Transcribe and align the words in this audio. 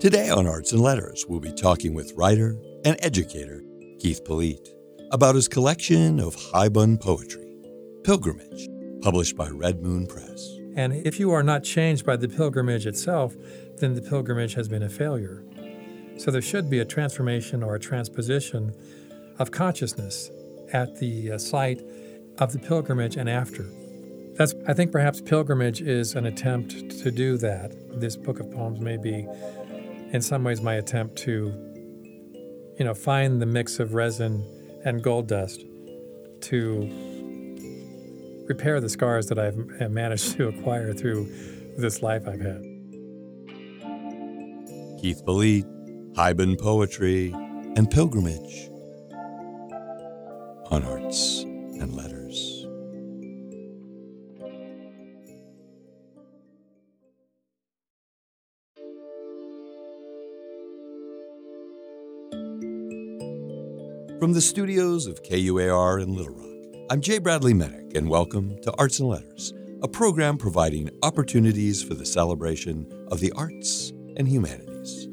Today 0.00 0.30
on 0.30 0.46
Arts 0.46 0.70
and 0.70 0.80
Letters, 0.80 1.26
we'll 1.28 1.40
be 1.40 1.52
talking 1.52 1.92
with 1.92 2.12
writer 2.12 2.56
and 2.84 2.96
educator 3.00 3.64
Keith 3.98 4.24
Polette 4.24 4.68
about 5.10 5.34
his 5.34 5.48
collection 5.48 6.20
of 6.20 6.36
haibun 6.36 7.00
poetry, 7.00 7.52
Pilgrimage, 8.04 8.68
published 9.02 9.36
by 9.36 9.48
Red 9.48 9.82
Moon 9.82 10.06
Press. 10.06 10.56
And 10.76 11.04
if 11.04 11.18
you 11.18 11.32
are 11.32 11.42
not 11.42 11.64
changed 11.64 12.06
by 12.06 12.14
the 12.14 12.28
pilgrimage 12.28 12.86
itself, 12.86 13.34
then 13.78 13.94
the 13.94 14.00
pilgrimage 14.00 14.54
has 14.54 14.68
been 14.68 14.84
a 14.84 14.88
failure. 14.88 15.42
So 16.16 16.30
there 16.30 16.42
should 16.42 16.70
be 16.70 16.78
a 16.78 16.84
transformation 16.84 17.64
or 17.64 17.74
a 17.74 17.80
transposition 17.80 18.72
of 19.40 19.50
consciousness 19.50 20.30
at 20.72 21.00
the 21.00 21.32
uh, 21.32 21.38
site 21.38 21.82
of 22.38 22.52
the 22.52 22.60
pilgrimage 22.60 23.16
and 23.16 23.28
after. 23.28 23.66
That's, 24.34 24.54
I 24.68 24.74
think 24.74 24.92
perhaps 24.92 25.20
pilgrimage 25.20 25.82
is 25.82 26.14
an 26.14 26.24
attempt 26.24 27.00
to 27.02 27.10
do 27.10 27.36
that. 27.38 27.72
This 27.98 28.14
book 28.14 28.38
of 28.38 28.48
poems 28.52 28.78
may 28.78 28.96
be, 28.96 29.26
in 30.12 30.22
some 30.22 30.44
ways, 30.44 30.60
my 30.60 30.74
attempt 30.74 31.16
to, 31.18 31.52
you 32.78 32.84
know, 32.84 32.94
find 32.94 33.42
the 33.42 33.46
mix 33.46 33.78
of 33.78 33.94
resin 33.94 34.44
and 34.84 35.02
gold 35.02 35.28
dust 35.28 35.64
to 36.40 37.08
repair 38.48 38.80
the 38.80 38.88
scars 38.88 39.26
that 39.26 39.38
I've 39.38 39.56
managed 39.90 40.32
to 40.36 40.48
acquire 40.48 40.92
through 40.92 41.26
this 41.76 42.02
life 42.02 42.26
I've 42.26 42.40
had. 42.40 42.62
Keith 45.00 45.22
Polette, 45.24 45.66
haibun 46.14 46.58
poetry, 46.60 47.32
and 47.76 47.88
pilgrimage 47.90 48.68
on 50.70 50.84
arts 50.84 51.42
and 51.42 51.94
letters. 51.94 52.17
From 64.18 64.32
the 64.32 64.40
studios 64.40 65.06
of 65.06 65.22
KUAR 65.22 66.00
in 66.02 66.12
Little 66.12 66.34
Rock, 66.34 66.86
I'm 66.90 67.00
Jay 67.00 67.20
Bradley 67.20 67.54
Minnick, 67.54 67.96
and 67.96 68.10
welcome 68.10 68.60
to 68.62 68.74
Arts 68.76 68.98
and 68.98 69.08
Letters, 69.08 69.54
a 69.80 69.86
program 69.86 70.36
providing 70.36 70.90
opportunities 71.04 71.84
for 71.84 71.94
the 71.94 72.04
celebration 72.04 73.06
of 73.12 73.20
the 73.20 73.30
arts 73.36 73.92
and 74.16 74.26
humanities. 74.26 75.06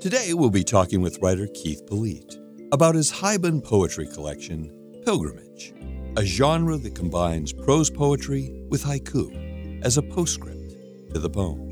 Today, 0.00 0.34
we'll 0.34 0.50
be 0.50 0.64
talking 0.64 1.00
with 1.00 1.20
writer 1.22 1.46
Keith 1.54 1.86
Polette 1.86 2.34
about 2.72 2.96
his 2.96 3.12
haibun 3.12 3.62
poetry 3.62 4.08
collection, 4.08 4.72
Pilgrimage, 5.04 5.72
a 6.16 6.24
genre 6.24 6.78
that 6.78 6.96
combines 6.96 7.52
prose 7.52 7.90
poetry 7.90 8.64
with 8.68 8.82
haiku 8.82 9.84
as 9.84 9.98
a 9.98 10.02
postscript 10.02 10.74
to 11.14 11.20
the 11.20 11.30
poem. 11.30 11.68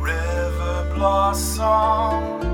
River 0.00 0.92
blossom 0.96 2.51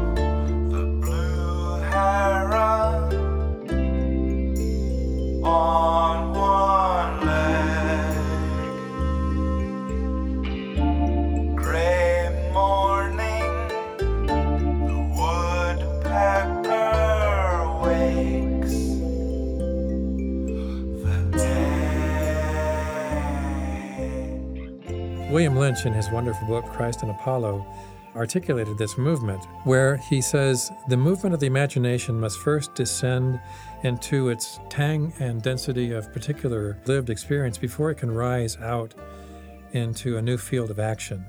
Lynch, 25.78 25.86
in 25.86 25.92
his 25.92 26.10
wonderful 26.10 26.48
book, 26.48 26.64
Christ 26.66 27.02
and 27.02 27.10
Apollo, 27.12 27.64
articulated 28.16 28.76
this 28.78 28.98
movement, 28.98 29.44
where 29.62 29.96
he 29.96 30.20
says 30.20 30.72
the 30.88 30.96
movement 30.96 31.34
of 31.34 31.40
the 31.40 31.46
imagination 31.46 32.18
must 32.18 32.38
first 32.38 32.74
descend 32.74 33.38
into 33.84 34.28
its 34.28 34.58
tang 34.70 35.12
and 35.20 35.40
density 35.40 35.92
of 35.92 36.12
particular 36.12 36.78
lived 36.86 37.10
experience 37.10 37.58
before 37.58 37.92
it 37.92 37.94
can 37.96 38.10
rise 38.10 38.56
out 38.56 38.92
into 39.72 40.16
a 40.16 40.22
new 40.22 40.36
field 40.36 40.70
of 40.70 40.80
action. 40.80 41.24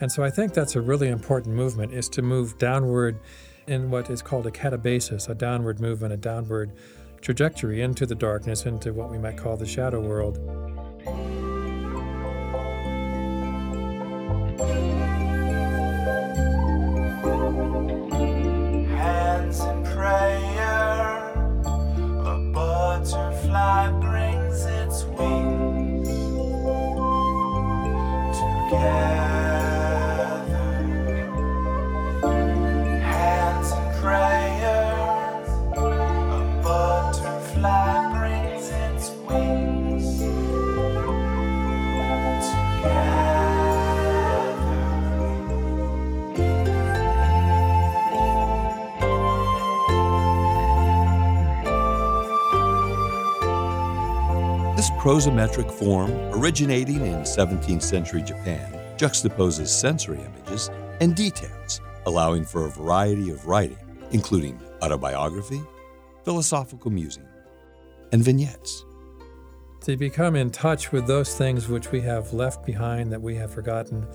And 0.00 0.12
so 0.12 0.22
I 0.22 0.30
think 0.30 0.54
that's 0.54 0.76
a 0.76 0.80
really 0.80 1.08
important 1.08 1.56
movement 1.56 1.92
is 1.92 2.08
to 2.10 2.22
move 2.22 2.56
downward 2.58 3.18
in 3.66 3.90
what 3.90 4.08
is 4.08 4.22
called 4.22 4.46
a 4.46 4.52
katabasis, 4.52 5.28
a 5.28 5.34
downward 5.34 5.80
movement, 5.80 6.12
a 6.12 6.18
downward 6.18 6.70
trajectory 7.22 7.82
into 7.82 8.06
the 8.06 8.14
darkness, 8.14 8.66
into 8.66 8.92
what 8.92 9.10
we 9.10 9.18
might 9.18 9.36
call 9.36 9.56
the 9.56 9.66
shadow 9.66 10.00
world. 10.00 10.38
Prosometric 55.04 55.70
form, 55.70 56.10
originating 56.32 57.04
in 57.04 57.20
17th 57.24 57.82
century 57.82 58.22
Japan, 58.22 58.72
juxtaposes 58.96 59.66
sensory 59.66 60.18
images 60.18 60.70
and 61.02 61.14
details, 61.14 61.82
allowing 62.06 62.42
for 62.42 62.64
a 62.64 62.70
variety 62.70 63.28
of 63.28 63.46
writing, 63.46 63.76
including 64.12 64.58
autobiography, 64.80 65.60
philosophical 66.24 66.90
musing, 66.90 67.28
and 68.12 68.24
vignettes. 68.24 68.86
To 69.82 69.94
become 69.98 70.36
in 70.36 70.50
touch 70.50 70.90
with 70.90 71.06
those 71.06 71.36
things 71.36 71.68
which 71.68 71.92
we 71.92 72.00
have 72.00 72.32
left 72.32 72.64
behind, 72.64 73.12
that 73.12 73.20
we 73.20 73.34
have 73.34 73.52
forgotten, 73.52 74.06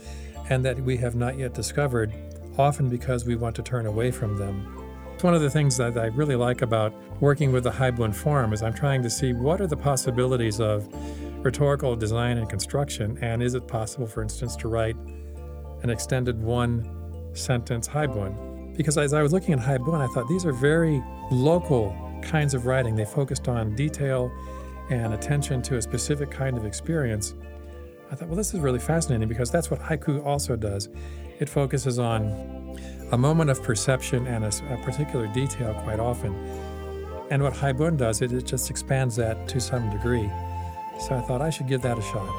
and 0.49 0.66
that 0.66 0.79
we 0.79 0.97
have 0.97 1.13
not 1.13 1.38
yet 1.38 1.53
discovered, 1.53 2.11
often 2.57 2.89
because 2.89 3.25
we 3.25 3.35
want 3.35 3.55
to 3.57 3.61
turn 3.61 3.85
away 3.85 4.09
from 4.09 4.38
them 4.38 4.78
one 5.24 5.34
of 5.34 5.41
the 5.41 5.50
things 5.50 5.75
that 5.78 5.97
I 5.97 6.06
really 6.07 6.35
like 6.35 6.62
about 6.62 6.94
working 7.22 7.52
with 7.52 7.63
the 7.63 7.72
haibun 7.72 8.13
form 8.13 8.53
is 8.53 8.62
I'm 8.62 8.74
trying 8.74 9.02
to 9.03 9.09
see 9.09 9.34
what 9.34 9.59
are 9.59 9.68
the 9.68 9.78
possibilities 9.78 10.59
of 10.59 10.88
rhetorical 11.44 11.96
design 11.96 12.38
and 12.38 12.50
construction, 12.50 13.18
and 13.22 13.41
is 13.41 13.53
it 13.53 13.68
possible, 13.68 14.08
for 14.08 14.22
instance, 14.22 14.56
to 14.58 14.68
write 14.68 14.96
an 15.84 15.90
extended 15.90 16.41
one 16.41 16.90
sentence 17.34 17.88
haibun? 17.88 18.75
Because 18.78 18.97
as 18.97 19.13
I 19.13 19.22
was 19.22 19.34
looking 19.34 19.53
at 19.53 19.59
haibun, 19.59 20.00
I 20.00 20.08
thought 20.13 20.28
these 20.28 20.46
are 20.46 20.53
very 20.53 21.03
local 21.31 21.96
kinds 22.22 22.53
of 22.53 22.66
writing. 22.66 22.96
They 22.96 23.06
focused 23.06 23.47
on 23.47 23.75
detail 23.75 24.31
and 24.90 25.13
attention 25.13 25.62
to 25.63 25.78
a 25.78 25.81
specific 25.81 26.31
kind 26.31 26.58
of 26.58 26.66
experience. 26.66 27.34
I 28.12 28.16
thought, 28.16 28.28
well, 28.28 28.38
this 28.38 28.53
is 28.53 28.59
really 28.59 28.79
fascinating 28.79 29.28
because 29.28 29.52
that's 29.52 29.69
what 29.69 29.79
haiku 29.79 30.25
also 30.25 30.56
does. 30.56 30.90
It 31.40 31.47
focuses 31.47 32.00
on 32.00 32.59
a 33.12 33.18
moment 33.18 33.50
of 33.50 33.64
perception 33.64 34.28
and 34.28 34.46
a, 34.46 34.52
a 34.74 34.78
particular 34.84 35.28
detail 35.28 35.74
quite 35.84 36.00
often. 36.00 36.34
And 37.31 37.44
what 37.44 37.53
Haibun 37.53 37.97
does, 37.97 38.22
it, 38.22 38.31
it 38.31 38.46
just 38.46 38.70
expands 38.70 39.16
that 39.16 39.47
to 39.50 39.59
some 39.59 39.90
degree. 39.90 40.30
So 41.00 41.16
I 41.16 41.22
thought 41.22 41.42
I 41.42 41.50
should 41.50 41.68
give 41.68 41.81
that 41.81 41.97
a 41.97 42.02
shot. 42.02 42.30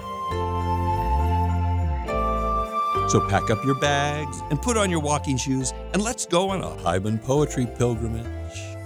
So 3.11 3.21
pack 3.29 3.51
up 3.51 3.65
your 3.65 3.75
bags 3.81 4.41
and 4.51 4.63
put 4.63 4.77
on 4.77 4.91
your 4.91 5.01
walking 5.01 5.37
shoes 5.37 5.73
and 5.93 6.03
let's 6.03 6.27
go 6.27 6.51
on 6.51 6.61
a 6.63 6.71
Haibun 6.83 7.21
poetry 7.23 7.67
pilgrimage 7.77 8.27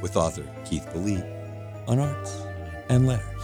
with 0.01 0.17
author 0.17 0.45
Keith 0.65 0.87
Polette 0.93 1.29
on 1.87 1.99
arts 1.99 2.41
and 2.89 3.07
letters. 3.07 3.35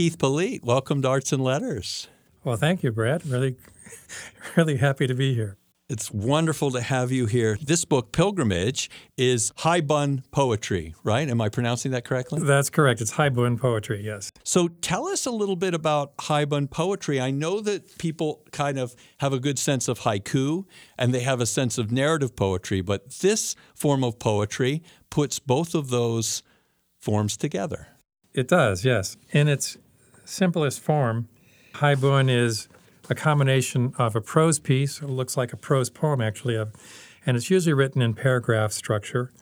Keith 0.00 0.16
Polette. 0.16 0.64
Welcome 0.64 1.02
to 1.02 1.08
Arts 1.08 1.30
and 1.30 1.44
Letters. 1.44 2.08
Well, 2.42 2.56
thank 2.56 2.82
you, 2.82 2.90
Brad. 2.90 3.26
Really, 3.26 3.56
really 4.56 4.78
happy 4.78 5.06
to 5.06 5.12
be 5.12 5.34
here. 5.34 5.58
It's 5.90 6.10
wonderful 6.10 6.70
to 6.70 6.80
have 6.80 7.12
you 7.12 7.26
here. 7.26 7.58
This 7.60 7.84
book, 7.84 8.10
Pilgrimage, 8.10 8.88
is 9.18 9.52
Haibun 9.58 10.22
poetry, 10.30 10.94
right? 11.04 11.28
Am 11.28 11.42
I 11.42 11.50
pronouncing 11.50 11.92
that 11.92 12.06
correctly? 12.06 12.40
That's 12.42 12.70
correct. 12.70 13.02
It's 13.02 13.12
Haibun 13.12 13.60
poetry, 13.60 14.00
yes. 14.02 14.32
So 14.42 14.68
tell 14.68 15.06
us 15.06 15.26
a 15.26 15.30
little 15.30 15.54
bit 15.54 15.74
about 15.74 16.16
Haibun 16.16 16.70
poetry. 16.70 17.20
I 17.20 17.30
know 17.30 17.60
that 17.60 17.98
people 17.98 18.42
kind 18.52 18.78
of 18.78 18.96
have 19.18 19.34
a 19.34 19.38
good 19.38 19.58
sense 19.58 19.86
of 19.86 20.00
haiku 20.00 20.64
and 20.96 21.12
they 21.12 21.20
have 21.20 21.42
a 21.42 21.46
sense 21.46 21.76
of 21.76 21.92
narrative 21.92 22.34
poetry, 22.34 22.80
but 22.80 23.10
this 23.18 23.54
form 23.74 24.02
of 24.02 24.18
poetry 24.18 24.82
puts 25.10 25.38
both 25.38 25.74
of 25.74 25.90
those 25.90 26.42
forms 26.98 27.36
together. 27.36 27.88
It 28.32 28.48
does, 28.48 28.84
yes. 28.84 29.16
In 29.32 29.48
its 29.48 29.76
simplest 30.30 30.80
form, 30.80 31.28
Haibun 31.74 32.30
is 32.30 32.68
a 33.08 33.14
combination 33.14 33.92
of 33.98 34.14
a 34.14 34.20
prose 34.20 34.58
piece, 34.58 35.02
it 35.02 35.10
looks 35.10 35.36
like 35.36 35.52
a 35.52 35.56
prose 35.56 35.90
poem 35.90 36.20
actually, 36.20 36.56
and 37.26 37.36
it's 37.36 37.50
usually 37.50 37.74
written 37.74 38.00
in 38.00 38.14
paragraph 38.14 38.72
structure, 38.72 39.32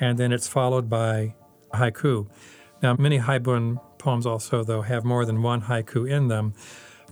and 0.00 0.18
then 0.18 0.32
it's 0.32 0.48
followed 0.48 0.90
by 0.90 1.34
haiku. 1.74 2.28
Now, 2.82 2.96
many 2.98 3.20
Haibun 3.20 3.80
poems 3.98 4.26
also, 4.26 4.64
though, 4.64 4.82
have 4.82 5.04
more 5.04 5.24
than 5.24 5.42
one 5.42 5.62
haiku 5.62 6.10
in 6.10 6.26
them, 6.26 6.54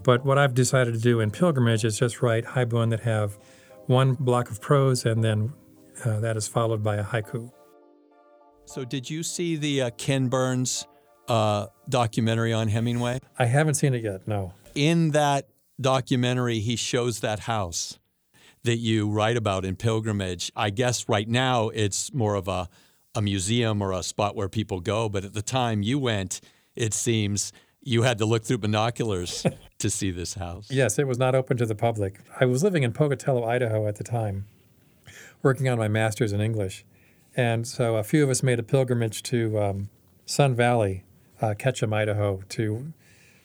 but 0.03 0.25
what 0.25 0.37
I've 0.37 0.55
decided 0.55 0.95
to 0.95 1.01
do 1.01 1.21
in 1.21 1.31
Pilgrimage 1.31 1.85
is 1.85 1.99
just 1.99 2.23
write 2.23 2.45
Haibun 2.45 2.91
that 2.91 3.01
have 3.01 3.39
one 3.87 4.15
block 4.15 4.51
of 4.51 4.61
prose 4.61 5.07
and 5.07 5.23
then 5.23 5.53
uh, 6.05 6.19
that 6.21 6.37
is 6.37 6.49
followed 6.49 6.83
by 6.83 6.97
a 6.97 7.05
haiku. 7.05 7.53
So, 8.65 8.85
did 8.85 9.09
you 9.09 9.23
see 9.23 9.57
the 9.57 9.83
uh, 9.83 9.91
Ken 9.91 10.29
Burns 10.29 10.87
uh, 11.31 11.69
documentary 11.89 12.53
on 12.53 12.69
Hemingway? 12.69 13.21
I 13.39 13.47
haven't 13.47 13.75
seen 13.75 13.95
it 13.95 14.03
yet, 14.03 14.27
no. 14.27 14.53
In 14.75 15.13
that 15.13 15.49
documentary, 15.81 16.59
he 16.59 16.75
shows 16.75 17.21
that 17.21 17.41
house 17.41 17.99
that 18.65 18.77
you 18.77 19.09
write 19.09 19.37
about 19.37 19.65
in 19.65 19.77
Pilgrimage. 19.77 20.51
I 20.57 20.71
guess 20.71 21.09
right 21.09 21.29
now 21.29 21.69
it's 21.69 22.13
more 22.13 22.35
of 22.35 22.49
a, 22.49 22.69
a 23.15 23.23
museum 23.23 23.81
or 23.81 23.93
a 23.93 24.03
spot 24.03 24.35
where 24.35 24.49
people 24.49 24.81
go, 24.81 25.09
but 25.09 25.25
at 25.25 25.33
the 25.33 25.41
time 25.41 25.83
you 25.83 25.99
went, 26.01 26.41
it 26.75 26.93
seems 26.93 27.53
you 27.81 28.03
had 28.03 28.19
to 28.19 28.27
look 28.27 28.45
through 28.45 28.59
binoculars 28.59 29.47
to 29.79 29.89
see 29.89 30.11
this 30.11 30.35
house. 30.35 30.69
Yes, 30.69 30.99
it 30.99 31.07
was 31.07 31.17
not 31.17 31.37
open 31.37 31.57
to 31.59 31.65
the 31.65 31.77
public. 31.77 32.21
I 32.41 32.45
was 32.45 32.65
living 32.65 32.83
in 32.83 32.93
Pocatello, 32.93 33.45
Idaho 33.45 33.87
at 33.87 33.97
the 33.97 34.05
time, 34.05 34.47
working 35.43 35.69
on 35.69 35.79
my 35.79 35.89
master's 35.89 36.33
in 36.33 36.41
English. 36.41 36.85
And 37.37 37.67
so 37.67 37.97
a 37.97 38.03
few 38.03 38.25
of 38.25 38.31
us 38.31 38.43
made 38.43 38.59
a 38.59 38.65
pilgrimage 38.65 39.23
to 39.25 39.59
um, 39.61 39.91
Sun 40.27 40.57
Valley, 40.57 41.05
uh, 41.41 41.55
Ketchum, 41.59 41.93
Idaho, 41.93 42.43
to 42.51 42.93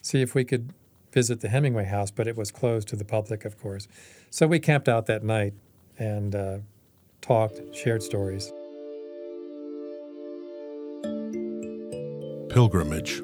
see 0.02 0.22
if 0.22 0.34
we 0.34 0.44
could 0.44 0.72
visit 1.12 1.40
the 1.40 1.48
Hemingway 1.48 1.86
house, 1.86 2.10
but 2.10 2.26
it 2.26 2.36
was 2.36 2.50
closed 2.50 2.88
to 2.88 2.96
the 2.96 3.04
public, 3.04 3.44
of 3.44 3.58
course. 3.58 3.88
So 4.30 4.46
we 4.46 4.58
camped 4.58 4.88
out 4.88 5.06
that 5.06 5.24
night 5.24 5.54
and 5.98 6.34
uh, 6.34 6.58
talked, 7.22 7.60
shared 7.74 8.02
stories. 8.02 8.52
Pilgrimage. 12.50 13.22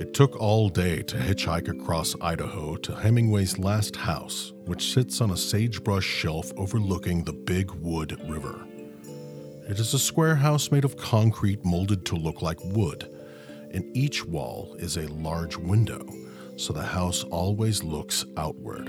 It 0.00 0.14
took 0.14 0.34
all 0.36 0.70
day 0.70 1.02
to 1.02 1.16
hitchhike 1.16 1.68
across 1.68 2.14
Idaho 2.22 2.76
to 2.76 2.94
Hemingway's 2.94 3.58
last 3.58 3.96
house, 3.96 4.54
which 4.64 4.94
sits 4.94 5.20
on 5.20 5.30
a 5.30 5.36
sagebrush 5.36 6.06
shelf 6.06 6.50
overlooking 6.56 7.24
the 7.24 7.34
Big 7.34 7.70
Wood 7.72 8.18
River. 8.26 8.66
It 9.70 9.78
is 9.78 9.94
a 9.94 10.00
square 10.00 10.34
house 10.34 10.72
made 10.72 10.84
of 10.84 10.96
concrete 10.96 11.64
molded 11.64 12.04
to 12.06 12.16
look 12.16 12.42
like 12.42 12.58
wood 12.64 13.08
in 13.70 13.88
each 13.94 14.26
wall 14.26 14.74
is 14.80 14.96
a 14.96 15.06
large 15.06 15.56
window, 15.56 16.04
so 16.56 16.72
the 16.72 16.82
house 16.82 17.22
always 17.30 17.84
looks 17.84 18.24
outward. 18.36 18.88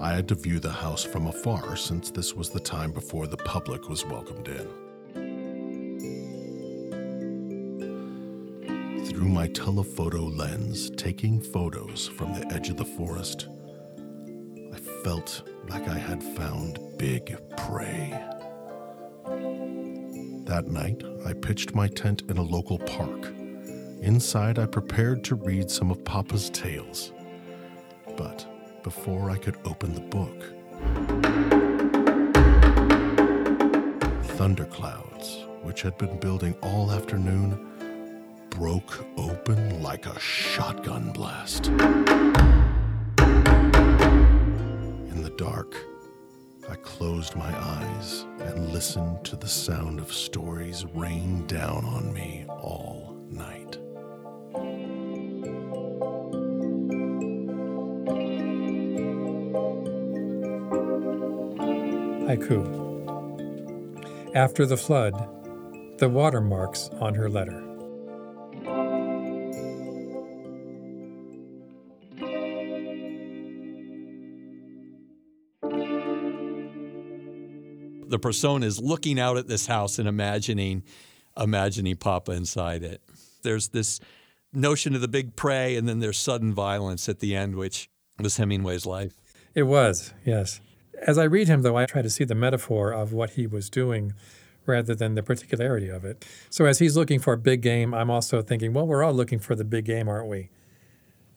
I 0.00 0.12
had 0.12 0.28
to 0.28 0.34
view 0.34 0.60
the 0.60 0.70
house 0.70 1.02
from 1.02 1.28
afar 1.28 1.76
since 1.76 2.10
this 2.10 2.34
was 2.34 2.50
the 2.50 2.60
time 2.60 2.92
before 2.92 3.26
the 3.26 3.38
public 3.38 3.88
was 3.88 4.04
welcomed 4.04 4.48
in. 4.48 4.68
Through 9.06 9.30
my 9.30 9.46
telephoto 9.48 10.24
lens, 10.24 10.90
taking 10.90 11.40
photos 11.40 12.06
from 12.06 12.34
the 12.34 12.46
edge 12.52 12.68
of 12.68 12.76
the 12.76 12.84
forest, 12.84 13.48
felt 15.08 15.42
like 15.70 15.88
I 15.88 15.96
had 15.96 16.22
found 16.22 16.78
big 16.98 17.34
prey. 17.56 18.10
That 20.44 20.66
night, 20.66 21.02
I 21.24 21.32
pitched 21.32 21.74
my 21.74 21.88
tent 21.88 22.24
in 22.28 22.36
a 22.36 22.42
local 22.42 22.78
park. 22.78 23.24
Inside, 24.02 24.58
I 24.58 24.66
prepared 24.66 25.24
to 25.24 25.34
read 25.34 25.70
some 25.70 25.90
of 25.90 26.04
Papa's 26.04 26.50
tales. 26.50 27.12
But 28.18 28.46
before 28.82 29.30
I 29.30 29.38
could 29.38 29.56
open 29.64 29.94
the 29.94 30.02
book, 30.02 30.38
thunderclouds, 34.36 35.46
which 35.62 35.80
had 35.80 35.96
been 35.96 36.20
building 36.20 36.54
all 36.60 36.92
afternoon, 36.92 38.46
broke 38.50 39.06
open 39.16 39.82
like 39.82 40.04
a 40.04 40.20
shotgun 40.20 41.12
blast. 41.12 41.70
Dark, 45.38 45.76
I 46.68 46.74
closed 46.74 47.36
my 47.36 47.56
eyes 47.56 48.26
and 48.40 48.72
listened 48.72 49.24
to 49.26 49.36
the 49.36 49.46
sound 49.46 50.00
of 50.00 50.12
stories 50.12 50.84
rain 50.94 51.46
down 51.46 51.84
on 51.84 52.12
me 52.12 52.44
all 52.48 53.16
night. 53.30 53.78
Haiku. 62.26 62.88
After 64.34 64.66
the 64.66 64.76
flood, 64.76 65.14
the 65.98 66.08
watermarks 66.08 66.90
on 66.98 67.14
her 67.14 67.30
letter. 67.30 67.67
The 78.08 78.18
persona 78.18 78.66
is 78.66 78.80
looking 78.80 79.18
out 79.18 79.36
at 79.36 79.48
this 79.48 79.66
house 79.66 79.98
and 79.98 80.08
imagining 80.08 80.82
imagining 81.36 81.96
Papa 81.96 82.32
inside 82.32 82.82
it. 82.82 83.00
There's 83.42 83.68
this 83.68 84.00
notion 84.52 84.94
of 84.94 85.00
the 85.00 85.08
big 85.08 85.36
prey, 85.36 85.76
and 85.76 85.88
then 85.88 86.00
there's 86.00 86.18
sudden 86.18 86.52
violence 86.52 87.08
at 87.08 87.20
the 87.20 87.36
end, 87.36 87.54
which 87.54 87.88
was 88.18 88.36
Hemingway's 88.36 88.86
life. 88.86 89.14
It 89.54 89.64
was, 89.64 90.12
yes. 90.24 90.60
As 91.06 91.16
I 91.16 91.24
read 91.24 91.46
him, 91.46 91.62
though, 91.62 91.76
I 91.76 91.86
try 91.86 92.02
to 92.02 92.10
see 92.10 92.24
the 92.24 92.34
metaphor 92.34 92.92
of 92.92 93.12
what 93.12 93.30
he 93.30 93.46
was 93.46 93.70
doing 93.70 94.14
rather 94.66 94.94
than 94.94 95.14
the 95.14 95.22
particularity 95.22 95.88
of 95.88 96.04
it. 96.04 96.26
So 96.50 96.66
as 96.66 96.78
he's 96.78 96.96
looking 96.96 97.20
for 97.20 97.32
a 97.32 97.38
big 97.38 97.62
game, 97.62 97.94
I'm 97.94 98.10
also 98.10 98.42
thinking, 98.42 98.72
well, 98.72 98.86
we're 98.86 99.02
all 99.02 99.14
looking 99.14 99.38
for 99.38 99.54
the 99.54 99.64
big 99.64 99.84
game, 99.84 100.08
aren't 100.08 100.28
we? 100.28 100.50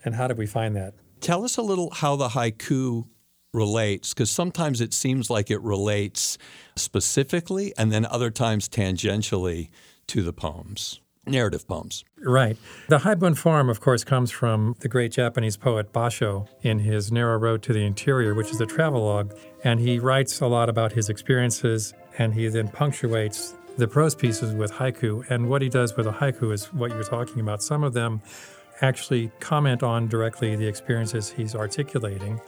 And 0.03 0.15
how 0.15 0.27
did 0.27 0.38
we 0.38 0.48
find 0.48 0.75
that? 0.75 0.95
Tell 1.22 1.45
us 1.45 1.57
a 1.57 1.62
little 1.62 1.91
how 1.91 2.15
the 2.15 2.29
haiku 2.29 3.05
relates 3.53 4.13
because 4.13 4.31
sometimes 4.31 4.81
it 4.81 4.93
seems 4.93 5.29
like 5.29 5.51
it 5.51 5.62
relates 5.62 6.38
specifically 6.75 7.74
and 7.77 7.91
then 7.91 8.05
other 8.05 8.31
times 8.31 8.70
tangentially 8.70 9.70
to 10.08 10.22
the 10.22 10.34
poems, 10.34 11.01
narrative 11.25 11.67
poems. 11.67 12.03
Right. 12.17 12.58
The 12.88 13.00
Haibun 13.00 13.38
form, 13.38 13.70
of 13.70 13.81
course, 13.81 14.03
comes 14.03 14.31
from 14.31 14.75
the 14.79 14.88
great 14.88 15.12
Japanese 15.12 15.58
poet 15.58 15.91
Basho 15.91 16.48
in 16.62 16.79
his 16.79 17.12
Narrow 17.12 17.38
Road 17.38 17.62
to 17.63 17.74
the 17.74 17.86
Interior, 17.86 18.34
which 18.34 18.51
is 18.51 18.62
a 18.62 18.65
travelogue. 18.65 19.34
And 19.63 19.79
he 19.79 20.00
writes 20.00 20.39
a 20.41 20.48
lot 20.48 20.70
about 20.70 20.93
his 20.93 21.10
experiences 21.10 21.93
and 22.17 22.34
he 22.34 22.48
then 22.48 22.67
punctuates 22.70 23.53
the 23.77 23.88
prose 23.88 24.15
pieces 24.15 24.53
with 24.53 24.72
haiku. 24.72 25.29
And 25.29 25.50
what 25.50 25.62
he 25.62 25.70
does 25.70 25.96
with 25.96 26.08
a 26.08 26.12
haiku 26.12 26.53
is 26.53 26.74
what 26.74 26.91
you're 26.91 27.03
talking 27.03 27.39
about. 27.41 27.62
Some 27.63 27.84
of 27.84 27.93
them 27.93 28.22
actually 28.81 29.31
comment 29.39 29.84
on 29.84 30.08
directly 30.08 30.55
the 30.55 30.67
experiences 30.67 31.29
he's 31.29 31.55
articulating. 31.55 32.39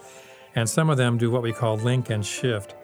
And 0.55 0.69
some 0.69 0.89
of 0.89 0.97
them 0.97 1.17
do 1.17 1.31
what 1.31 1.41
we 1.41 1.51
call 1.51 1.77
link 1.77 2.09
and 2.09 2.25
shift. 2.25 2.75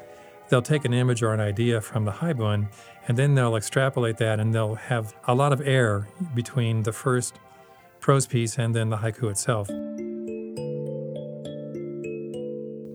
They'll 0.50 0.62
take 0.62 0.86
an 0.86 0.94
image 0.94 1.22
or 1.22 1.34
an 1.34 1.40
idea 1.40 1.82
from 1.82 2.06
the 2.06 2.12
Haibun, 2.12 2.70
and 3.08 3.18
then 3.18 3.36
they'll 3.36 3.56
extrapolate 3.56 4.18
that, 4.18 4.40
and 4.40 4.54
they'll 4.54 4.76
have 4.76 5.14
a 5.28 5.36
lot 5.36 5.54
of 5.54 5.62
air 5.68 6.08
between 6.34 6.84
the 6.84 6.92
first 6.92 7.40
prose 8.00 8.26
piece 8.26 8.58
and 8.58 8.76
then 8.76 8.90
the 8.90 8.98
haiku 8.98 9.30
itself. 9.30 9.68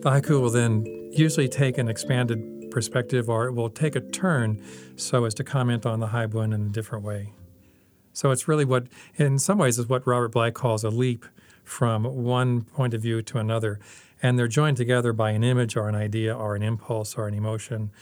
The 0.02 0.10
haiku 0.10 0.40
will 0.40 0.50
then 0.50 0.84
usually 1.12 1.48
take 1.48 1.78
an 1.78 1.88
expanded 1.88 2.70
perspective 2.70 3.30
or 3.30 3.46
it 3.46 3.52
will 3.52 3.70
take 3.70 3.94
a 3.94 4.00
turn 4.00 4.60
so 4.96 5.24
as 5.24 5.34
to 5.34 5.44
comment 5.44 5.86
on 5.86 6.00
the 6.00 6.08
Haibun 6.08 6.52
in 6.52 6.66
a 6.66 6.68
different 6.68 7.04
way. 7.04 7.32
So 8.12 8.30
it's 8.30 8.48
really 8.48 8.64
what, 8.64 8.86
in 9.16 9.38
some 9.38 9.58
ways, 9.58 9.78
is 9.78 9.88
what 9.88 10.06
Robert 10.06 10.32
Bly 10.32 10.50
calls 10.50 10.84
a 10.84 10.90
leap 10.90 11.24
from 11.62 12.04
one 12.04 12.62
point 12.62 12.92
of 12.92 13.00
view 13.00 13.22
to 13.22 13.38
another 13.38 13.80
and 14.24 14.38
they're 14.38 14.48
joined 14.48 14.78
together 14.78 15.12
by 15.12 15.32
an 15.32 15.44
image 15.44 15.76
or 15.76 15.86
an 15.86 15.94
idea 15.94 16.34
or 16.34 16.56
an 16.56 16.62
impulse 16.62 17.14
or 17.14 17.28
an 17.28 17.34
emotion 17.34 17.92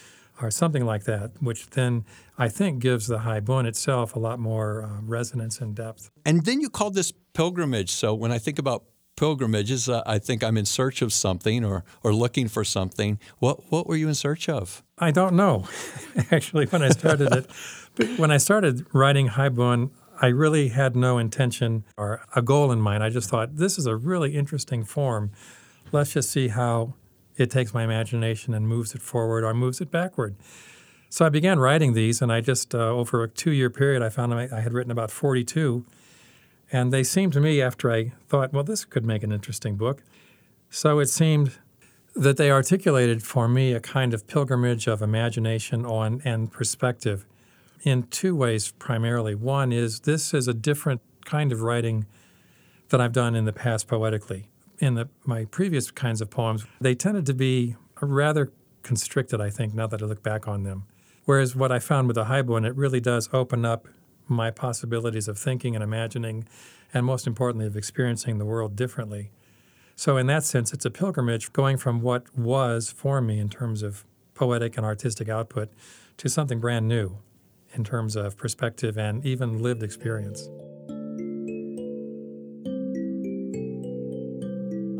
or 0.40 0.52
something 0.52 0.86
like 0.86 1.02
that, 1.02 1.32
which 1.40 1.68
then 1.70 2.04
I 2.38 2.48
think 2.48 2.78
gives 2.78 3.08
the 3.08 3.18
Haibun 3.18 3.66
itself 3.66 4.14
a 4.14 4.20
lot 4.20 4.38
more 4.38 4.84
uh, 4.84 5.00
resonance 5.02 5.60
and 5.60 5.74
depth. 5.74 6.10
And 6.24 6.44
then 6.44 6.60
you 6.60 6.70
called 6.70 6.94
this 6.94 7.12
pilgrimage. 7.34 7.90
So 7.90 8.14
when 8.14 8.30
I 8.30 8.38
think 8.38 8.60
about 8.60 8.84
pilgrimages, 9.16 9.88
uh, 9.88 10.04
I 10.06 10.20
think 10.20 10.44
I'm 10.44 10.56
in 10.56 10.64
search 10.64 11.02
of 11.02 11.12
something 11.12 11.64
or 11.64 11.84
or 12.04 12.14
looking 12.14 12.46
for 12.46 12.64
something. 12.64 13.18
What 13.40 13.72
what 13.72 13.88
were 13.88 13.96
you 13.96 14.06
in 14.06 14.14
search 14.14 14.48
of? 14.48 14.84
I 14.98 15.10
don't 15.10 15.34
know, 15.34 15.66
actually, 16.30 16.66
when 16.66 16.82
I 16.82 16.90
started 16.90 17.32
it. 17.32 17.46
When 18.16 18.30
I 18.30 18.38
started 18.38 18.86
writing 18.94 19.28
Haibun, 19.28 19.90
I 20.22 20.28
really 20.28 20.68
had 20.68 20.96
no 20.96 21.18
intention 21.18 21.84
or 21.98 22.22
a 22.34 22.40
goal 22.40 22.72
in 22.72 22.80
mind. 22.80 23.02
I 23.04 23.10
just 23.10 23.28
thought, 23.28 23.56
this 23.56 23.76
is 23.76 23.84
a 23.84 23.94
really 23.94 24.34
interesting 24.34 24.82
form. 24.82 25.30
Let's 25.92 26.14
just 26.14 26.30
see 26.30 26.48
how 26.48 26.94
it 27.36 27.50
takes 27.50 27.74
my 27.74 27.84
imagination 27.84 28.54
and 28.54 28.66
moves 28.66 28.94
it 28.94 29.02
forward 29.02 29.44
or 29.44 29.52
moves 29.54 29.80
it 29.80 29.90
backward. 29.90 30.36
So 31.10 31.26
I 31.26 31.28
began 31.28 31.58
writing 31.58 31.92
these, 31.92 32.22
and 32.22 32.32
I 32.32 32.40
just, 32.40 32.74
uh, 32.74 32.78
over 32.78 33.22
a 33.22 33.28
two 33.28 33.50
year 33.50 33.68
period, 33.68 34.02
I 34.02 34.08
found 34.08 34.32
I 34.32 34.60
had 34.60 34.72
written 34.72 34.90
about 34.90 35.10
42. 35.10 35.84
And 36.72 36.90
they 36.90 37.04
seemed 37.04 37.34
to 37.34 37.40
me, 37.40 37.60
after 37.60 37.92
I 37.92 38.12
thought, 38.28 38.54
well, 38.54 38.64
this 38.64 38.86
could 38.86 39.04
make 39.04 39.22
an 39.22 39.30
interesting 39.30 39.76
book. 39.76 40.02
So 40.70 41.00
it 41.00 41.10
seemed 41.10 41.58
that 42.14 42.38
they 42.38 42.50
articulated 42.50 43.22
for 43.22 43.46
me 43.46 43.74
a 43.74 43.80
kind 43.80 44.14
of 44.14 44.26
pilgrimage 44.26 44.86
of 44.86 45.02
imagination 45.02 45.84
on 45.84 46.22
and 46.24 46.50
perspective 46.50 47.26
in 47.82 48.04
two 48.04 48.34
ways 48.34 48.72
primarily. 48.72 49.34
One 49.34 49.72
is 49.72 50.00
this 50.00 50.32
is 50.32 50.48
a 50.48 50.54
different 50.54 51.02
kind 51.26 51.52
of 51.52 51.60
writing 51.60 52.06
that 52.88 53.00
I've 53.00 53.12
done 53.12 53.34
in 53.34 53.44
the 53.44 53.52
past 53.52 53.88
poetically. 53.88 54.48
In 54.78 54.94
the, 54.94 55.08
my 55.24 55.44
previous 55.44 55.90
kinds 55.90 56.20
of 56.20 56.30
poems, 56.30 56.66
they 56.80 56.94
tended 56.94 57.26
to 57.26 57.34
be 57.34 57.76
rather 58.00 58.52
constricted, 58.82 59.40
I 59.40 59.50
think, 59.50 59.74
now 59.74 59.86
that 59.86 60.02
I 60.02 60.06
look 60.06 60.22
back 60.22 60.48
on 60.48 60.64
them. 60.64 60.84
Whereas 61.24 61.54
what 61.54 61.70
I 61.70 61.78
found 61.78 62.08
with 62.08 62.16
the 62.16 62.24
Haibun, 62.24 62.66
it 62.66 62.74
really 62.74 63.00
does 63.00 63.28
open 63.32 63.64
up 63.64 63.86
my 64.26 64.50
possibilities 64.50 65.28
of 65.28 65.38
thinking 65.38 65.74
and 65.74 65.84
imagining, 65.84 66.48
and 66.92 67.06
most 67.06 67.26
importantly, 67.26 67.66
of 67.66 67.76
experiencing 67.76 68.38
the 68.38 68.44
world 68.44 68.74
differently. 68.74 69.30
So, 69.94 70.16
in 70.16 70.26
that 70.28 70.42
sense, 70.42 70.72
it's 70.72 70.84
a 70.84 70.90
pilgrimage 70.90 71.52
going 71.52 71.76
from 71.76 72.00
what 72.00 72.36
was 72.36 72.90
for 72.90 73.20
me 73.20 73.38
in 73.38 73.48
terms 73.48 73.82
of 73.82 74.04
poetic 74.34 74.76
and 74.76 74.86
artistic 74.86 75.28
output 75.28 75.68
to 76.16 76.28
something 76.28 76.60
brand 76.60 76.88
new 76.88 77.18
in 77.74 77.84
terms 77.84 78.16
of 78.16 78.36
perspective 78.36 78.98
and 78.98 79.24
even 79.24 79.62
lived 79.62 79.82
experience. 79.82 80.48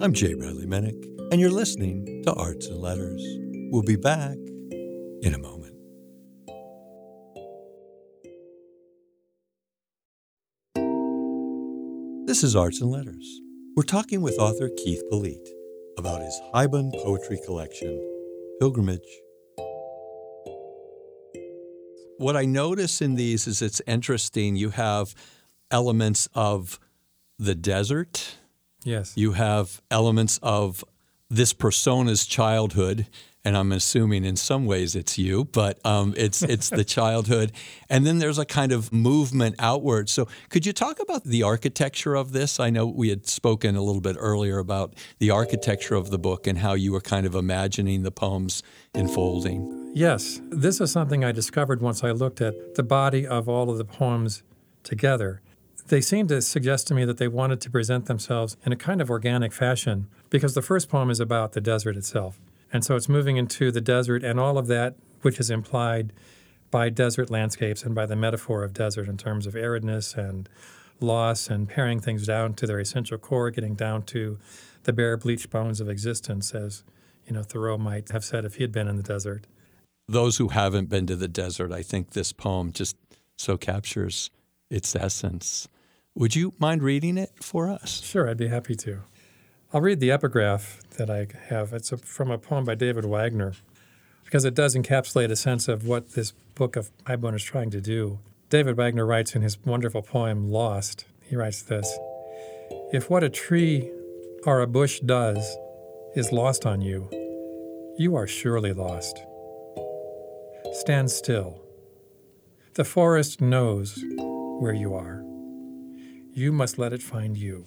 I'm 0.02 0.12
Jay 0.12 0.35
Bradley 0.35 0.66
Minnick, 0.66 1.00
and 1.30 1.40
you're 1.40 1.49
listening 1.49 2.25
to 2.25 2.32
Arts 2.32 2.66
and 2.66 2.76
Letters. 2.78 3.23
We'll 3.71 3.85
be 3.85 3.94
back 3.94 4.37
in 5.23 5.32
a 5.32 5.38
moment. 5.38 5.76
This 12.26 12.42
is 12.42 12.56
Arts 12.56 12.80
and 12.80 12.90
Letters. 12.90 13.40
We're 13.76 13.85
talking 13.85 14.23
with 14.23 14.40
author 14.40 14.71
Keith 14.76 15.04
Polette 15.09 15.49
about 15.97 16.21
his 16.21 16.37
Haibun 16.52 16.90
poetry 17.04 17.38
collection, 17.47 17.97
Pilgrimage. 18.59 18.99
What 22.18 22.37
I 22.37 22.44
notice 22.44 23.00
in 23.00 23.14
these 23.14 23.47
is 23.47 23.62
it's 23.62 23.80
interesting. 23.87 24.56
You 24.56 24.71
have 24.71 25.14
elements 25.71 26.28
of 26.35 26.80
the 27.38 27.54
desert. 27.54 28.38
Yes. 28.85 29.12
You 29.17 29.33
have 29.33 29.81
elements 29.91 30.39
of 30.43 30.85
this 31.31 31.53
persona's 31.53 32.27
childhood 32.27 33.07
and 33.45 33.57
I'm 33.57 33.73
assuming 33.73 34.25
in 34.25 34.37
some 34.37 34.67
ways 34.67 34.95
it's 34.95 35.19
you, 35.19 35.45
but 35.47 35.85
um, 35.85 36.15
it's 36.17 36.43
it's 36.43 36.71
the 36.71 36.85
childhood, 36.99 37.53
and 37.89 38.07
then 38.07 38.19
there's 38.19 38.39
a 38.39 38.45
kind 38.45 38.73
of 38.73 38.93
movement 38.93 39.57
outward. 39.59 40.09
So, 40.09 40.29
could 40.49 40.65
you 40.65 40.73
talk 40.73 41.01
about 41.01 41.25
the 41.25 41.43
architecture 41.43 42.15
of 42.15 42.33
this? 42.33 42.61
I 42.61 42.71
know 42.71 42.87
we 42.87 43.09
had 43.09 43.27
spoken 43.27 43.75
a 43.77 43.83
little 43.83 44.01
bit 44.01 44.17
earlier 44.19 44.59
about 44.59 44.95
the 45.19 45.31
architecture 45.31 45.95
of 45.95 46.11
the 46.11 46.19
book 46.19 46.47
and 46.47 46.59
how 46.59 46.75
you 46.75 46.93
were 46.93 47.01
kind 47.01 47.27
of 47.27 47.35
imagining 47.35 48.03
the 48.03 48.12
poems 48.12 48.62
unfolding. 48.95 49.91
Yes, 49.95 50.41
this 50.51 50.81
is 50.81 50.91
something 50.91 51.25
I 51.25 51.33
discovered 51.33 51.83
once 51.83 52.05
I 52.05 52.12
looked 52.12 52.41
at 52.41 52.77
the 52.77 52.83
body 52.83 53.27
of 53.27 53.49
all 53.49 53.71
of 53.71 53.79
the 53.79 53.85
poems 53.85 54.43
together. 54.85 55.43
They 55.89 56.01
seemed 56.01 56.29
to 56.31 56.41
suggest 56.41 56.87
to 56.89 56.95
me 56.95 57.05
that 57.05 57.19
they 57.19 57.29
wanted 57.29 57.61
to 57.62 57.71
present 57.71 58.07
themselves 58.07 58.57
in 58.65 58.73
a 58.73 58.77
kind 58.77 59.01
of 59.01 59.11
organic 59.11 59.53
fashion 59.53 60.07
because 60.31 60.55
the 60.55 60.62
first 60.62 60.89
poem 60.89 61.11
is 61.11 61.21
about 61.21 61.53
the 61.53 61.61
desert 61.61 61.97
itself. 61.97 62.39
And 62.73 62.85
so 62.85 62.97
it's 62.97 63.09
moving 63.09 63.37
into 63.37 63.71
the 63.71 63.81
desert 63.81 64.25
and 64.25 64.41
all 64.41 64.57
of 64.57 64.67
that, 64.69 64.95
which 65.21 65.39
is 65.39 65.51
implied 65.51 66.12
by 66.71 66.89
desert 66.89 67.31
landscapes 67.31 67.83
and 67.83 67.95
by 67.95 68.07
the 68.07 68.17
metaphor 68.17 68.65
of 68.65 68.73
desert 68.73 69.09
in 69.09 69.19
terms 69.19 69.47
of 69.47 69.55
aridness 69.55 70.15
and 70.15 70.49
loss 71.01 71.49
and 71.49 71.69
paring 71.69 72.01
things 72.01 72.27
down 72.27 72.55
to 72.55 72.67
their 72.67 72.81
essential 72.81 73.19
core, 73.19 73.51
getting 73.51 73.75
down 73.75 74.03
to 74.05 74.39
the 74.85 74.93
bare 74.93 75.17
bleached 75.17 75.51
bones 75.51 75.81
of 75.81 75.89
existence, 75.89 76.55
as 76.55 76.83
you 77.27 77.35
know 77.35 77.43
Thoreau 77.43 77.77
might 77.77 78.11
have 78.11 78.25
said 78.25 78.45
if 78.45 78.57
he 78.57 78.62
had 78.62 78.73
been 78.73 78.89
in 78.89 78.97
the 78.97 79.03
desert. 79.03 79.47
Those 80.09 80.39
who 80.39 80.49
haven't 80.49 80.89
been 80.89 81.07
to 81.07 81.17
the 81.17 81.29
desert, 81.29 81.73
I 81.73 81.83
think 81.83 82.11
this 82.11 82.33
poem 82.33 82.73
just 82.73 82.97
so 83.37 83.57
captures 83.57 84.31
its 84.71 84.97
essence. 84.97 85.69
Would 86.14 86.37
you 86.37 86.52
mind 86.59 86.83
reading 86.83 87.16
it 87.16 87.33
for 87.40 87.71
us? 87.71 88.02
Sure, 88.02 88.28
I'd 88.28 88.37
be 88.37 88.49
happy 88.49 88.75
to. 88.76 89.00
I'll 89.73 89.81
read 89.81 89.99
the 89.99 90.11
epigraph 90.11 90.83
that 90.99 91.09
I 91.09 91.26
have. 91.49 91.73
It's 91.73 91.90
a, 91.90 91.97
from 91.97 92.31
a 92.31 92.37
poem 92.37 92.66
by 92.66 92.75
David 92.75 93.07
Wagoner 93.07 93.54
because 94.23 94.45
it 94.45 94.54
does 94.54 94.76
encapsulate 94.76 95.31
a 95.31 95.37
sense 95.37 95.69
of 95.69 95.87
what 95.87 96.11
this 96.11 96.33
book 96.54 96.76
of 96.76 96.90
Haibun 97.04 97.35
is 97.35 97.42
trying 97.42 97.71
to 97.71 97.81
do. 97.81 98.19
David 98.50 98.76
Wagoner 98.76 99.07
writes 99.07 99.35
in 99.35 99.40
his 99.40 99.59
wonderful 99.64 100.02
poem 100.02 100.50
Lost, 100.50 101.07
he 101.23 101.35
writes 101.35 101.62
this 101.62 101.99
If 102.92 103.09
what 103.09 103.25
a 103.25 103.31
tree 103.31 103.90
or 104.45 104.61
a 104.61 104.66
bush 104.66 105.00
does 105.00 105.57
is 106.14 106.31
lost 106.31 106.66
on 106.66 106.83
you, 106.83 107.09
you 107.97 108.16
are 108.16 108.26
surely 108.26 108.75
lost. 108.75 109.19
Stand 110.73 111.11
still. 111.11 111.62
The 112.75 112.85
forest 112.85 113.40
knows 113.40 114.04
where 114.61 114.75
you 114.75 114.95
are. 114.95 115.22
You 116.35 116.51
must 116.51 116.79
let 116.79 116.95
it 116.95 117.03
find 117.03 117.37
you. 117.37 117.67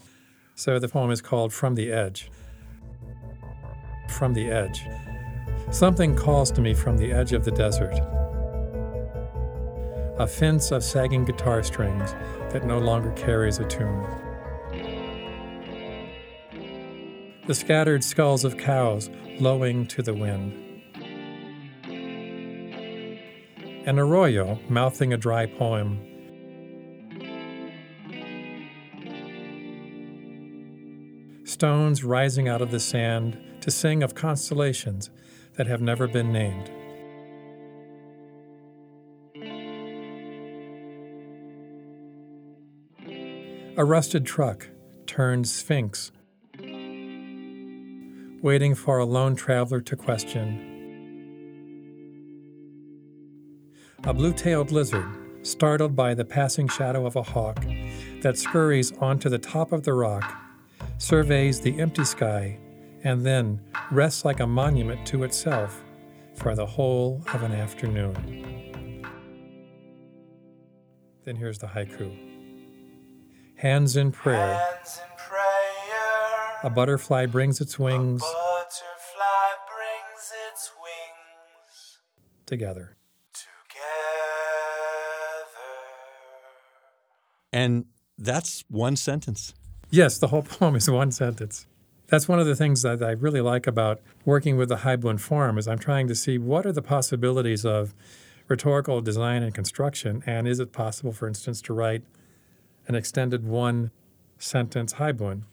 So 0.55 0.79
the 0.79 0.87
poem 0.87 1.11
is 1.11 1.21
called 1.21 1.53
From 1.53 1.75
the 1.75 1.91
Edge. 1.91 2.31
From 4.09 4.33
the 4.33 4.49
Edge. 4.49 4.87
Something 5.69 6.15
calls 6.15 6.49
to 6.51 6.61
me 6.61 6.73
from 6.73 6.97
the 6.97 7.11
edge 7.11 7.31
of 7.33 7.45
the 7.45 7.51
desert. 7.51 7.93
A 10.17 10.25
fence 10.25 10.71
of 10.71 10.83
sagging 10.83 11.25
guitar 11.25 11.61
strings 11.61 12.13
that 12.51 12.65
no 12.65 12.79
longer 12.79 13.11
carries 13.11 13.59
a 13.59 13.65
tune. 13.65 14.03
The 17.45 17.53
scattered 17.53 18.03
skulls 18.03 18.43
of 18.43 18.57
cows 18.57 19.11
lowing 19.39 19.85
to 19.87 20.01
the 20.01 20.13
wind. 20.15 20.53
An 23.85 23.99
arroyo 23.99 24.57
mouthing 24.69 25.13
a 25.13 25.17
dry 25.17 25.45
poem 25.45 26.14
stones 31.55 32.03
rising 32.03 32.49
out 32.49 32.61
of 32.61 32.69
the 32.69 32.81
sand 32.81 33.41
to 33.61 33.71
sing 33.71 34.03
of 34.03 34.13
constellations 34.13 35.09
that 35.53 35.67
have 35.67 35.79
never 35.79 36.05
been 36.05 36.29
named. 36.33 36.69
A 43.77 43.85
rusted 43.85 44.25
truck 44.25 44.67
turned 45.07 45.47
sphinx, 45.47 46.11
waiting 48.41 48.75
for 48.75 48.97
a 48.97 49.05
lone 49.05 49.37
traveler 49.37 49.79
to 49.79 49.95
question. 49.95 50.59
A 54.03 54.13
blue 54.13 54.33
tailed 54.33 54.73
lizard, 54.73 55.07
startled 55.43 55.95
by 55.95 56.13
the 56.13 56.25
passing 56.25 56.67
shadow 56.67 57.05
of 57.05 57.15
a 57.15 57.23
hawk 57.23 57.63
that 58.23 58.37
scurries 58.37 58.91
onto 58.99 59.29
the 59.29 59.39
top 59.39 59.71
of 59.71 59.83
the 59.83 59.93
rock 59.93 60.41
surveys 60.97 61.59
the 61.61 61.79
empty 61.79 62.05
sky, 62.05 62.57
and 63.03 63.25
then 63.25 63.61
rests 63.91 64.25
like 64.25 64.39
a 64.39 64.47
monument 64.47 65.05
to 65.07 65.23
itself 65.23 65.83
for 66.35 66.55
the 66.55 66.65
whole 66.65 67.21
of 67.33 67.43
an 67.43 67.51
afternoon. 67.51 69.03
Then 71.23 71.35
here's 71.35 71.57
the 71.59 71.67
haiku 71.67 72.11
Hands 73.55 73.95
in 73.95 74.11
prayer. 74.11 74.57
Hands 74.57 74.99
in 74.99 75.17
prayer. 75.17 76.59
A 76.63 76.69
butterfly 76.69 77.25
brings 77.25 77.61
its 77.61 77.79
wings 77.79 78.21
Butterfly 78.21 79.49
brings 79.75 80.31
its 80.51 80.71
wings 80.81 81.99
together. 82.45 82.97
together. 83.33 83.45
And 87.53 87.85
that's 88.17 88.63
one 88.67 88.95
sentence. 88.95 89.53
Yes, 89.89 90.17
the 90.17 90.27
whole 90.27 90.41
poem 90.59 90.75
is 90.75 90.89
one 90.89 91.11
sentence. 91.11 91.67
That's 92.07 92.27
one 92.27 92.39
of 92.39 92.45
the 92.45 92.55
things 92.55 92.83
that 92.83 93.01
I 93.01 93.11
really 93.11 93.41
like 93.41 93.65
about 93.65 93.99
working 94.25 94.57
with 94.57 94.69
the 94.69 94.77
Haibun 94.77 95.19
form 95.19 95.57
is 95.57 95.67
I'm 95.67 95.79
trying 95.79 96.07
to 96.07 96.15
see 96.15 96.37
what 96.37 96.65
are 96.65 96.71
the 96.71 96.81
possibilities 96.81 97.65
of 97.65 97.95
rhetorical 98.47 99.01
design 99.01 99.41
and 99.41 99.53
construction, 99.53 100.21
and 100.25 100.47
is 100.47 100.59
it 100.59 100.71
possible, 100.71 101.11
for 101.11 101.27
instance, 101.27 101.61
to 101.63 101.73
write 101.73 102.03
an 102.87 102.93
extended 102.93 103.43
one 103.43 103.89
sentence 104.37 104.93
Haibun? 104.93 105.43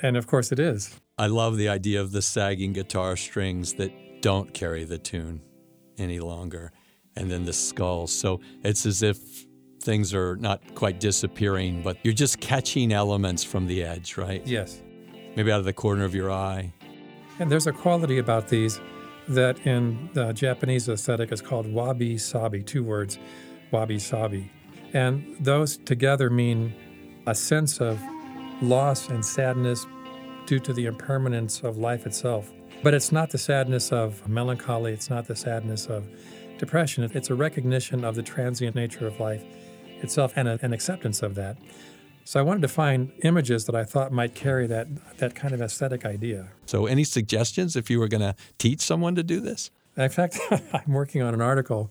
And 0.00 0.16
of 0.16 0.26
course 0.26 0.50
it 0.50 0.58
is. 0.58 0.98
I 1.18 1.26
love 1.26 1.56
the 1.56 1.68
idea 1.68 2.00
of 2.00 2.12
the 2.12 2.22
sagging 2.22 2.72
guitar 2.72 3.16
strings 3.16 3.74
that 3.74 4.22
don't 4.22 4.52
carry 4.52 4.84
the 4.84 4.98
tune 4.98 5.42
any 5.98 6.18
longer, 6.18 6.72
and 7.14 7.30
then 7.30 7.44
the 7.44 7.52
skull. 7.52 8.06
So 8.06 8.40
it's 8.64 8.86
as 8.86 9.02
if 9.02 9.46
things 9.80 10.14
are 10.14 10.36
not 10.36 10.74
quite 10.74 11.00
disappearing, 11.00 11.82
but 11.82 11.96
you're 12.02 12.14
just 12.14 12.40
catching 12.40 12.92
elements 12.92 13.42
from 13.42 13.66
the 13.66 13.82
edge, 13.82 14.16
right? 14.16 14.46
Yes. 14.46 14.82
Maybe 15.36 15.50
out 15.50 15.60
of 15.60 15.64
the 15.64 15.72
corner 15.72 16.04
of 16.04 16.14
your 16.14 16.30
eye. 16.30 16.72
And 17.38 17.50
there's 17.50 17.66
a 17.66 17.72
quality 17.72 18.18
about 18.18 18.48
these 18.48 18.80
that 19.28 19.66
in 19.66 20.10
the 20.12 20.32
Japanese 20.32 20.88
aesthetic 20.88 21.32
is 21.32 21.40
called 21.40 21.72
wabi 21.72 22.18
sabi, 22.18 22.62
two 22.62 22.82
words, 22.82 23.18
wabi 23.70 23.98
sabi. 23.98 24.50
And 24.92 25.36
those 25.40 25.76
together 25.78 26.30
mean 26.30 26.74
a 27.26 27.34
sense 27.34 27.80
of 27.80 28.00
loss 28.60 29.08
and 29.08 29.24
sadness 29.24 29.86
due 30.46 30.58
to 30.58 30.72
the 30.72 30.86
impermanence 30.86 31.60
of 31.62 31.78
life 31.78 32.06
itself. 32.06 32.50
But 32.82 32.94
it's 32.94 33.12
not 33.12 33.30
the 33.30 33.38
sadness 33.38 33.92
of 33.92 34.26
melancholy, 34.28 34.92
it's 34.92 35.10
not 35.10 35.26
the 35.26 35.36
sadness 35.36 35.86
of 35.86 36.08
depression. 36.58 37.04
It's 37.14 37.30
a 37.30 37.34
recognition 37.34 38.04
of 38.04 38.14
the 38.14 38.22
transient 38.22 38.74
nature 38.74 39.06
of 39.06 39.18
life 39.20 39.44
itself 40.02 40.32
and 40.36 40.48
a, 40.48 40.58
an 40.62 40.72
acceptance 40.72 41.22
of 41.22 41.34
that. 41.36 41.56
So 42.24 42.38
I 42.38 42.42
wanted 42.42 42.62
to 42.62 42.68
find 42.68 43.12
images 43.24 43.64
that 43.64 43.74
I 43.74 43.84
thought 43.84 44.12
might 44.12 44.34
carry 44.34 44.66
that, 44.68 44.88
that 45.18 45.34
kind 45.34 45.52
of 45.52 45.60
aesthetic 45.60 46.04
idea. 46.04 46.50
So, 46.66 46.86
any 46.86 47.02
suggestions 47.02 47.74
if 47.74 47.90
you 47.90 47.98
were 47.98 48.08
going 48.08 48.20
to 48.20 48.36
teach 48.58 48.80
someone 48.80 49.14
to 49.16 49.22
do 49.22 49.40
this? 49.40 49.70
In 49.96 50.08
fact, 50.10 50.38
I'm 50.50 50.92
working 50.92 51.22
on 51.22 51.34
an 51.34 51.40
article 51.40 51.90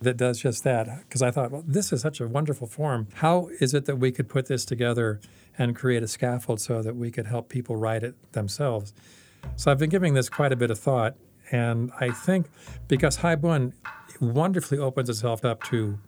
that 0.00 0.16
does 0.16 0.40
just 0.40 0.64
that 0.64 0.88
because 1.02 1.22
I 1.22 1.30
thought, 1.30 1.50
well, 1.50 1.64
this 1.66 1.92
is 1.92 2.00
such 2.00 2.20
a 2.20 2.26
wonderful 2.26 2.66
form. 2.66 3.08
How 3.14 3.48
is 3.60 3.74
it 3.74 3.84
that 3.86 3.96
we 3.96 4.12
could 4.12 4.28
put 4.28 4.46
this 4.46 4.64
together 4.64 5.20
and 5.58 5.76
create 5.76 6.02
a 6.02 6.08
scaffold 6.08 6.60
so 6.60 6.82
that 6.82 6.96
we 6.96 7.10
could 7.10 7.26
help 7.26 7.48
people 7.48 7.76
write 7.76 8.02
it 8.02 8.32
themselves? 8.32 8.92
So 9.56 9.70
I've 9.70 9.78
been 9.78 9.90
giving 9.90 10.14
this 10.14 10.28
quite 10.28 10.52
a 10.52 10.56
bit 10.56 10.70
of 10.70 10.78
thought, 10.78 11.16
and 11.50 11.90
I 11.98 12.10
think 12.10 12.46
because 12.88 13.18
Haibun 13.18 13.72
wonderfully 14.20 14.78
opens 14.78 15.08
itself 15.08 15.44
up 15.44 15.62
to 15.64 15.98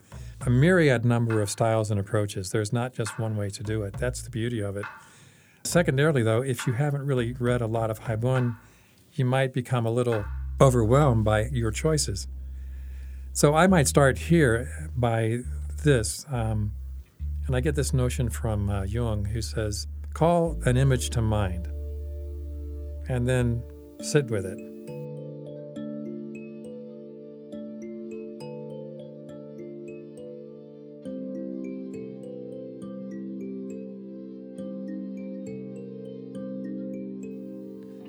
a 0.45 0.51
myriad 0.51 1.05
number 1.05 1.41
of 1.41 1.51
styles 1.51 1.91
and 1.91 2.01
approaches. 2.01 2.51
There's 2.51 2.73
not 2.73 2.93
just 2.93 3.19
one 3.19 3.37
way 3.37 3.49
to 3.51 3.63
do 3.63 3.83
it. 3.83 3.95
That's 3.99 4.23
the 4.23 4.31
beauty 4.31 4.61
of 4.61 4.77
it. 4.77 4.85
Secondarily, 5.65 6.23
though, 6.23 6.43
if 6.43 6.67
you 6.67 6.73
haven't 6.73 7.07
really 7.07 7.33
read 7.39 7.61
a 7.61 7.67
lot 7.67 7.91
of 7.91 8.01
Haibun, 8.01 8.57
you 9.13 9.25
might 9.25 9.53
become 9.53 9.87
a 9.87 9.91
little 9.91 10.25
overwhelmed 10.61 11.25
by 11.25 11.45
your 11.53 11.71
choices. 11.71 12.27
So 13.33 13.55
I 13.55 13.67
might 13.67 13.87
start 13.87 14.19
here 14.19 14.91
by 14.97 15.41
this. 15.85 16.27
Um, 16.31 16.73
and 17.47 17.57
I 17.57 17.61
get 17.61 17.75
this 17.75 17.93
notion 17.93 18.29
from 18.29 18.69
uh, 18.69 18.83
Jung, 18.83 19.25
who 19.25 19.43
says, 19.43 19.87
call 20.13 20.59
an 20.65 20.77
image 20.77 21.11
to 21.11 21.23
mind 21.23 21.69
and 23.09 23.29
then 23.29 23.63
sit 24.01 24.27
with 24.27 24.45
it. 24.45 24.72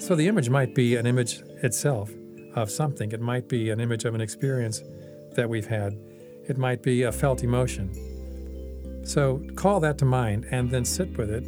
So 0.03 0.15
the 0.17 0.27
image 0.27 0.49
might 0.49 0.75
be 0.75 0.97
an 0.97 1.05
image 1.05 1.41
itself 1.63 2.11
of 2.55 2.69
something. 2.69 3.13
It 3.13 3.21
might 3.21 3.47
be 3.47 3.69
an 3.69 3.79
image 3.79 4.03
of 4.03 4.13
an 4.13 4.19
experience 4.19 4.83
that 5.31 5.47
we've 5.47 5.65
had. 5.65 5.97
It 6.45 6.57
might 6.57 6.83
be 6.83 7.03
a 7.03 7.11
felt 7.13 7.41
emotion. 7.41 9.05
So 9.05 9.41
call 9.55 9.79
that 9.79 9.97
to 9.99 10.05
mind 10.05 10.45
and 10.51 10.69
then 10.69 10.83
sit 10.83 11.17
with 11.17 11.29
it. 11.29 11.45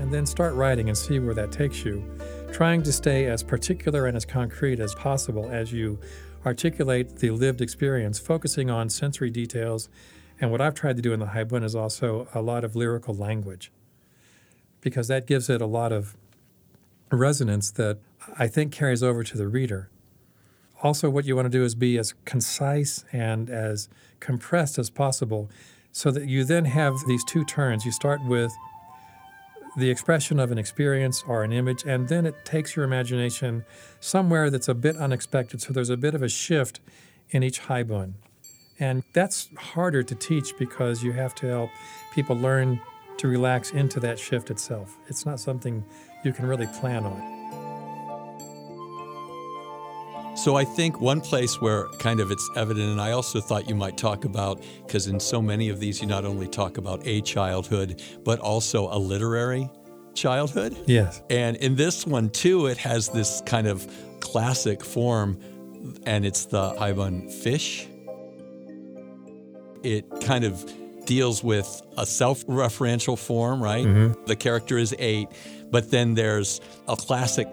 And 0.00 0.12
then 0.12 0.26
start 0.26 0.54
writing 0.54 0.88
and 0.88 0.98
see 0.98 1.20
where 1.20 1.34
that 1.34 1.52
takes 1.52 1.84
you, 1.84 2.02
trying 2.52 2.82
to 2.82 2.92
stay 2.92 3.26
as 3.26 3.44
particular 3.44 4.06
and 4.06 4.16
as 4.16 4.24
concrete 4.24 4.80
as 4.80 4.96
possible 4.96 5.48
as 5.48 5.72
you 5.72 6.00
articulate 6.44 7.18
the 7.18 7.30
lived 7.30 7.60
experience, 7.60 8.18
focusing 8.18 8.68
on 8.68 8.90
sensory 8.90 9.30
details. 9.30 9.88
And 10.40 10.50
what 10.50 10.60
I've 10.60 10.74
tried 10.74 10.96
to 10.96 11.02
do 11.02 11.12
in 11.12 11.20
the 11.20 11.26
Haibun 11.26 11.62
is 11.62 11.76
also 11.76 12.26
a 12.34 12.42
lot 12.42 12.64
of 12.64 12.74
lyrical 12.74 13.14
language 13.14 13.70
because 14.86 15.08
that 15.08 15.26
gives 15.26 15.50
it 15.50 15.60
a 15.60 15.66
lot 15.66 15.90
of 15.90 16.16
resonance 17.10 17.72
that 17.72 17.98
I 18.38 18.46
think 18.46 18.70
carries 18.70 19.02
over 19.02 19.24
to 19.24 19.36
the 19.36 19.48
reader. 19.48 19.90
Also, 20.80 21.10
what 21.10 21.24
you 21.24 21.34
want 21.34 21.46
to 21.46 21.50
do 21.50 21.64
is 21.64 21.74
be 21.74 21.98
as 21.98 22.14
concise 22.24 23.04
and 23.12 23.50
as 23.50 23.88
compressed 24.20 24.78
as 24.78 24.88
possible 24.88 25.50
so 25.90 26.12
that 26.12 26.28
you 26.28 26.44
then 26.44 26.66
have 26.66 26.94
these 27.08 27.24
two 27.24 27.44
turns. 27.44 27.84
You 27.84 27.90
start 27.90 28.24
with 28.24 28.52
the 29.76 29.90
expression 29.90 30.38
of 30.38 30.52
an 30.52 30.58
experience 30.58 31.24
or 31.26 31.42
an 31.42 31.52
image, 31.52 31.82
and 31.84 32.06
then 32.06 32.24
it 32.24 32.44
takes 32.44 32.76
your 32.76 32.84
imagination 32.84 33.64
somewhere 33.98 34.50
that's 34.50 34.68
a 34.68 34.74
bit 34.74 34.96
unexpected. 34.96 35.60
So 35.60 35.72
there's 35.72 35.90
a 35.90 35.96
bit 35.96 36.14
of 36.14 36.22
a 36.22 36.28
shift 36.28 36.78
in 37.30 37.42
each 37.42 37.62
haibun. 37.62 38.12
And 38.78 39.02
that's 39.14 39.48
harder 39.56 40.04
to 40.04 40.14
teach 40.14 40.56
because 40.56 41.02
you 41.02 41.10
have 41.10 41.34
to 41.36 41.46
help 41.48 41.70
people 42.14 42.36
learn 42.36 42.80
to 43.18 43.28
relax 43.28 43.70
into 43.72 44.00
that 44.00 44.18
shift 44.18 44.50
itself. 44.50 44.96
It's 45.08 45.24
not 45.24 45.40
something 45.40 45.84
you 46.24 46.32
can 46.32 46.46
really 46.46 46.66
plan 46.66 47.04
on. 47.04 47.36
So 50.36 50.54
I 50.54 50.64
think 50.64 51.00
one 51.00 51.22
place 51.22 51.60
where 51.62 51.88
kind 51.98 52.20
of 52.20 52.30
it's 52.30 52.48
evident, 52.56 52.90
and 52.90 53.00
I 53.00 53.12
also 53.12 53.40
thought 53.40 53.68
you 53.70 53.74
might 53.74 53.96
talk 53.96 54.26
about, 54.26 54.62
because 54.86 55.06
in 55.06 55.18
so 55.18 55.40
many 55.40 55.70
of 55.70 55.80
these, 55.80 56.02
you 56.02 56.06
not 56.06 56.26
only 56.26 56.46
talk 56.46 56.76
about 56.76 57.00
a 57.06 57.22
childhood, 57.22 58.02
but 58.22 58.38
also 58.40 58.88
a 58.94 58.98
literary 58.98 59.70
childhood. 60.14 60.76
Yes. 60.86 61.22
And 61.30 61.56
in 61.56 61.76
this 61.76 62.06
one, 62.06 62.28
too, 62.28 62.66
it 62.66 62.76
has 62.78 63.08
this 63.08 63.42
kind 63.46 63.66
of 63.66 63.90
classic 64.20 64.84
form, 64.84 65.40
and 66.04 66.26
it's 66.26 66.44
the 66.44 66.72
Haibun 66.74 67.32
fish. 67.32 67.88
It 69.82 70.04
kind 70.20 70.44
of 70.44 70.70
deals 71.06 71.42
with 71.42 71.82
a 71.96 72.04
self 72.04 72.44
referential 72.46 73.18
form, 73.18 73.62
right? 73.62 73.86
Mm-hmm. 73.86 74.24
The 74.26 74.36
character 74.36 74.76
is 74.78 74.94
eight, 74.98 75.28
but 75.70 75.90
then 75.90 76.14
there's 76.14 76.60
a 76.88 76.96
classic 76.96 77.48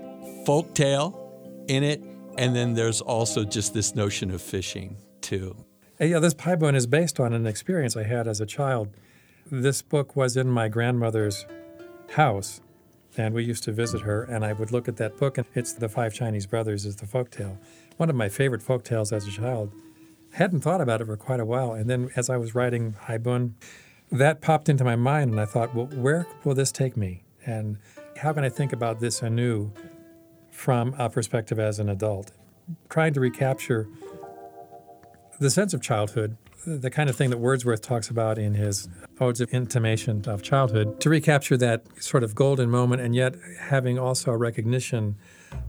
folk 0.46 0.74
tale 0.74 1.20
in 1.68 1.84
it, 1.84 2.02
and 2.38 2.56
then 2.56 2.74
there's 2.74 3.02
also 3.02 3.44
just 3.44 3.74
this 3.74 3.96
notion 3.96 4.32
of 4.32 4.42
fishing, 4.42 4.98
too. 5.22 5.56
And, 6.00 6.10
yeah, 6.10 6.20
this 6.20 6.34
haibun 6.34 6.76
is 6.76 6.88
based 6.88 7.20
on 7.20 7.34
an 7.34 7.48
experience 7.48 7.96
I 7.96 8.04
had 8.04 8.28
as 8.28 8.42
a 8.42 8.46
child. 8.46 8.89
This 9.50 9.82
book 9.82 10.16
was 10.16 10.36
in 10.36 10.50
my 10.50 10.68
grandmother's 10.68 11.46
house, 12.12 12.62
and 13.18 13.34
we 13.34 13.44
used 13.44 13.63
to 13.66 13.72
visit 13.72 14.02
her, 14.02 14.24
and 14.24 14.44
I 14.44 14.54
would 14.54 14.72
look 14.72 14.88
at 14.88 14.98
that 14.98 15.18
book, 15.18 15.38
and 15.38 15.48
it's 15.54 15.74
The 15.74 15.88
Five 15.88 16.13
Chinese 16.13 16.48
Brothers 16.48 16.86
is 16.86 16.96
the 16.98 17.06
folk 17.06 17.30
tale. 17.30 17.58
One 17.98 18.10
of 18.10 18.16
my 18.16 18.30
favorite 18.30 18.63
folk 18.63 18.84
tales 18.84 19.13
as 19.13 19.28
a 19.28 19.32
child. 19.32 19.72
Hadn't 20.34 20.62
thought 20.62 20.82
about 20.82 21.00
it 21.00 21.06
for 21.06 21.15
quite 21.15 21.39
a 21.39 21.46
while, 21.46 21.74
and 21.74 21.88
then 21.88 22.10
as 22.15 22.28
I 22.28 22.38
was 22.38 22.56
writing 22.56 22.96
Haibun, 23.06 23.54
that 24.12 24.41
popped 24.41 24.67
into 24.67 24.84
my 24.84 24.96
mind, 24.96 25.30
and 25.30 25.39
I 25.39 25.46
thought, 25.46 25.76
well, 25.76 25.86
where 25.86 26.26
will 26.43 26.56
this 26.56 26.72
take 26.72 26.98
me? 26.98 27.24
And 27.46 27.78
how 28.17 28.34
can 28.34 28.43
I 28.43 28.50
think 28.50 28.74
about 28.74 29.00
this 29.00 29.22
anew 29.22 29.72
from 30.50 30.96
a 30.98 31.08
perspective 31.08 31.60
as 31.60 31.78
an 31.78 31.88
adult? 31.88 32.32
Trying 32.89 33.13
to 33.13 33.19
recapture 33.19 33.88
the 35.39 35.52
sense 35.52 35.72
of 35.72 35.82
childhood, 35.84 36.36
the 36.65 36.89
kind 36.89 37.12
of 37.12 37.15
thing 37.15 37.30
that 37.30 37.38
Wordsworth 37.38 37.82
talks 37.82 38.10
about 38.10 38.39
in 38.39 38.56
his 38.56 38.88
Odes 39.19 39.39
of 39.39 39.50
Intimation 39.50 40.24
of 40.26 40.41
Childhood, 40.41 41.00
to 41.02 41.10
recapture 41.12 41.58
that 41.58 41.84
sort 42.02 42.24
of 42.24 42.34
golden 42.34 42.72
moment 42.72 43.04
and 43.04 43.13
yet 43.13 43.36
having 43.60 44.00
also 44.00 44.32
a 44.32 44.38
recognition 44.38 45.15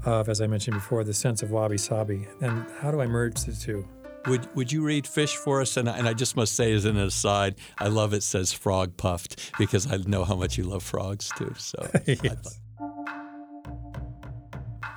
of, 0.06 0.30
as 0.30 0.40
I 0.40 0.46
mentioned 0.46 0.76
before, 0.76 1.04
the 1.04 1.12
sense 1.12 1.42
of 1.42 1.50
wabi 1.50 1.76
sabi. 1.76 2.28
And 2.40 2.64
how 2.80 2.90
do 2.90 3.02
I 3.02 3.06
merge 3.06 3.42
the 3.44 3.52
two? 3.52 3.86
Would 4.26 4.54
Would 4.56 4.72
you 4.72 4.82
read 4.82 5.06
Fish 5.06 5.36
for 5.36 5.60
us? 5.60 5.76
And 5.76 5.88
I, 5.88 5.98
and 5.98 6.08
I 6.08 6.14
just 6.14 6.36
must 6.36 6.54
say, 6.54 6.72
as 6.72 6.84
an 6.84 6.96
aside, 6.96 7.56
I 7.78 7.88
love 7.88 8.12
it 8.12 8.22
says 8.22 8.52
frog 8.52 8.96
puffed 8.96 9.52
because 9.58 9.90
I 9.90 9.96
know 9.98 10.24
how 10.24 10.36
much 10.36 10.56
you 10.56 10.64
love 10.64 10.82
frogs 10.82 11.30
too. 11.36 11.54
So 11.58 11.90
yes. 12.06 12.60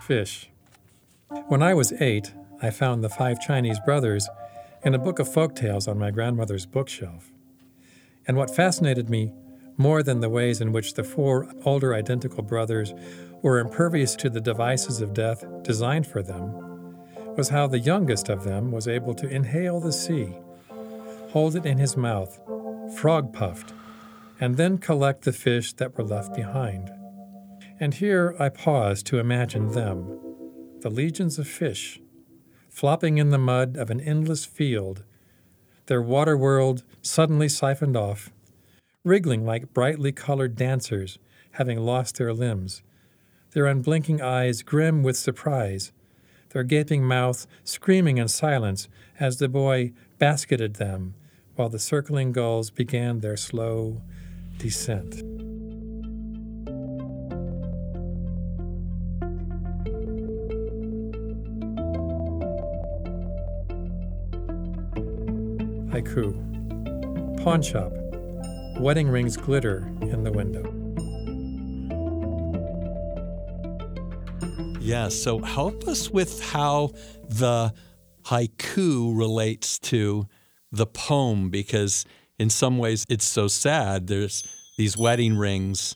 Fish. 0.02 0.50
When 1.48 1.62
I 1.62 1.74
was 1.74 1.92
eight, 2.00 2.34
I 2.62 2.70
found 2.70 3.04
the 3.04 3.10
Five 3.10 3.42
Chinese 3.42 3.80
Brothers 3.86 4.30
in 4.84 4.96
a 4.96 5.00
book 5.00 5.20
of 5.20 5.32
folk 5.32 5.56
tales 5.56 5.88
on 5.88 6.00
my 6.00 6.12
grandmother's 6.12 6.66
bookshelf. 6.66 7.32
And 8.28 8.38
what 8.38 8.56
fascinated 8.56 9.10
me 9.10 9.34
more 9.78 10.02
than 10.02 10.22
the 10.22 10.30
ways 10.30 10.62
in 10.62 10.72
which 10.72 10.94
the 10.94 11.04
four 11.04 11.52
older 11.66 11.94
identical 11.94 12.44
brothers 12.44 12.94
were 13.42 13.60
impervious 13.60 14.16
to 14.16 14.30
the 14.30 14.42
devices 14.42 15.02
of 15.02 15.14
death 15.14 15.44
designed 15.62 16.08
for 16.08 16.24
them 16.24 16.67
was 17.38 17.50
how 17.50 17.68
the 17.68 17.80
youngest 17.80 18.30
of 18.30 18.44
them 18.44 18.72
was 18.72 18.88
able 18.88 19.14
to 19.14 19.30
inhale 19.30 19.80
the 19.80 19.94
sea, 19.94 20.34
hold 21.30 21.56
it 21.56 21.68
in 21.68 21.78
his 21.78 21.96
mouth, 21.96 22.40
frog 22.98 23.32
puffed, 23.32 23.74
and 24.40 24.58
then 24.58 24.78
collect 24.80 25.24
the 25.24 25.32
fish 25.32 25.74
that 25.74 25.96
were 25.96 26.04
left 26.04 26.34
behind. 26.36 26.92
And 27.80 27.94
here 27.94 28.36
I 28.40 28.50
pause 28.50 29.04
to 29.04 29.20
imagine 29.20 29.72
them, 29.72 30.20
the 30.82 30.90
legions 30.90 31.38
of 31.38 31.48
fish, 31.48 32.02
flopping 32.70 33.20
in 33.20 33.30
the 33.30 33.38
mud 33.38 33.78
of 33.78 33.92
an 33.92 34.02
endless 34.02 34.46
field, 34.46 35.04
their 35.86 36.02
water 36.02 36.36
world 36.36 36.84
suddenly 37.04 37.48
siphoned 37.48 37.96
off, 37.96 38.32
wriggling 39.04 39.46
like 39.46 39.74
brightly 39.74 40.12
colored 40.12 40.56
dancers 40.56 41.20
having 41.52 41.80
lost 41.80 42.18
their 42.18 42.34
limbs, 42.34 42.82
their 43.52 43.68
unblinking 43.68 44.22
eyes 44.22 44.64
grim 44.64 45.04
with 45.04 45.18
surprise, 45.18 45.92
their 46.50 46.64
gaping 46.64 47.04
mouths 47.04 47.48
screaming 47.64 48.18
in 48.18 48.28
silence 48.28 48.88
as 49.20 49.38
the 49.38 49.50
boy 49.50 49.92
basketed 50.20 50.76
them 50.76 51.14
while 51.56 51.70
the 51.70 51.80
circling 51.80 52.32
gulls 52.32 52.70
began 52.70 53.20
their 53.20 53.38
slow 53.38 54.02
descent. 54.58 55.24
Haiku 65.92 66.48
Pawn 67.44 67.62
shop. 67.62 67.92
Wedding 68.80 69.08
rings 69.10 69.38
glitter 69.38 69.90
in 70.02 70.24
the 70.24 70.32
window. 70.32 70.87
Yeah, 74.88 75.10
so 75.10 75.40
help 75.40 75.86
us 75.86 76.10
with 76.10 76.42
how 76.42 76.92
the 77.28 77.74
haiku 78.24 79.18
relates 79.18 79.80
to 79.80 80.30
the 80.72 80.86
poem 80.86 81.50
because 81.50 82.06
in 82.40 82.50
some 82.50 82.78
ways 82.78 83.04
it's 83.10 83.28
so 83.28 83.50
sad. 83.50 84.08
There's 84.08 84.48
these 84.78 84.96
wedding 84.96 85.36
rings 85.36 85.94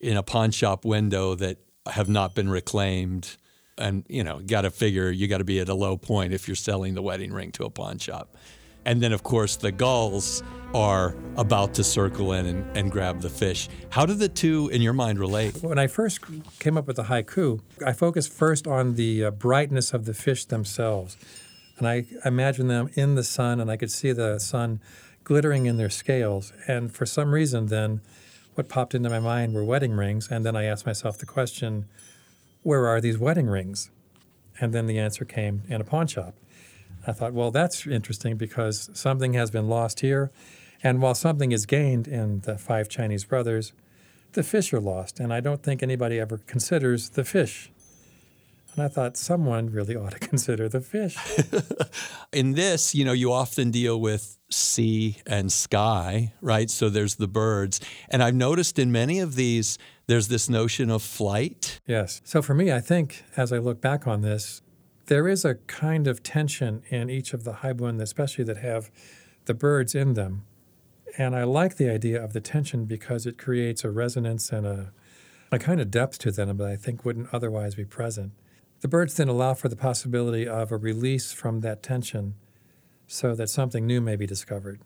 in 0.00 0.16
a 0.16 0.24
pawn 0.24 0.50
shop 0.50 0.84
window 0.84 1.36
that 1.36 1.58
have 1.86 2.08
not 2.08 2.34
been 2.34 2.48
reclaimed. 2.48 3.36
And, 3.78 4.04
you 4.08 4.24
know, 4.24 4.40
got 4.40 4.62
to 4.62 4.72
figure 4.72 5.08
you 5.08 5.28
got 5.28 5.38
to 5.38 5.44
be 5.44 5.60
at 5.60 5.68
a 5.68 5.74
low 5.74 5.96
point 5.96 6.32
if 6.32 6.48
you're 6.48 6.56
selling 6.56 6.94
the 6.94 7.02
wedding 7.02 7.32
ring 7.32 7.52
to 7.52 7.64
a 7.64 7.70
pawn 7.70 7.98
shop. 7.98 8.34
And 8.84 9.00
then, 9.00 9.12
of 9.12 9.22
course, 9.22 9.56
the 9.56 9.72
gulls 9.72 10.42
are 10.74 11.14
about 11.36 11.74
to 11.74 11.84
circle 11.84 12.32
in 12.32 12.46
and, 12.46 12.76
and, 12.76 12.90
grab 12.90 13.20
the 13.20 13.28
fish. 13.28 13.68
How 13.90 14.06
do 14.06 14.14
the 14.14 14.28
two, 14.28 14.68
in 14.70 14.80
your 14.80 14.94
mind, 14.94 15.18
relate? 15.18 15.62
When 15.62 15.78
I 15.78 15.86
first 15.86 16.20
came 16.58 16.78
up 16.78 16.86
with 16.86 16.96
the 16.96 17.04
haiku, 17.04 17.60
I 17.84 17.92
focused 17.92 18.32
first 18.32 18.66
on 18.66 18.94
the 18.94 19.26
uh, 19.26 19.30
brightness 19.32 19.92
of 19.92 20.06
the 20.06 20.14
fish 20.14 20.46
themselves. 20.46 21.18
And 21.76 21.86
I 21.86 22.06
imagined 22.24 22.70
them 22.70 22.88
in 22.94 23.16
the 23.16 23.24
sun, 23.24 23.60
and 23.60 23.70
I 23.70 23.76
could 23.76 23.90
see 23.90 24.12
the 24.12 24.38
sun 24.38 24.80
glittering 25.24 25.66
in 25.66 25.76
their 25.76 25.90
scales. 25.90 26.52
And 26.66 26.92
for 26.92 27.04
some 27.04 27.32
reason, 27.32 27.66
then, 27.66 28.00
what 28.54 28.68
popped 28.68 28.94
into 28.94 29.08
my 29.08 29.20
mind 29.20 29.54
were 29.54 29.64
wedding 29.64 29.92
rings. 29.92 30.28
And 30.30 30.44
then 30.44 30.56
I 30.56 30.64
asked 30.64 30.86
myself 30.86 31.18
the 31.18 31.26
question, 31.26 31.86
where 32.62 32.86
are 32.86 33.00
these 33.00 33.18
wedding 33.18 33.46
rings? 33.46 33.90
And 34.60 34.72
then 34.72 34.86
the 34.86 34.98
answer 34.98 35.24
came 35.24 35.62
in 35.68 35.80
a 35.80 35.84
pawn 35.84 36.06
shop. 36.06 36.34
I 37.06 37.12
thought, 37.12 37.32
well, 37.32 37.50
that's 37.50 37.86
interesting 37.86 38.36
because 38.36 38.90
something 38.94 39.32
has 39.34 39.50
been 39.50 39.68
lost 39.68 40.00
here. 40.00 40.30
And 40.82 41.00
while 41.00 41.14
something 41.14 41.52
is 41.52 41.66
gained 41.66 42.08
in 42.08 42.40
the 42.40 42.58
five 42.58 42.88
Chinese 42.88 43.24
brothers, 43.24 43.72
the 44.32 44.42
fish 44.42 44.72
are 44.72 44.80
lost. 44.80 45.20
And 45.20 45.32
I 45.32 45.40
don't 45.40 45.62
think 45.62 45.82
anybody 45.82 46.18
ever 46.18 46.38
considers 46.38 47.10
the 47.10 47.24
fish. 47.24 47.70
And 48.74 48.82
I 48.84 48.88
thought 48.88 49.16
someone 49.16 49.70
really 49.70 49.96
ought 49.96 50.12
to 50.12 50.18
consider 50.18 50.68
the 50.68 50.80
fish. 50.80 51.16
in 52.32 52.52
this, 52.52 52.94
you 52.94 53.04
know, 53.04 53.12
you 53.12 53.32
often 53.32 53.70
deal 53.70 54.00
with 54.00 54.38
sea 54.50 55.18
and 55.26 55.52
sky, 55.52 56.32
right? 56.40 56.70
So 56.70 56.88
there's 56.88 57.16
the 57.16 57.28
birds. 57.28 57.80
And 58.08 58.22
I've 58.22 58.34
noticed 58.34 58.78
in 58.78 58.92
many 58.92 59.20
of 59.20 59.34
these, 59.34 59.78
there's 60.06 60.28
this 60.28 60.48
notion 60.48 60.90
of 60.90 61.02
flight. 61.02 61.80
Yes. 61.86 62.20
So 62.24 62.42
for 62.42 62.54
me, 62.54 62.72
I 62.72 62.80
think 62.80 63.24
as 63.36 63.52
I 63.52 63.58
look 63.58 63.80
back 63.80 64.06
on 64.06 64.22
this, 64.22 64.62
there 65.12 65.28
is 65.28 65.44
a 65.44 65.56
kind 65.66 66.06
of 66.06 66.22
tension 66.22 66.82
in 66.88 67.10
each 67.10 67.34
of 67.34 67.44
the 67.44 67.52
haibun, 67.56 68.00
especially 68.00 68.44
that 68.44 68.56
have 68.56 68.90
the 69.44 69.52
birds 69.52 69.94
in 69.94 70.14
them. 70.14 70.46
And 71.18 71.36
I 71.36 71.44
like 71.44 71.76
the 71.76 71.90
idea 71.90 72.24
of 72.24 72.32
the 72.32 72.40
tension 72.40 72.86
because 72.86 73.26
it 73.26 73.36
creates 73.36 73.84
a 73.84 73.90
resonance 73.90 74.50
and 74.50 74.64
a, 74.64 74.90
a 75.50 75.58
kind 75.58 75.82
of 75.82 75.90
depth 75.90 76.16
to 76.20 76.30
them 76.30 76.56
that 76.56 76.66
I 76.66 76.76
think 76.76 77.04
wouldn't 77.04 77.28
otherwise 77.30 77.74
be 77.74 77.84
present. 77.84 78.32
The 78.80 78.88
birds 78.88 79.12
then 79.12 79.28
allow 79.28 79.52
for 79.52 79.68
the 79.68 79.76
possibility 79.76 80.48
of 80.48 80.72
a 80.72 80.78
release 80.78 81.30
from 81.30 81.60
that 81.60 81.82
tension 81.82 82.36
so 83.06 83.34
that 83.34 83.50
something 83.50 83.86
new 83.86 84.00
may 84.00 84.16
be 84.16 84.26
discovered. 84.26 84.80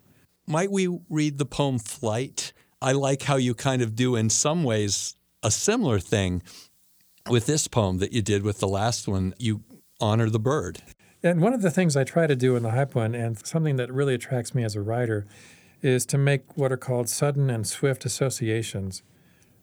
Might 0.45 0.73
we 0.73 0.89
read 1.09 1.39
the 1.39 1.47
poem 1.47 1.79
Flight? 1.79 2.53
I 2.83 2.91
like 2.91 3.23
how 3.23 3.37
you 3.37 3.55
kind 3.55 3.81
of 3.81 3.95
do, 3.95 4.17
in 4.17 4.31
some 4.31 4.65
ways, 4.65 5.15
a 5.45 5.53
similar 5.53 6.01
thing 6.01 6.43
with 7.31 7.47
this 7.47 7.69
poem 7.69 7.99
that 7.99 8.13
you 8.13 8.23
did 8.23 8.43
with 8.43 8.59
the 8.59 8.67
last 8.67 9.07
one. 9.07 9.33
You 9.39 9.63
honor 10.01 10.31
the 10.31 10.39
bird. 10.39 10.83
And 11.23 11.41
one 11.41 11.53
of 11.53 11.63
the 11.63 11.71
things 11.71 11.97
I 11.97 12.05
try 12.05 12.27
to 12.27 12.37
do 12.37 12.57
in 12.57 12.63
the 12.63 12.71
haibun, 12.71 13.15
and 13.15 13.45
something 13.47 13.77
that 13.77 13.93
really 13.93 14.15
attracts 14.15 14.55
me 14.55 14.63
as 14.65 14.77
a 14.77 14.81
writer, 14.81 15.27
is 15.83 16.07
to 16.07 16.19
make 16.19 16.57
what 16.57 16.73
are 16.73 16.77
called 16.77 17.09
sudden 17.09 17.51
and 17.51 17.67
swift 17.67 18.05
associations 18.05 19.03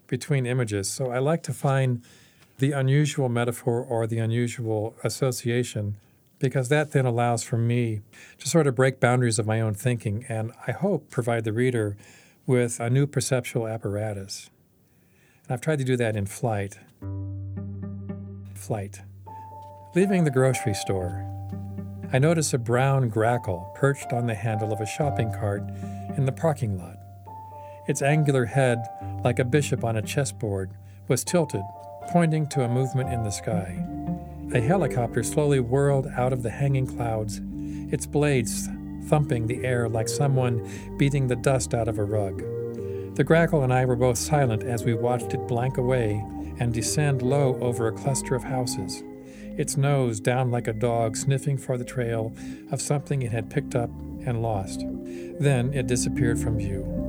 between 0.08 0.46
images. 0.46 0.90
So 0.90 1.12
I 1.12 1.20
like 1.20 1.44
to 1.44 1.54
find 1.54 2.04
the 2.58 2.72
unusual 2.72 3.30
metaphor 3.30 3.82
or 3.82 4.08
the 4.08 4.20
unusual 4.20 4.96
association 5.04 5.96
because 6.40 6.70
that 6.70 6.92
then 6.92 7.06
allows 7.06 7.44
for 7.44 7.58
me 7.58 8.02
to 8.38 8.48
sort 8.48 8.68
of 8.68 8.76
break 8.76 9.00
boundaries 9.00 9.40
of 9.40 9.48
my 9.48 9.62
own 9.62 9.74
thinking 9.74 10.26
and 10.28 10.52
I 10.68 10.72
hope 10.72 11.10
provide 11.10 11.46
the 11.46 11.54
reader 11.54 11.96
with 12.46 12.80
a 12.80 12.90
new 12.90 13.08
perceptual 13.08 13.68
apparatus. 13.68 14.50
And 15.44 15.54
I've 15.54 15.62
tried 15.62 15.80
to 15.80 15.86
do 15.86 15.96
that 15.98 16.16
in 16.16 16.26
flight. 16.26 16.80
Flight. 18.56 19.02
Leaving 19.96 20.24
the 20.24 20.32
grocery 20.32 20.74
store, 20.74 21.24
I 22.12 22.18
notice 22.18 22.52
a 22.52 22.58
brown 22.58 23.10
grackle 23.10 23.72
perched 23.76 24.12
on 24.12 24.26
the 24.26 24.34
handle 24.34 24.74
of 24.74 24.82
a 24.82 24.88
shopping 24.88 25.32
cart 25.32 25.62
in 26.18 26.26
the 26.26 26.32
parking 26.32 26.80
lot. 26.80 26.98
Its 27.88 28.02
angular 28.02 28.46
head, 28.46 28.84
like 29.24 29.38
a 29.38 29.46
bishop 29.46 29.84
on 29.84 29.96
a 29.96 30.02
chessboard, 30.02 30.72
was 31.08 31.24
tilted 31.24 31.62
pointing 32.10 32.48
to 32.48 32.64
a 32.64 32.68
movement 32.68 33.14
in 33.14 33.24
the 33.24 33.30
sky. 33.30 33.86
A 34.56 34.62
helicopter 34.62 35.22
slowly 35.22 35.60
whirled 35.60 36.08
out 36.18 36.34
of 36.34 36.42
the 36.42 36.50
hanging 36.50 36.88
clouds, 36.88 37.40
its 37.94 38.08
blades 38.08 38.68
thumping 39.06 39.46
the 39.46 39.64
air 39.64 39.88
like 39.88 40.10
someone 40.10 40.68
beating 40.98 41.28
the 41.28 41.36
dust 41.36 41.76
out 41.76 41.88
of 41.88 42.00
a 42.00 42.04
rug. 42.04 42.40
The 43.16 43.24
grackle 43.24 43.62
and 43.62 43.72
I 43.72 43.86
were 43.86 43.96
both 43.96 44.18
silent 44.18 44.64
as 44.64 44.84
we 44.84 44.96
watched 44.96 45.36
it 45.36 45.48
blank 45.48 45.78
away 45.78 46.26
and 46.60 46.74
descend 46.74 47.22
low 47.22 47.60
over 47.62 47.88
a 47.88 47.92
cluster 47.92 48.34
of 48.34 48.44
houses, 48.44 49.04
its 49.58 49.78
nose 49.78 50.20
down 50.20 50.52
like 50.52 50.68
a 50.68 50.74
dog 50.74 51.16
sniffing 51.16 51.58
for 51.58 51.78
the 51.78 51.86
trail 51.86 52.34
of 52.72 52.82
something 52.82 53.22
it 53.22 53.32
had 53.32 53.50
picked 53.50 53.76
up 53.76 53.90
and 54.26 54.42
lost. 54.42 54.84
Then 55.40 55.74
it 55.74 55.88
disappeared 55.88 56.40
from 56.40 56.58
view. 56.58 57.04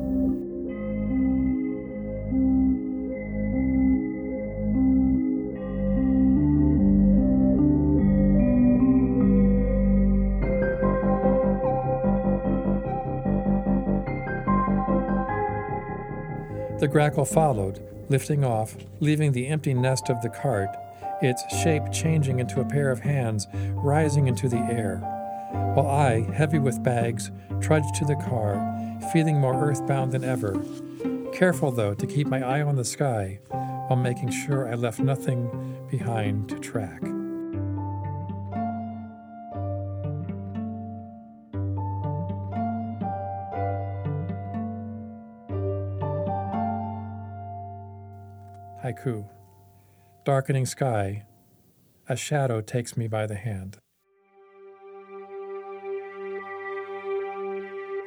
The 16.80 16.88
grackle 16.88 17.24
followed, 17.24 17.80
lifting 18.11 18.44
off, 18.44 18.76
leaving 19.00 19.33
the 19.33 19.46
empty 19.46 19.72
nest 19.72 20.11
of 20.11 20.20
the 20.20 20.28
cart, 20.28 20.68
its 21.24 21.44
shape 21.62 21.90
changing 21.92 22.38
into 22.38 22.60
a 22.60 22.64
pair 22.64 22.90
of 22.90 23.00
hands 23.00 23.46
rising 23.72 24.26
into 24.26 24.48
the 24.48 24.58
air. 24.58 24.98
While 25.74 25.88
I, 25.88 26.20
heavy 26.32 26.58
with 26.58 26.82
bags, 26.82 27.30
trudged 27.60 27.94
to 27.96 28.04
the 28.04 28.16
car, 28.16 28.60
feeling 29.12 29.40
more 29.40 29.54
earthbound 29.54 30.12
than 30.12 30.24
ever. 30.24 30.62
Careful, 31.32 31.70
though, 31.70 31.94
to 31.94 32.06
keep 32.06 32.26
my 32.26 32.42
eye 32.42 32.62
on 32.62 32.76
the 32.76 32.84
sky 32.84 33.40
while 33.50 33.96
making 33.96 34.30
sure 34.30 34.68
I 34.68 34.74
left 34.74 35.00
nothing 35.00 35.87
behind 35.90 36.48
to 36.50 36.58
track. 36.58 37.00
Haiku 48.82 49.24
Darkening 50.24 50.64
sky, 50.64 51.26
a 52.08 52.16
shadow 52.16 52.62
takes 52.62 52.96
me 52.96 53.06
by 53.08 53.26
the 53.26 53.34
hand. 53.34 53.76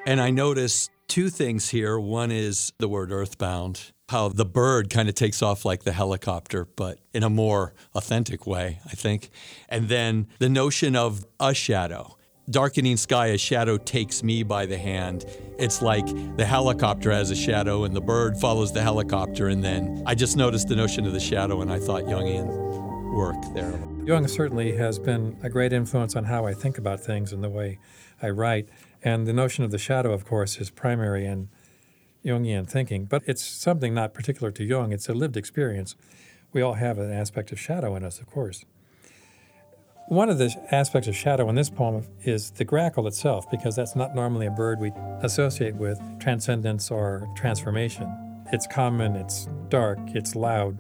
And 0.08 0.20
I 0.20 0.32
notice 0.32 0.90
two 1.08 1.30
things 1.30 1.70
here. 1.70 2.00
One 2.00 2.32
is 2.32 2.74
the 2.80 2.88
word 2.88 3.12
earthbound, 3.12 3.92
how 4.10 4.30
the 4.30 4.46
bird 4.46 4.90
kind 4.90 5.08
of 5.08 5.14
takes 5.14 5.44
off 5.44 5.64
like 5.64 5.84
the 5.84 5.92
helicopter, 5.92 6.66
but 6.66 6.98
in 7.14 7.22
a 7.22 7.30
more 7.30 7.76
authentic 7.94 8.48
way, 8.48 8.80
I 8.88 8.96
think. 8.96 9.30
And 9.70 9.88
then 9.88 10.28
the 10.40 10.50
notion 10.50 10.96
of 10.96 11.24
a 11.40 11.54
shadow. 11.54 12.17
Darkening 12.50 12.96
sky, 12.96 13.28
a 13.28 13.38
shadow 13.38 13.78
takes 13.78 14.24
me 14.24 14.44
by 14.44 14.66
the 14.66 14.78
hand. 14.78 15.26
It's 15.60 15.82
like 15.82 16.06
the 16.38 16.46
helicopter 16.46 17.12
has 17.12 17.30
a 17.30 17.36
shadow 17.36 17.84
and 17.84 17.96
the 17.96 18.02
bird 18.02 18.38
follows 18.38 18.72
the 18.72 18.82
helicopter. 18.82 19.48
And 19.48 19.64
then 19.64 20.04
I 20.06 20.16
just 20.16 20.38
noticed 20.38 20.68
the 20.68 20.76
notion 20.76 21.06
of 21.06 21.14
the 21.14 21.20
shadow 21.20 21.62
and 21.62 21.72
I 21.72 21.80
thought 21.80 22.04
Jungian 22.04 22.48
work 23.14 23.36
there. 23.54 23.84
Jung 24.06 24.28
certainly 24.28 24.78
has 24.78 25.00
been 25.00 25.38
a 25.44 25.50
great 25.50 25.74
influence 25.74 26.16
on 26.16 26.24
how 26.24 26.46
I 26.46 26.54
think 26.54 26.78
about 26.78 27.02
things 27.02 27.34
and 27.34 27.44
the 27.44 27.50
way 27.50 27.80
I 28.22 28.30
write. 28.30 28.70
And 29.04 29.28
the 29.28 29.34
notion 29.34 29.66
of 29.66 29.72
the 29.72 29.78
shadow, 29.78 30.14
of 30.14 30.26
course, 30.26 30.58
is 30.58 30.70
primary 30.70 31.26
in 31.26 31.50
Jungian 32.24 32.68
thinking. 32.68 33.06
But 33.06 33.24
it's 33.26 33.44
something 33.44 33.94
not 33.94 34.14
particular 34.14 34.52
to 34.52 34.64
Jung, 34.64 34.94
it's 34.94 35.10
a 35.10 35.14
lived 35.14 35.36
experience. 35.36 35.96
We 36.54 36.62
all 36.62 36.76
have 36.76 36.98
an 36.98 37.12
aspect 37.12 37.52
of 37.52 37.60
shadow 37.60 37.96
in 37.96 38.06
us, 38.06 38.20
of 38.20 38.28
course. 38.28 38.64
One 40.10 40.30
of 40.30 40.38
the 40.38 40.56
aspects 40.72 41.10
of 41.10 41.18
shadow 41.18 41.50
in 41.50 41.56
this 41.56 41.70
poem 41.70 42.08
is 42.24 42.52
the 42.52 42.64
grackle 42.64 43.08
itself, 43.08 43.52
because 43.52 43.76
that's 43.76 43.94
not 43.94 44.16
normally 44.16 44.46
a 44.46 44.52
bird 44.52 44.80
we 44.80 44.94
associate 45.22 45.76
with 45.76 46.00
transcendence 46.18 46.90
or 46.90 47.28
transformation. 47.36 48.10
It's 48.54 48.66
common, 48.68 49.18
it's 49.18 49.50
dark, 49.68 50.00
it's 50.14 50.34
loud, 50.34 50.78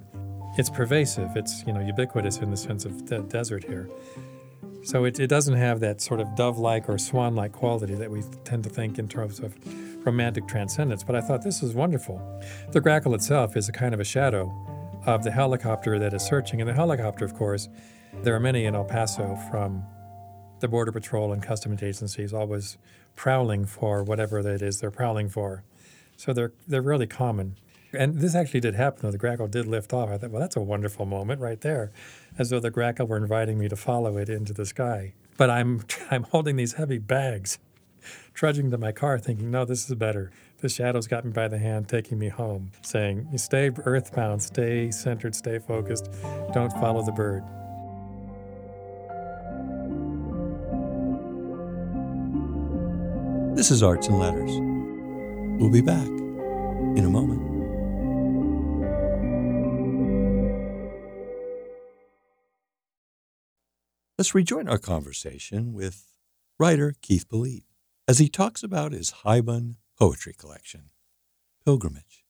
it's 0.57 0.69
pervasive, 0.69 1.35
it's 1.35 1.61
you 1.67 1.73
know 1.73 1.81
ubiquitous 1.81 2.37
in 2.37 2.51
the 2.51 2.55
sense 2.55 2.85
of 2.85 3.05
the 3.05 3.19
desert 3.19 3.65
here. 3.65 3.89
So 4.83 5.03
it, 5.03 5.19
it 5.19 5.27
doesn't 5.27 5.55
have 5.55 5.81
that 5.81 5.99
sort 5.99 6.21
of 6.21 6.33
dove-like 6.35 6.87
or 6.87 6.97
swan-like 6.97 7.51
quality 7.51 7.95
that 7.95 8.09
we 8.09 8.23
tend 8.45 8.63
to 8.63 8.69
think 8.69 8.97
in 8.97 9.09
terms 9.09 9.41
of 9.41 9.53
romantic 10.05 10.47
transcendence. 10.47 11.03
But 11.03 11.17
I 11.17 11.21
thought 11.21 11.43
this 11.43 11.61
was 11.61 11.73
wonderful. 11.73 12.21
The 12.71 12.79
grackle 12.79 13.13
itself 13.13 13.57
is 13.57 13.67
a 13.67 13.73
kind 13.73 13.93
of 13.93 13.99
a 13.99 14.05
shadow 14.05 14.53
of 15.05 15.25
the 15.25 15.31
helicopter 15.31 15.99
that 15.99 16.13
is 16.13 16.23
searching, 16.23 16.61
and 16.61 16.69
the 16.69 16.73
helicopter, 16.73 17.25
of 17.25 17.33
course 17.33 17.67
there 18.23 18.35
are 18.35 18.39
many 18.39 18.65
in 18.65 18.75
El 18.75 18.83
Paso 18.83 19.37
from 19.49 19.83
the 20.59 20.67
Border 20.67 20.91
Patrol 20.91 21.31
and 21.31 21.41
customs 21.41 21.83
agencies 21.83 22.33
always 22.33 22.77
prowling 23.15 23.65
for 23.65 24.03
whatever 24.03 24.41
that 24.43 24.61
is 24.61 24.79
they're 24.79 24.91
prowling 24.91 25.29
for. 25.29 25.63
So 26.17 26.33
they're, 26.33 26.51
they're 26.67 26.81
really 26.81 27.07
common. 27.07 27.57
And 27.93 28.19
this 28.19 28.35
actually 28.35 28.59
did 28.59 28.75
happen, 28.75 28.99
though. 29.03 29.11
The 29.11 29.17
grackle 29.17 29.47
did 29.47 29.65
lift 29.65 29.93
off. 29.93 30.09
I 30.09 30.17
thought, 30.17 30.31
well, 30.31 30.41
that's 30.41 30.55
a 30.55 30.61
wonderful 30.61 31.05
moment 31.05 31.39
right 31.39 31.61
there, 31.61 31.91
as 32.37 32.49
though 32.49 32.59
the 32.59 32.71
grackle 32.71 33.07
were 33.07 33.17
inviting 33.17 33.57
me 33.57 33.69
to 33.69 33.75
follow 33.75 34.17
it 34.17 34.29
into 34.29 34.53
the 34.53 34.65
sky. 34.65 35.13
But 35.37 35.49
I'm, 35.49 35.83
I'm 36.11 36.23
holding 36.23 36.55
these 36.57 36.73
heavy 36.73 36.97
bags, 36.97 37.59
trudging 38.33 38.71
to 38.71 38.77
my 38.77 38.91
car, 38.91 39.19
thinking, 39.19 39.51
no, 39.51 39.63
this 39.63 39.89
is 39.89 39.95
better. 39.95 40.31
The 40.59 40.69
shadows 40.69 41.07
got 41.07 41.23
me 41.23 41.31
by 41.31 41.47
the 41.47 41.59
hand, 41.59 41.87
taking 41.87 42.17
me 42.17 42.29
home, 42.29 42.71
saying, 42.81 43.37
stay 43.37 43.71
earthbound, 43.85 44.41
stay 44.41 44.91
centered, 44.91 45.35
stay 45.35 45.59
focused, 45.59 46.09
don't 46.51 46.73
follow 46.73 47.05
the 47.05 47.11
bird. 47.11 47.43
This 53.57 53.71
is 53.71 53.81
Arts 53.81 54.05
and 54.05 54.19
Letters. 54.19 54.51
We'll 55.59 55.71
be 55.71 55.81
back 55.81 56.05
in 56.05 57.03
a 57.03 57.09
moment. 57.09 57.41
Let's 64.15 64.35
rejoin 64.35 64.69
our 64.69 64.77
conversation 64.77 65.73
with 65.73 66.05
writer 66.59 66.93
Keith 67.01 67.27
Polette 67.27 67.63
as 68.07 68.19
he 68.19 68.29
talks 68.29 68.61
about 68.61 68.91
his 68.91 69.11
Haibun 69.25 69.77
poetry 69.97 70.35
collection, 70.37 70.91
Pilgrimage. 71.65 72.25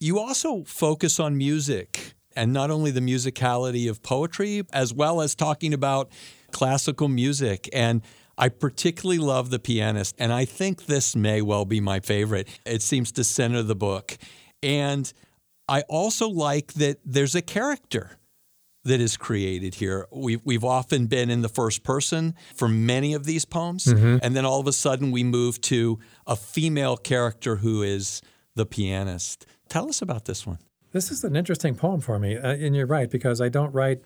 You 0.00 0.18
also 0.18 0.64
focus 0.64 1.20
on 1.20 1.38
music 1.38 2.14
and 2.34 2.52
not 2.52 2.68
only 2.68 2.90
the 2.90 2.98
musicality 2.98 3.88
of 3.88 4.02
poetry, 4.02 4.64
as 4.72 4.92
well 4.92 5.20
as 5.20 5.36
talking 5.36 5.72
about 5.72 6.10
classical 6.50 7.06
music. 7.06 7.68
And 7.72 8.02
I 8.38 8.48
particularly 8.48 9.18
love 9.18 9.50
The 9.50 9.58
Pianist, 9.58 10.14
and 10.18 10.32
I 10.32 10.44
think 10.44 10.86
this 10.86 11.14
may 11.14 11.42
well 11.42 11.64
be 11.64 11.80
my 11.80 12.00
favorite. 12.00 12.48
It 12.64 12.82
seems 12.82 13.12
to 13.12 13.24
center 13.24 13.62
the 13.62 13.74
book. 13.74 14.16
And 14.62 15.12
I 15.68 15.82
also 15.82 16.28
like 16.28 16.74
that 16.74 16.98
there's 17.04 17.34
a 17.34 17.42
character 17.42 18.18
that 18.84 19.00
is 19.00 19.16
created 19.16 19.76
here. 19.76 20.06
We've, 20.10 20.40
we've 20.44 20.64
often 20.64 21.06
been 21.06 21.30
in 21.30 21.42
the 21.42 21.48
first 21.48 21.84
person 21.84 22.34
for 22.54 22.68
many 22.68 23.14
of 23.14 23.24
these 23.24 23.44
poems, 23.44 23.84
mm-hmm. 23.84 24.18
and 24.22 24.34
then 24.34 24.44
all 24.44 24.60
of 24.60 24.66
a 24.66 24.72
sudden 24.72 25.12
we 25.12 25.22
move 25.22 25.60
to 25.62 25.98
a 26.26 26.34
female 26.34 26.96
character 26.96 27.56
who 27.56 27.82
is 27.82 28.22
the 28.56 28.66
pianist. 28.66 29.46
Tell 29.68 29.88
us 29.88 30.02
about 30.02 30.24
this 30.24 30.46
one. 30.46 30.58
This 30.90 31.10
is 31.10 31.24
an 31.24 31.36
interesting 31.36 31.74
poem 31.74 32.00
for 32.00 32.18
me, 32.18 32.36
uh, 32.36 32.48
and 32.54 32.74
you're 32.74 32.86
right, 32.86 33.08
because 33.08 33.40
I 33.40 33.48
don't 33.48 33.72
write 33.72 34.02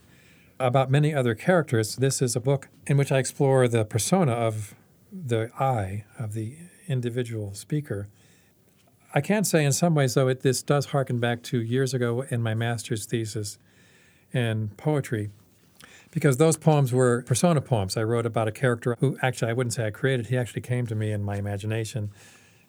about 0.58 0.90
many 0.90 1.14
other 1.14 1.34
characters. 1.34 1.96
This 1.96 2.22
is 2.22 2.34
a 2.36 2.40
book 2.40 2.68
in 2.86 2.96
which 2.96 3.12
I 3.12 3.18
explore 3.18 3.68
the 3.68 3.84
persona 3.84 4.32
of 4.32 4.74
the 5.12 5.50
I, 5.58 6.04
of 6.18 6.32
the 6.32 6.56
individual 6.88 7.54
speaker. 7.54 8.08
I 9.14 9.20
can't 9.20 9.46
say 9.46 9.64
in 9.64 9.72
some 9.72 9.94
ways, 9.94 10.14
though, 10.14 10.28
it, 10.28 10.40
this 10.40 10.62
does 10.62 10.86
harken 10.86 11.18
back 11.18 11.42
to 11.44 11.60
years 11.60 11.94
ago 11.94 12.24
in 12.30 12.42
my 12.42 12.54
master's 12.54 13.06
thesis 13.06 13.58
in 14.32 14.68
poetry, 14.76 15.30
because 16.10 16.36
those 16.36 16.56
poems 16.56 16.92
were 16.92 17.22
persona 17.22 17.60
poems. 17.60 17.96
I 17.96 18.02
wrote 18.02 18.26
about 18.26 18.48
a 18.48 18.52
character 18.52 18.96
who 19.00 19.16
actually 19.22 19.50
I 19.50 19.54
wouldn't 19.54 19.74
say 19.74 19.86
I 19.86 19.90
created, 19.90 20.26
he 20.26 20.36
actually 20.36 20.62
came 20.62 20.86
to 20.86 20.94
me 20.94 21.12
in 21.12 21.22
my 21.22 21.36
imagination 21.36 22.10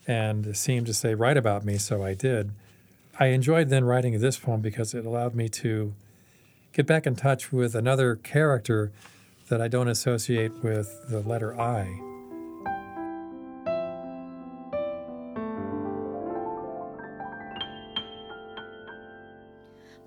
and 0.05 0.55
seemed 0.55 0.85
to 0.87 0.93
say, 0.93 1.15
write 1.15 1.37
about 1.37 1.65
me, 1.65 1.77
so 1.77 2.03
I 2.03 2.13
did. 2.13 2.51
I 3.19 3.27
enjoyed 3.27 3.69
then 3.69 3.83
writing 3.83 4.19
this 4.19 4.37
poem 4.37 4.61
because 4.61 4.93
it 4.93 5.05
allowed 5.05 5.35
me 5.35 5.49
to 5.49 5.93
get 6.73 6.85
back 6.85 7.07
in 7.07 7.15
touch 7.15 7.51
with 7.51 7.75
another 7.75 8.15
character 8.15 8.91
that 9.49 9.61
I 9.61 9.67
don't 9.67 9.87
associate 9.87 10.51
with 10.63 10.89
the 11.09 11.21
letter 11.21 11.59
I. 11.59 11.99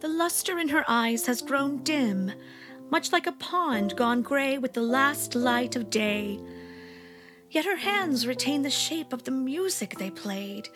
The 0.01 0.09
luster 0.09 0.59
in 0.59 0.69
her 0.69 0.85
eyes 0.89 1.27
has 1.27 1.43
grown 1.43 1.83
dim, 1.83 2.33
much 2.91 3.13
like 3.13 3.27
a 3.27 3.33
pond 3.33 3.97
gone 3.97 4.23
gray 4.23 4.57
with 4.59 4.73
the 4.73 4.83
last 4.83 5.35
light 5.35 5.77
of 5.77 5.91
day. 5.91 6.41
Yet 7.51 7.65
her 7.65 7.77
hands 7.77 8.29
retain 8.29 8.63
the 8.63 8.71
shape 8.71 9.13
of 9.13 9.25
the 9.25 9.33
music 9.33 9.99
they 9.99 10.11
played, 10.11 10.69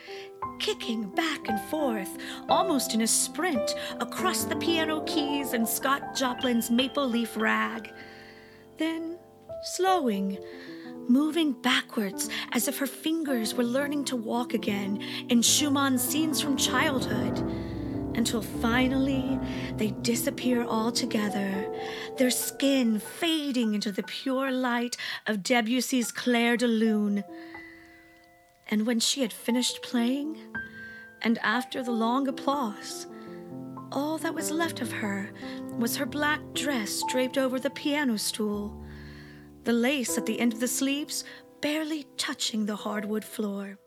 kicking 0.58 1.08
back 1.10 1.48
and 1.48 1.60
forth, 1.70 2.18
almost 2.48 2.94
in 2.94 3.02
a 3.02 3.06
sprint, 3.06 3.76
across 4.00 4.44
the 4.44 4.56
piano 4.56 5.00
keys 5.02 5.52
and 5.52 5.68
Scott 5.68 6.16
Joplin's 6.16 6.72
maple 6.72 7.08
leaf 7.08 7.36
rag. 7.36 7.92
Then, 8.76 9.18
slowing, 9.62 10.36
moving 11.08 11.52
backwards 11.52 12.28
as 12.50 12.66
if 12.66 12.78
her 12.78 12.88
fingers 12.88 13.54
were 13.54 13.62
learning 13.62 14.06
to 14.06 14.16
walk 14.16 14.52
again 14.52 15.00
in 15.28 15.42
Schumann's 15.42 16.02
scenes 16.02 16.40
from 16.40 16.56
childhood, 16.56 17.40
until 18.16 18.42
finally 18.42 19.38
they 19.76 19.90
disappear 20.02 20.64
altogether, 20.64 21.66
their 22.16 22.30
skin 22.30 22.98
fading 22.98 23.74
into 23.74 23.92
the 23.92 24.02
pure 24.02 24.50
light 24.50 24.96
of 25.26 25.42
Debussy's 25.42 26.12
Clair 26.12 26.56
de 26.56 26.66
Lune 26.66 27.24
and 28.68 28.86
when 28.86 29.00
she 29.00 29.20
had 29.20 29.32
finished 29.32 29.82
playing, 29.82 30.38
and 31.22 31.38
after 31.38 31.82
the 31.82 31.90
long 31.90 32.28
applause, 32.28 33.06
all 33.92 34.18
that 34.18 34.34
was 34.34 34.50
left 34.50 34.80
of 34.80 34.90
her 34.90 35.30
was 35.78 35.96
her 35.96 36.06
black 36.06 36.40
dress 36.54 37.02
draped 37.08 37.38
over 37.38 37.60
the 37.60 37.70
piano 37.70 38.16
stool, 38.16 38.82
the 39.64 39.72
lace 39.72 40.18
at 40.18 40.26
the 40.26 40.40
end 40.40 40.52
of 40.52 40.60
the 40.60 40.68
sleeves 40.68 41.24
barely 41.60 42.06
touching 42.16 42.66
the 42.66 42.76
hardwood 42.76 43.24
floor. 43.24 43.78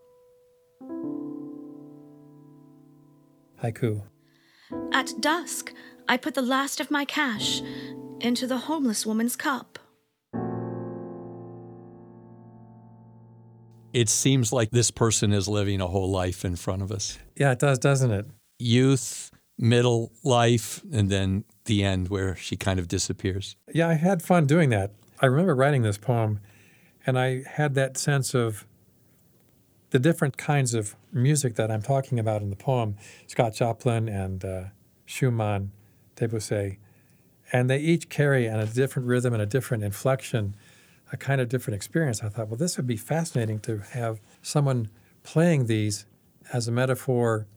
Haiku. 3.61 4.03
At 4.91 5.13
dusk, 5.19 5.73
I 6.07 6.17
put 6.17 6.35
the 6.35 6.41
last 6.41 6.79
of 6.79 6.91
my 6.91 7.05
cash 7.05 7.61
into 8.19 8.47
the 8.47 8.57
homeless 8.57 9.05
woman's 9.05 9.35
cup. 9.35 9.79
it 13.97 14.09
seems 14.09 14.53
like 14.53 14.69
this 14.69 14.91
person 14.91 15.33
is 15.33 15.47
living 15.47 15.81
a 15.81 15.87
whole 15.87 16.11
life 16.11 16.45
in 16.45 16.55
front 16.55 16.83
of 16.83 16.91
us. 16.91 17.17
Yeah, 17.35 17.53
it 17.53 17.59
does, 17.59 17.79
doesn't 17.79 18.11
it? 18.11 18.27
Youth, 18.59 19.31
middle 19.57 20.11
life, 20.23 20.83
and 20.93 21.09
then 21.09 21.45
the 21.65 21.83
end 21.83 22.09
where 22.09 22.35
she 22.35 22.55
kind 22.55 22.79
of 22.79 22.87
disappears. 22.87 23.55
Yeah, 23.73 23.89
I 23.89 23.95
had 23.95 24.21
fun 24.21 24.45
doing 24.45 24.69
that. 24.69 24.91
I 25.19 25.25
remember 25.25 25.55
writing 25.55 25.81
this 25.81 25.97
poem, 25.97 26.41
and 27.07 27.17
I 27.17 27.41
had 27.49 27.73
that 27.73 27.97
sense 27.97 28.35
of 28.35 28.66
the 29.89 29.99
different 29.99 30.37
kinds 30.37 30.73
of 30.73 30.95
music 31.11 31.55
that 31.55 31.71
I'm 31.71 31.81
talking 31.81 32.19
about 32.19 32.41
in 32.41 32.49
the 32.49 32.55
poem 32.55 32.97
Scott 33.27 33.53
Joplin 33.53 34.09
and 34.09 34.43
uh, 34.43 34.63
Schumann, 35.05 35.71
Debussy. 36.15 36.79
And 37.53 37.69
they 37.69 37.77
each 37.79 38.09
carry 38.09 38.45
a 38.47 38.65
different 38.65 39.07
rhythm 39.07 39.33
and 39.33 39.41
a 39.41 39.45
different 39.45 39.83
inflection 39.83 40.55
a 41.11 41.17
kind 41.17 41.41
of 41.41 41.49
different 41.49 41.75
experience. 41.75 42.23
I 42.23 42.29
thought, 42.29 42.47
well, 42.49 42.57
this 42.57 42.77
would 42.77 42.87
be 42.87 42.97
fascinating 42.97 43.59
to 43.61 43.79
have 43.91 44.19
someone 44.41 44.89
playing 45.23 45.65
these 45.65 46.05
as 46.51 46.67
a 46.67 46.71
metaphor 46.71 47.47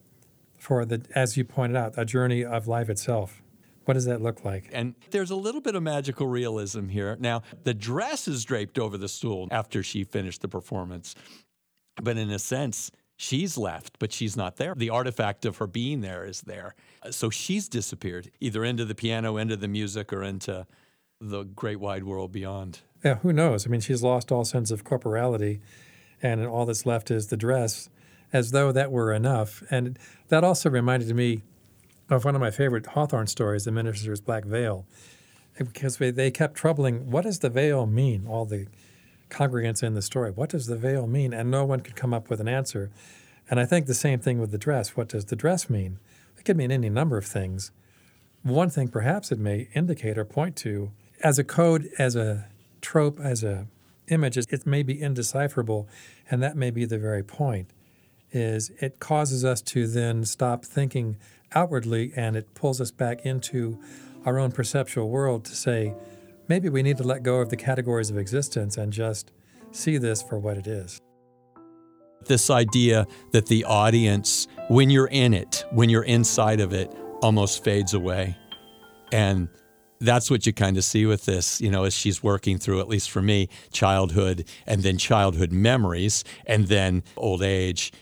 for 0.58 0.84
the, 0.84 1.02
as 1.14 1.36
you 1.36 1.44
pointed 1.44 1.76
out, 1.76 1.94
a 1.96 2.04
journey 2.04 2.44
of 2.44 2.68
life 2.68 2.88
itself. 2.88 3.42
What 3.86 3.94
does 3.94 4.04
that 4.04 4.20
look 4.20 4.44
like? 4.44 4.68
And 4.72 4.94
there's 5.10 5.30
a 5.30 5.36
little 5.36 5.60
bit 5.60 5.74
of 5.74 5.82
magical 5.82 6.26
realism 6.26 6.88
here. 6.88 7.16
Now, 7.18 7.42
the 7.64 7.74
dress 7.74 8.28
is 8.28 8.44
draped 8.44 8.78
over 8.78 8.96
the 8.98 9.08
stool 9.08 9.48
after 9.50 9.82
she 9.82 10.04
finished 10.04 10.42
the 10.42 10.48
performance. 10.48 11.14
But 12.02 12.16
in 12.16 12.30
a 12.30 12.38
sense, 12.38 12.90
she's 13.16 13.58
left, 13.58 13.98
but 13.98 14.12
she's 14.12 14.36
not 14.36 14.56
there. 14.56 14.74
The 14.74 14.90
artifact 14.90 15.44
of 15.44 15.58
her 15.58 15.66
being 15.66 16.00
there 16.00 16.24
is 16.24 16.42
there. 16.42 16.74
So 17.10 17.30
she's 17.30 17.68
disappeared, 17.68 18.30
either 18.40 18.64
into 18.64 18.84
the 18.84 18.94
piano, 18.94 19.36
into 19.36 19.56
the 19.56 19.68
music, 19.68 20.12
or 20.12 20.22
into 20.22 20.66
the 21.20 21.44
great 21.44 21.80
wide 21.80 22.04
world 22.04 22.32
beyond. 22.32 22.80
Yeah, 23.04 23.16
who 23.16 23.32
knows? 23.32 23.66
I 23.66 23.70
mean, 23.70 23.80
she's 23.80 24.02
lost 24.02 24.32
all 24.32 24.44
sense 24.44 24.70
of 24.70 24.84
corporality, 24.84 25.60
and 26.22 26.46
all 26.46 26.66
that's 26.66 26.86
left 26.86 27.10
is 27.10 27.28
the 27.28 27.36
dress, 27.36 27.88
as 28.32 28.50
though 28.50 28.72
that 28.72 28.90
were 28.90 29.12
enough. 29.12 29.62
And 29.70 29.98
that 30.28 30.44
also 30.44 30.70
reminded 30.70 31.14
me 31.14 31.42
of 32.08 32.24
one 32.24 32.34
of 32.34 32.40
my 32.40 32.50
favorite 32.50 32.86
Hawthorne 32.86 33.26
stories, 33.26 33.64
The 33.64 33.72
Minister's 33.72 34.20
Black 34.20 34.44
Veil, 34.44 34.86
because 35.58 35.98
they 35.98 36.30
kept 36.30 36.54
troubling 36.54 37.10
what 37.10 37.24
does 37.24 37.40
the 37.40 37.50
veil 37.50 37.86
mean? 37.86 38.26
All 38.26 38.44
the 38.44 38.66
congregants 39.30 39.82
in 39.82 39.94
the 39.94 40.02
story. 40.02 40.30
What 40.30 40.50
does 40.50 40.66
the 40.66 40.76
veil 40.76 41.06
mean? 41.06 41.32
And 41.32 41.50
no 41.50 41.64
one 41.64 41.80
could 41.80 41.96
come 41.96 42.12
up 42.12 42.28
with 42.28 42.40
an 42.40 42.48
answer. 42.48 42.90
And 43.48 43.58
I 43.58 43.66
think 43.66 43.86
the 43.86 43.94
same 43.94 44.20
thing 44.20 44.38
with 44.38 44.50
the 44.50 44.58
dress. 44.58 44.96
What 44.96 45.08
does 45.08 45.26
the 45.26 45.36
dress 45.36 45.70
mean? 45.70 45.98
It 46.38 46.44
could 46.44 46.56
mean 46.56 46.70
any 46.70 46.88
number 46.88 47.16
of 47.16 47.26
things. 47.26 47.70
One 48.42 48.70
thing 48.70 48.88
perhaps 48.88 49.30
it 49.30 49.38
may 49.38 49.68
indicate 49.74 50.16
or 50.16 50.24
point 50.24 50.56
to 50.56 50.92
as 51.22 51.38
a 51.38 51.44
code, 51.44 51.90
as 51.98 52.16
a 52.16 52.46
trope, 52.80 53.20
as 53.20 53.44
a 53.44 53.66
image, 54.08 54.36
it 54.36 54.66
may 54.66 54.82
be 54.82 55.00
indecipherable, 55.00 55.88
and 56.30 56.42
that 56.42 56.56
may 56.56 56.70
be 56.70 56.84
the 56.84 56.98
very 56.98 57.22
point. 57.22 57.70
Is 58.32 58.70
it 58.80 59.00
causes 59.00 59.44
us 59.44 59.60
to 59.62 59.86
then 59.86 60.24
stop 60.24 60.64
thinking 60.64 61.16
outwardly 61.52 62.12
and 62.14 62.36
it 62.36 62.54
pulls 62.54 62.80
us 62.80 62.90
back 62.90 63.24
into 63.26 63.78
our 64.24 64.38
own 64.38 64.52
perceptual 64.52 65.08
world 65.08 65.44
to 65.46 65.56
say, 65.56 65.94
maybe 66.50 66.68
we 66.68 66.82
need 66.82 66.96
to 66.96 67.04
let 67.04 67.22
go 67.22 67.36
of 67.40 67.48
the 67.48 67.56
categories 67.56 68.10
of 68.10 68.18
existence 68.18 68.76
and 68.76 68.92
just 68.92 69.30
see 69.70 69.96
this 69.98 70.20
for 70.20 70.36
what 70.36 70.56
it 70.56 70.66
is. 70.66 71.00
This 72.26 72.50
idea 72.50 73.06
that 73.30 73.46
the 73.46 73.64
audience, 73.64 74.48
when 74.68 74.90
you're 74.90 75.06
in 75.06 75.32
it, 75.32 75.64
when 75.70 75.88
you're 75.88 76.02
inside 76.02 76.58
of 76.58 76.72
it, 76.72 76.92
almost 77.22 77.62
fades 77.62 77.94
away. 77.94 78.36
And 79.12 79.48
that's 80.00 80.28
what 80.28 80.44
you 80.44 80.52
kind 80.52 80.76
of 80.76 80.82
see 80.82 81.06
with 81.06 81.24
this, 81.24 81.60
you 81.60 81.70
know, 81.70 81.84
as 81.84 81.94
she's 81.94 82.20
working 82.20 82.58
through, 82.58 82.80
at 82.80 82.88
least 82.88 83.12
for 83.12 83.22
me, 83.22 83.48
childhood 83.72 84.48
and 84.66 84.82
then 84.82 84.98
childhood 84.98 85.52
memories 85.52 86.24
and 86.46 86.66
then 86.66 87.04
old 87.16 87.42
age 87.42 87.92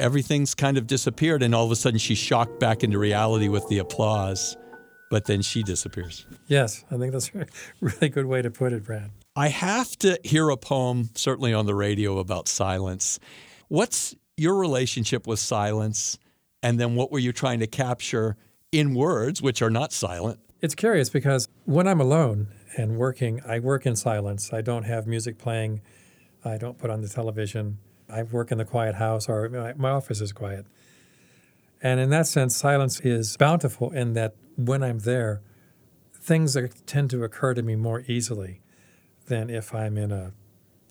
everything's 0.00 0.54
kind 0.54 0.78
of 0.78 0.86
disappeared, 0.86 1.42
and 1.42 1.54
all 1.54 1.66
of 1.66 1.70
a 1.70 1.76
sudden 1.76 1.98
she's 1.98 2.18
shocked 2.18 2.58
back 2.58 2.82
into 2.82 2.98
reality 2.98 3.48
with 3.48 3.68
the 3.68 3.78
applause, 3.78 4.56
but 5.10 5.26
then 5.26 5.42
she 5.42 5.62
disappears. 5.62 6.24
Yes, 6.46 6.84
I 6.90 6.96
think 6.96 7.12
that's 7.12 7.30
a 7.34 7.46
really 7.80 8.08
good 8.08 8.24
way 8.24 8.40
to 8.40 8.50
put 8.50 8.72
it, 8.72 8.84
Brad. 8.84 9.10
I 9.36 9.48
have 9.48 9.96
to 9.98 10.18
hear 10.24 10.48
a 10.48 10.56
poem, 10.56 11.10
certainly 11.14 11.52
on 11.52 11.66
the 11.66 11.74
radio, 11.74 12.18
about 12.18 12.48
silence. 12.48 13.18
What's 13.68 14.14
your 14.38 14.56
relationship 14.56 15.26
with 15.26 15.38
silence? 15.38 16.18
And 16.62 16.80
then 16.80 16.94
what 16.94 17.12
were 17.12 17.18
you 17.18 17.32
trying 17.32 17.60
to 17.60 17.66
capture 17.66 18.36
in 18.72 18.94
words, 18.94 19.42
which 19.42 19.60
are 19.60 19.70
not 19.70 19.92
silent? 19.92 20.40
It's 20.62 20.74
curious 20.74 21.10
because 21.10 21.48
when 21.64 21.86
I'm 21.86 22.00
alone 22.00 22.48
and 22.76 22.96
working, 22.96 23.40
I 23.46 23.58
work 23.58 23.86
in 23.86 23.96
silence. 23.96 24.52
I 24.52 24.60
don't 24.60 24.84
have 24.84 25.06
music 25.06 25.38
playing, 25.38 25.82
I 26.44 26.56
don't 26.56 26.78
put 26.78 26.90
on 26.90 27.02
the 27.02 27.08
television. 27.08 27.78
I 28.08 28.22
work 28.24 28.50
in 28.50 28.58
the 28.58 28.64
quiet 28.64 28.96
house, 28.96 29.28
or 29.28 29.48
my 29.76 29.90
office 29.90 30.20
is 30.20 30.32
quiet. 30.32 30.66
And 31.82 32.00
in 32.00 32.10
that 32.10 32.26
sense, 32.26 32.56
silence 32.56 33.00
is 33.00 33.36
bountiful 33.36 33.90
in 33.90 34.14
that 34.14 34.34
when 34.66 34.82
I'm 34.82 35.00
there, 35.00 35.42
things 36.14 36.56
are, 36.56 36.68
tend 36.86 37.10
to 37.10 37.24
occur 37.24 37.54
to 37.54 37.62
me 37.62 37.76
more 37.76 38.04
easily 38.06 38.60
than 39.26 39.50
if 39.50 39.74
I'm 39.74 39.96
in 39.96 40.12
a, 40.12 40.32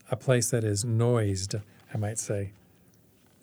a 0.09 0.15
place 0.15 0.49
that 0.51 0.63
is 0.63 0.83
noised, 0.83 1.55
I 1.93 1.97
might 1.97 2.19
say. 2.19 2.53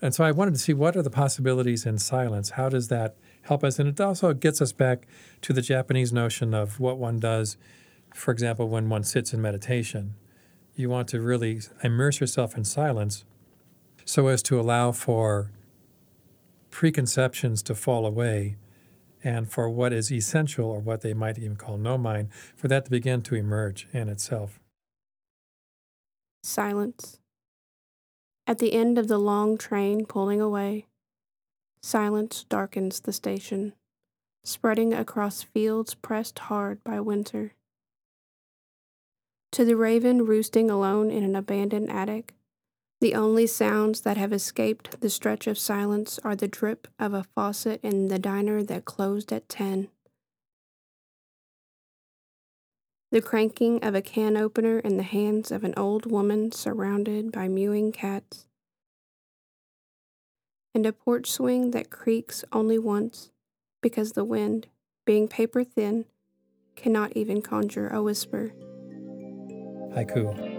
And 0.03 0.15
so 0.15 0.25
I 0.25 0.31
wanted 0.31 0.55
to 0.55 0.61
see 0.61 0.75
what 0.75 0.97
are 0.97 1.03
the 1.03 1.11
possibilities 1.11 1.87
in 1.87 1.99
silence? 1.99 2.51
How 2.51 2.69
does 2.69 2.89
that 2.89 3.17
help 3.43 3.65
us? 3.65 3.79
And 3.79 3.89
it 3.89 4.01
also 4.01 4.33
gets 4.35 4.61
us 4.61 4.73
back 4.73 5.07
to 5.43 5.53
the 5.53 5.63
Japanese 5.63 6.13
notion 6.13 6.53
of 6.55 6.79
what 6.81 6.99
one 6.99 7.19
does, 7.19 7.57
for 8.15 8.31
example, 8.31 8.69
when 8.69 8.89
one 8.89 9.05
sits 9.05 9.33
in 9.33 9.41
meditation. 9.41 10.15
You 10.75 10.91
want 10.91 11.09
to 11.09 11.21
really 11.21 11.61
immerse 11.83 12.21
yourself 12.21 12.57
in 12.57 12.65
silence 12.65 13.25
so 14.05 14.29
as 14.29 14.43
to 14.45 14.61
allow 14.61 14.93
for 14.93 15.51
preconceptions 16.71 17.63
to 17.63 17.75
fall 17.75 18.05
away 18.05 18.57
and 19.27 19.51
for 19.51 19.69
what 19.69 19.93
is 19.93 20.13
essential, 20.13 20.71
or 20.71 20.79
what 20.79 21.01
they 21.01 21.13
might 21.13 21.37
even 21.37 21.57
call 21.57 21.77
no 21.77 21.99
mind, 21.99 22.29
for 22.55 22.69
that 22.69 22.85
to 22.85 22.91
begin 22.93 23.23
to 23.23 23.35
emerge 23.35 23.89
in 23.93 24.09
itself. 24.09 24.61
Silence. 26.45 27.19
At 28.47 28.59
the 28.59 28.73
end 28.73 28.99
of 28.99 29.09
the 29.09 29.19
long 29.19 29.59
train 29.59 30.07
pulling 30.07 30.41
away, 30.41 30.87
silence 31.83 32.45
darkens 32.49 33.01
the 33.01 33.13
station, 33.13 33.73
spreading 34.45 34.95
across 34.95 35.43
fields 35.43 35.95
pressed 35.95 36.39
hard 36.39 36.85
by 36.85 37.01
winter. 37.01 37.55
To 39.51 39.65
the 39.65 39.75
raven 39.75 40.25
roosting 40.25 40.71
alone 40.71 41.11
in 41.11 41.25
an 41.25 41.35
abandoned 41.35 41.91
attic, 41.91 42.36
the 43.01 43.15
only 43.15 43.47
sounds 43.47 44.01
that 44.03 44.17
have 44.17 44.33
escaped 44.33 45.01
the 45.01 45.11
stretch 45.11 45.47
of 45.47 45.59
silence 45.59 46.19
are 46.25 46.35
the 46.35 46.49
drip 46.49 46.89
of 46.99 47.13
a 47.13 47.25
faucet 47.35 47.81
in 47.83 48.09
the 48.09 48.19
diner 48.19 48.63
that 48.63 48.87
closed 48.87 49.33
at 49.33 49.49
10. 49.49 49.89
The 53.13 53.21
cranking 53.21 53.85
of 53.85 53.95
a 53.95 54.03
can 54.03 54.37
opener 54.37 54.79
in 54.79 54.97
the 54.97 55.03
hands 55.03 55.51
of 55.51 55.63
an 55.63 55.75
old 55.77 56.11
woman 56.11 56.53
surrounded 56.53 57.31
by 57.31 57.49
mewing 57.49 57.93
cats. 57.93 58.47
And 60.75 60.85
a 60.87 60.93
porch 60.93 61.31
swing 61.31 61.71
that 61.71 61.91
creaks 61.91 62.45
only 62.53 62.79
once 62.79 63.31
because 63.83 64.13
the 64.13 64.25
wind, 64.25 64.69
being 65.05 65.29
paper 65.29 65.65
thin, 65.65 66.07
cannot 66.75 67.17
even 67.17 67.43
conjure 67.43 67.89
a 67.89 68.03
whisper. 68.03 68.53
Haiku. 69.95 70.57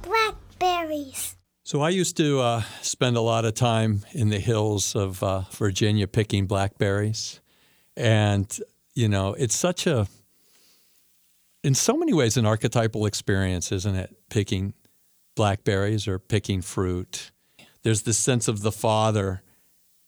Blackberries. 0.00 1.36
So 1.62 1.82
I 1.82 1.90
used 1.90 2.16
to 2.16 2.40
uh, 2.40 2.62
spend 2.80 3.18
a 3.18 3.20
lot 3.20 3.44
of 3.44 3.52
time 3.52 4.06
in 4.12 4.30
the 4.30 4.40
hills 4.40 4.96
of 4.96 5.22
uh, 5.22 5.42
Virginia 5.50 6.06
picking 6.06 6.46
blackberries, 6.46 7.42
and 7.98 8.58
you 8.94 9.10
know 9.10 9.34
it's 9.34 9.54
such 9.54 9.86
a, 9.86 10.08
in 11.62 11.74
so 11.74 11.98
many 11.98 12.14
ways, 12.14 12.38
an 12.38 12.46
archetypal 12.46 13.04
experience, 13.04 13.70
isn't 13.72 13.94
it? 13.94 14.16
Picking 14.30 14.72
blackberries 15.36 16.08
or 16.08 16.18
picking 16.18 16.60
fruit. 16.62 17.30
There's 17.84 18.02
this 18.02 18.18
sense 18.18 18.48
of 18.48 18.62
the 18.62 18.72
father 18.72 19.42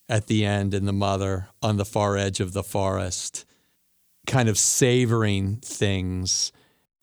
at 0.08 0.26
the 0.26 0.44
end 0.44 0.74
and 0.74 0.88
the 0.88 0.92
mother 0.92 1.48
on 1.62 1.76
the 1.76 1.84
far 1.84 2.16
edge 2.16 2.40
of 2.40 2.52
the 2.52 2.64
forest, 2.64 3.44
kind 4.26 4.48
of 4.48 4.58
savoring 4.58 5.56
things. 5.58 6.50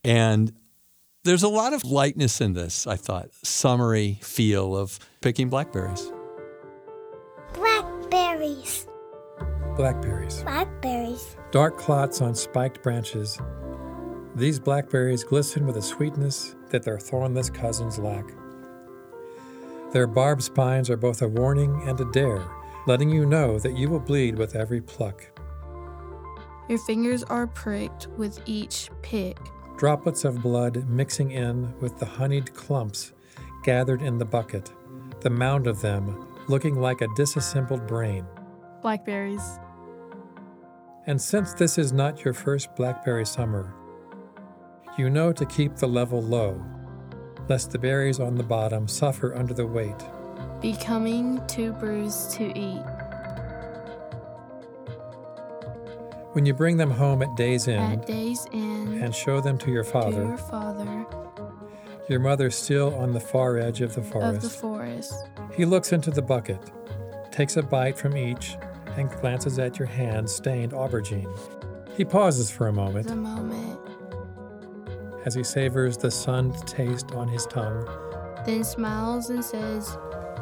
And 0.03 0.51
there's 1.23 1.43
a 1.43 1.47
lot 1.49 1.73
of 1.73 1.85
lightness 1.85 2.41
in 2.41 2.53
this, 2.53 2.85
I 2.85 2.97
thought, 2.97 3.29
summery 3.43 4.19
feel 4.21 4.75
of 4.75 4.99
picking 5.21 5.49
blackberries. 5.49 6.11
Blackberries. 7.53 8.87
Blackberries. 9.75 10.43
Blackberries. 10.43 11.37
Dark 11.51 11.77
clots 11.77 12.21
on 12.21 12.35
spiked 12.35 12.83
branches. 12.83 13.39
These 14.35 14.59
blackberries 14.59 15.23
glisten 15.23 15.65
with 15.65 15.77
a 15.77 15.81
sweetness 15.81 16.55
that 16.69 16.83
their 16.83 16.99
thornless 16.99 17.49
cousins 17.49 17.97
lack. 17.97 18.25
Their 19.93 20.07
barbed 20.07 20.43
spines 20.43 20.89
are 20.89 20.97
both 20.97 21.21
a 21.21 21.27
warning 21.29 21.81
and 21.85 21.97
a 22.01 22.11
dare, 22.11 22.45
letting 22.85 23.09
you 23.09 23.25
know 23.25 23.57
that 23.59 23.77
you 23.77 23.87
will 23.87 24.01
bleed 24.01 24.37
with 24.37 24.53
every 24.53 24.81
pluck. 24.81 25.25
Your 26.67 26.79
fingers 26.79 27.23
are 27.23 27.47
pricked 27.47 28.07
with 28.17 28.41
each 28.45 28.89
pick. 29.01 29.37
Droplets 29.77 30.25
of 30.25 30.41
blood 30.41 30.89
mixing 30.89 31.31
in 31.31 31.73
with 31.79 31.97
the 31.97 32.05
honeyed 32.05 32.53
clumps 32.53 33.13
gathered 33.63 34.01
in 34.01 34.17
the 34.17 34.25
bucket, 34.25 34.69
the 35.21 35.29
mound 35.29 35.65
of 35.65 35.79
them 35.79 36.27
looking 36.49 36.75
like 36.75 36.99
a 36.99 37.07
disassembled 37.15 37.87
brain. 37.87 38.25
Blackberries. 38.81 39.59
And 41.07 41.21
since 41.21 41.53
this 41.53 41.77
is 41.77 41.93
not 41.93 42.25
your 42.25 42.33
first 42.33 42.75
blackberry 42.75 43.25
summer, 43.25 43.73
you 44.97 45.09
know 45.09 45.33
to 45.33 45.45
keep 45.45 45.75
the 45.75 45.87
level 45.87 46.21
low, 46.21 46.63
lest 47.49 47.71
the 47.71 47.79
berries 47.79 48.19
on 48.19 48.35
the 48.35 48.43
bottom 48.43 48.87
suffer 48.87 49.35
under 49.35 49.53
the 49.53 49.65
weight. 49.65 49.95
Becoming 50.61 51.45
too 51.47 51.73
bruised 51.73 52.31
to 52.31 52.45
eat. 52.57 52.83
When 56.33 56.45
you 56.45 56.53
bring 56.53 56.77
them 56.77 56.91
home 56.91 57.21
at 57.21 57.35
day's 57.35 57.67
end, 57.67 58.01
at 58.01 58.07
day's 58.07 58.45
end 58.51 59.01
and 59.01 59.15
show 59.15 59.39
them 59.39 59.57
to 59.59 59.71
your 59.71 59.83
to 59.83 59.91
father, 59.91 60.23
your 60.23 60.37
father 60.37 61.05
your 62.09 62.19
mother 62.19 62.49
still 62.51 62.93
on 62.95 63.13
the 63.13 63.19
far 63.19 63.57
edge 63.57 63.81
of 63.81 63.95
the 63.95 64.01
forest. 64.01 64.35
of 64.37 64.41
the 64.43 64.49
forest, 64.49 65.13
he 65.53 65.65
looks 65.65 65.91
into 65.91 66.11
the 66.11 66.21
bucket, 66.21 66.59
takes 67.31 67.57
a 67.57 67.63
bite 67.63 67.97
from 67.97 68.15
each, 68.15 68.57
and 68.97 69.09
glances 69.21 69.59
at 69.59 69.79
your 69.79 69.87
hand 69.87 70.29
stained 70.29 70.71
aubergine. 70.71 71.27
He 71.95 72.05
pauses 72.05 72.51
for 72.51 72.67
a 72.67 72.73
moment 72.73 73.07
The 73.07 73.15
moment, 73.15 73.64
as 75.25 75.33
he 75.35 75.43
savors 75.43 75.97
the 75.97 76.09
sunned 76.11 76.55
taste 76.67 77.11
on 77.13 77.27
his 77.27 77.45
tongue. 77.47 77.85
then 78.45 78.63
smiles 78.63 79.29
and 79.29 79.43
says, 79.43 79.97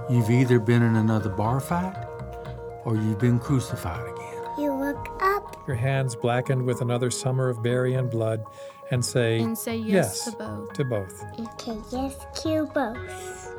You've 0.10 0.30
either 0.30 0.60
been 0.60 0.82
in 0.84 0.98
another 0.98 1.30
bar 1.30 1.60
fight 1.62 1.96
or 2.84 2.96
you've 2.96 3.20
been 3.20 3.40
crucified 3.40 4.02
again. 4.06 4.44
You 4.60 4.74
look 4.74 5.08
up. 5.22 5.56
Your 5.68 5.78
hands 5.78 6.16
blackened 6.16 6.64
with 6.64 6.82
another 6.82 7.10
summer 7.10 7.48
of 7.50 7.64
berry 7.64 7.94
and 7.94 8.10
blood, 8.12 8.44
and 8.92 9.04
say, 9.04 9.40
and 9.40 9.58
say 9.58 9.78
yes, 9.78 10.24
Yes. 10.26 10.26
to 10.26 10.32
both. 10.38 10.74
to 10.74 10.84
both. 10.84 11.24
Okay, 11.40 11.80
yes, 11.92 12.16
to 12.44 12.66
both. 12.74 13.50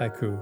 Haiku. 0.00 0.38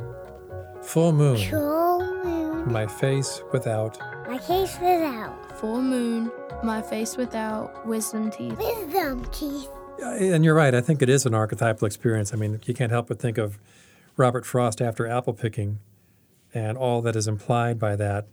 Full 0.85 1.13
moon, 1.13 1.37
Full 1.51 2.01
moon. 2.25 2.48
My 2.71 2.87
face 2.87 3.43
without. 3.53 3.99
My 4.29 4.39
face 4.39 4.79
without. 4.81 5.59
Full 5.59 5.83
moon, 5.83 6.31
my 6.63 6.83
face 6.83 7.17
without 7.17 7.87
wisdom 7.87 8.31
teeth. 8.31 8.57
Wisdom 8.59 9.25
teeth. 9.33 9.69
And 10.01 10.45
you're 10.45 10.55
right, 10.55 10.75
I 10.75 10.81
think 10.81 11.03
it 11.03 11.09
is 11.09 11.27
an 11.27 11.35
archetypal 11.35 11.87
experience. 11.87 12.33
I 12.33 12.37
mean, 12.37 12.61
you 12.65 12.75
can't 12.75 12.93
help 12.93 13.09
but 13.09 13.19
think 13.19 13.39
of 13.39 13.59
Robert 14.17 14.47
Frost 14.47 14.81
after 14.81 15.07
apple 15.07 15.33
picking 15.33 15.79
and 16.55 16.79
all 16.79 17.03
that 17.03 17.17
is 17.17 17.29
implied 17.29 17.79
by 17.79 17.97
that. 17.97 18.27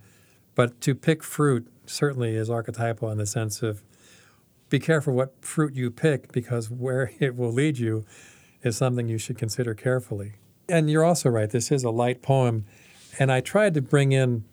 But 0.54 0.80
to 0.82 0.96
pick 0.96 1.24
fruit 1.24 1.68
certainly 1.86 2.36
is 2.36 2.50
archetypal 2.50 3.10
in 3.10 3.18
the 3.18 3.26
sense 3.26 3.62
of 3.62 3.84
be 4.70 4.80
careful 4.80 5.14
what 5.14 5.34
fruit 5.42 5.76
you 5.76 5.92
pick 5.92 6.32
because 6.32 6.70
where 6.70 7.12
it 7.20 7.36
will 7.36 7.52
lead 7.52 7.78
you 7.78 8.06
is 8.64 8.78
something 8.78 9.08
you 9.08 9.18
should 9.18 9.38
consider 9.38 9.74
carefully. 9.74 10.34
And 10.68 10.90
you're 10.90 11.06
also 11.06 11.30
right, 11.30 11.50
this 11.50 11.72
is 11.72 11.84
a 11.84 11.92
light 11.92 12.22
poem. 12.22 12.66
And 13.20 13.32
I 13.32 13.42
tried 13.42 13.74
to 13.76 13.82
bring 13.82 14.12
in 14.12 14.44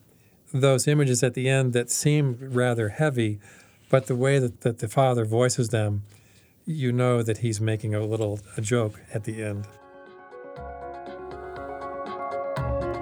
those 0.52 0.86
images 0.86 1.22
at 1.22 1.34
the 1.34 1.48
end 1.48 1.72
that 1.72 1.90
seem 1.90 2.38
rather 2.40 2.90
heavy, 2.90 3.40
but 3.88 4.06
the 4.06 4.16
way 4.16 4.38
that, 4.38 4.60
that 4.60 4.78
the 4.78 4.88
father 4.88 5.24
voices 5.24 5.70
them, 5.70 6.02
you 6.64 6.92
know 6.92 7.22
that 7.22 7.38
he's 7.38 7.60
making 7.60 7.94
a 7.94 8.00
little 8.00 8.40
a 8.56 8.60
joke 8.60 9.00
at 9.12 9.24
the 9.24 9.42
end. 9.42 9.66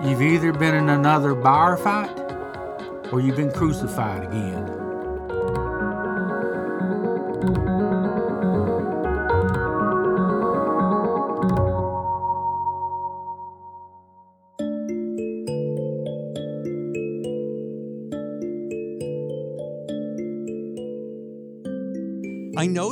You've 0.02 0.22
either 0.22 0.52
been 0.52 0.74
in 0.74 0.88
another 0.88 1.34
bar 1.34 1.76
fight 1.76 2.18
or 3.12 3.20
you've 3.20 3.36
been 3.36 3.52
crucified 3.52 4.24
again. 4.24 4.79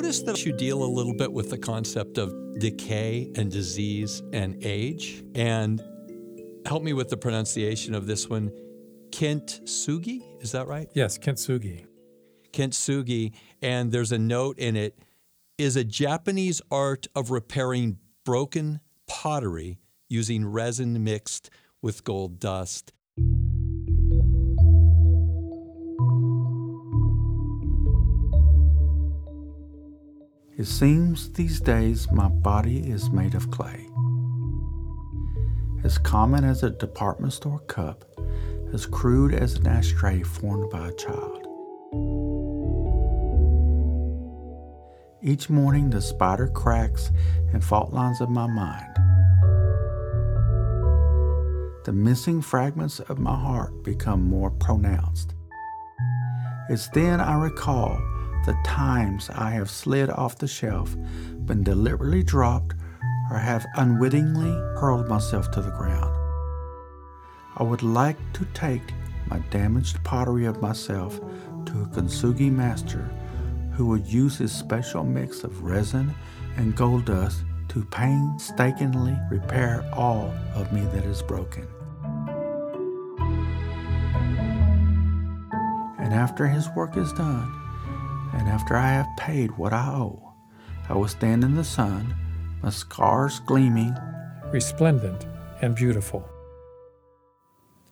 I 0.08 0.10
noticed 0.10 0.24
that 0.24 0.46
you 0.46 0.54
deal 0.54 0.82
a 0.82 0.88
little 0.88 1.12
bit 1.12 1.30
with 1.30 1.50
the 1.50 1.58
concept 1.58 2.16
of 2.16 2.32
decay 2.58 3.30
and 3.34 3.52
disease 3.52 4.22
and 4.32 4.56
age. 4.64 5.22
And 5.34 5.82
help 6.64 6.82
me 6.82 6.94
with 6.94 7.10
the 7.10 7.18
pronunciation 7.18 7.94
of 7.94 8.06
this 8.06 8.26
one. 8.26 8.50
Kintsugi, 9.10 10.22
is 10.42 10.52
that 10.52 10.66
right? 10.66 10.88
Yes, 10.94 11.18
kintsugi. 11.18 11.84
Kintsugi. 12.54 13.34
And 13.60 13.92
there's 13.92 14.10
a 14.10 14.16
note 14.16 14.58
in 14.58 14.76
it 14.76 14.98
is 15.58 15.76
a 15.76 15.84
Japanese 15.84 16.62
art 16.70 17.06
of 17.14 17.30
repairing 17.30 17.98
broken 18.24 18.80
pottery 19.06 19.78
using 20.08 20.46
resin 20.46 21.04
mixed 21.04 21.50
with 21.82 22.02
gold 22.02 22.40
dust. 22.40 22.94
It 30.58 30.66
seems 30.66 31.32
these 31.34 31.60
days 31.60 32.10
my 32.10 32.26
body 32.26 32.80
is 32.80 33.10
made 33.10 33.36
of 33.36 33.48
clay. 33.52 33.86
As 35.84 35.98
common 35.98 36.42
as 36.42 36.64
a 36.64 36.70
department 36.70 37.32
store 37.32 37.60
cup, 37.60 38.04
as 38.72 38.84
crude 38.84 39.34
as 39.34 39.54
an 39.54 39.68
ashtray 39.68 40.24
formed 40.24 40.68
by 40.68 40.88
a 40.88 40.94
child. 40.94 41.46
Each 45.22 45.48
morning, 45.48 45.90
the 45.90 46.02
spider 46.02 46.48
cracks 46.48 47.12
and 47.52 47.62
fault 47.62 47.92
lines 47.92 48.20
of 48.20 48.28
my 48.28 48.48
mind. 48.48 48.96
The 51.84 51.92
missing 51.92 52.42
fragments 52.42 52.98
of 52.98 53.20
my 53.20 53.36
heart 53.36 53.84
become 53.84 54.28
more 54.28 54.50
pronounced. 54.50 55.34
It's 56.68 56.88
then 56.88 57.20
I 57.20 57.40
recall 57.40 57.96
the 58.48 58.56
times 58.64 59.28
I 59.28 59.50
have 59.50 59.68
slid 59.68 60.08
off 60.08 60.38
the 60.38 60.48
shelf, 60.48 60.96
been 61.44 61.62
deliberately 61.62 62.22
dropped, 62.22 62.76
or 63.30 63.36
have 63.36 63.66
unwittingly 63.76 64.52
hurled 64.80 65.06
myself 65.06 65.50
to 65.50 65.60
the 65.60 65.72
ground. 65.72 66.16
I 67.58 67.62
would 67.62 67.82
like 67.82 68.16
to 68.32 68.46
take 68.54 68.94
my 69.26 69.40
damaged 69.50 70.02
pottery 70.02 70.46
of 70.46 70.62
myself 70.62 71.20
to 71.66 71.82
a 71.82 71.86
kintsugi 71.88 72.50
master 72.50 73.10
who 73.74 73.84
would 73.88 74.06
use 74.06 74.38
his 74.38 74.50
special 74.50 75.04
mix 75.04 75.44
of 75.44 75.62
resin 75.62 76.14
and 76.56 76.74
gold 76.74 77.04
dust 77.04 77.44
to 77.68 77.84
painstakingly 77.84 79.14
repair 79.30 79.84
all 79.92 80.32
of 80.54 80.72
me 80.72 80.80
that 80.94 81.04
is 81.04 81.20
broken. 81.20 81.68
And 85.98 86.14
after 86.14 86.46
his 86.46 86.66
work 86.70 86.96
is 86.96 87.12
done, 87.12 87.57
and 88.38 88.48
after 88.48 88.76
I 88.76 88.92
have 88.92 89.16
paid 89.16 89.58
what 89.58 89.72
I 89.72 89.88
owe, 89.88 90.32
I 90.88 90.94
will 90.94 91.08
stand 91.08 91.42
in 91.42 91.56
the 91.56 91.64
sun, 91.64 92.14
my 92.62 92.70
scars 92.70 93.40
gleaming, 93.40 93.96
resplendent 94.52 95.26
and 95.60 95.74
beautiful. 95.74 96.28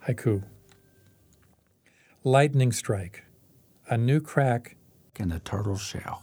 Haiku. 0.07 0.45
Lightning 2.23 2.71
strike, 2.71 3.25
a 3.91 3.99
new 3.99 4.21
crack 4.21 4.77
in 5.17 5.31
the 5.31 5.41
turtle 5.41 5.77
shell. 5.77 6.23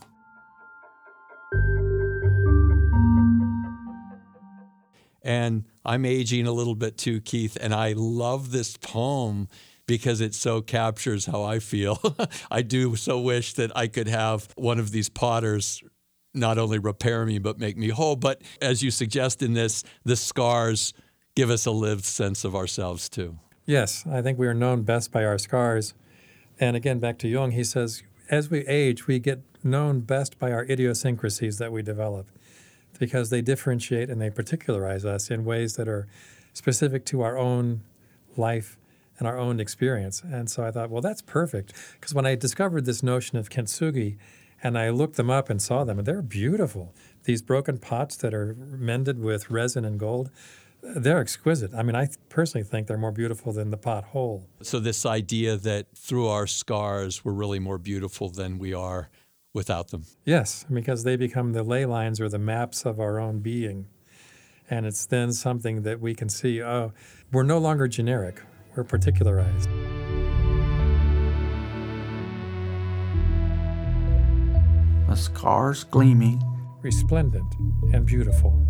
And 5.21 5.65
I'm 5.85 6.05
aging 6.05 6.47
a 6.47 6.51
little 6.51 6.75
bit 6.75 6.97
too, 6.97 7.19
Keith, 7.19 7.57
and 7.59 7.73
I 7.73 7.93
love 7.95 8.51
this 8.51 8.77
poem 8.77 9.49
because 9.85 10.21
it 10.21 10.33
so 10.33 10.61
captures 10.61 11.25
how 11.25 11.43
I 11.43 11.59
feel. 11.59 11.99
I 12.51 12.61
do 12.61 12.95
so 12.95 13.19
wish 13.19 13.53
that 13.53 13.75
I 13.75 13.87
could 13.87 14.07
have 14.07 14.47
one 14.55 14.79
of 14.79 14.91
these 14.91 15.09
potters 15.09 15.83
not 16.33 16.57
only 16.57 16.79
repair 16.79 17.25
me 17.25 17.37
but 17.37 17.59
make 17.59 17.77
me 17.77 17.89
whole. 17.89 18.15
But 18.15 18.41
as 18.61 18.81
you 18.81 18.91
suggest 18.91 19.41
in 19.41 19.53
this, 19.53 19.83
the 20.03 20.15
scars 20.15 20.93
give 21.35 21.49
us 21.49 21.65
a 21.65 21.71
lived 21.71 22.05
sense 22.05 22.43
of 22.43 22.55
ourselves 22.55 23.09
too. 23.09 23.39
Yes, 23.65 24.05
I 24.09 24.21
think 24.21 24.37
we 24.37 24.47
are 24.47 24.53
known 24.53 24.83
best 24.83 25.11
by 25.11 25.23
our 25.23 25.37
scars. 25.37 25.93
And 26.59 26.75
again, 26.75 26.99
back 26.99 27.17
to 27.19 27.27
Jung, 27.27 27.51
he 27.51 27.63
says, 27.63 28.03
as 28.29 28.49
we 28.49 28.59
age, 28.67 29.07
we 29.07 29.19
get 29.19 29.41
known 29.63 30.01
best 30.01 30.37
by 30.37 30.51
our 30.51 30.65
idiosyncrasies 30.65 31.57
that 31.57 31.71
we 31.71 31.81
develop 31.81 32.27
because 32.99 33.29
they 33.29 33.41
differentiate 33.41 34.09
and 34.09 34.21
they 34.21 34.29
particularize 34.29 35.05
us 35.05 35.31
in 35.31 35.45
ways 35.45 35.75
that 35.77 35.87
are 35.87 36.07
specific 36.53 37.05
to 37.05 37.21
our 37.21 37.37
own 37.37 37.81
life 38.37 38.77
and 39.23 39.27
our 39.33 39.39
own 39.39 39.59
experience. 39.59 40.21
And 40.21 40.49
so 40.49 40.65
I 40.65 40.71
thought, 40.71 40.89
well, 40.89 41.01
that's 41.01 41.21
perfect. 41.21 41.73
Because 41.93 42.13
when 42.13 42.25
I 42.25 42.35
discovered 42.35 42.85
this 42.85 43.01
notion 43.01 43.37
of 43.37 43.49
kintsugi 43.49 44.17
and 44.61 44.77
I 44.77 44.89
looked 44.89 45.15
them 45.15 45.29
up 45.29 45.49
and 45.49 45.61
saw 45.61 45.83
them, 45.83 45.99
and 45.99 46.07
they're 46.07 46.21
beautiful. 46.21 46.93
These 47.23 47.41
broken 47.41 47.77
pots 47.77 48.17
that 48.17 48.33
are 48.33 48.55
mended 48.55 49.19
with 49.19 49.49
resin 49.49 49.85
and 49.85 49.97
gold, 49.97 50.29
they're 50.81 51.19
exquisite. 51.19 51.73
I 51.73 51.83
mean, 51.83 51.95
I 51.95 52.09
personally 52.27 52.65
think 52.65 52.87
they're 52.87 52.97
more 52.97 53.11
beautiful 53.11 53.53
than 53.53 53.71
the 53.71 53.77
pot 53.77 54.03
whole. 54.05 54.47
So, 54.61 54.79
this 54.79 55.05
idea 55.05 55.55
that 55.55 55.87
through 55.95 56.27
our 56.27 56.45
scars, 56.45 57.23
we're 57.23 57.31
really 57.31 57.59
more 57.59 57.77
beautiful 57.77 58.27
than 58.27 58.59
we 58.59 58.73
are 58.73 59.09
without 59.53 59.89
them. 59.89 60.05
Yes, 60.25 60.65
because 60.71 61.03
they 61.05 61.15
become 61.15 61.53
the 61.53 61.63
ley 61.63 61.85
lines 61.85 62.19
or 62.19 62.27
the 62.27 62.39
maps 62.39 62.85
of 62.85 62.99
our 62.99 63.19
own 63.19 63.39
being. 63.39 63.87
And 64.69 64.85
it's 64.85 65.05
then 65.05 65.31
something 65.31 65.83
that 65.83 65.99
we 66.01 66.15
can 66.15 66.29
see 66.29 66.61
oh, 66.61 66.93
we're 67.31 67.43
no 67.43 67.57
longer 67.57 67.87
generic, 67.87 68.41
we're 68.75 68.83
particularized. 68.83 69.69
My 75.07 75.15
scars 75.15 75.83
gleaming, 75.83 76.41
resplendent 76.81 77.53
and 77.93 78.05
beautiful. 78.05 78.65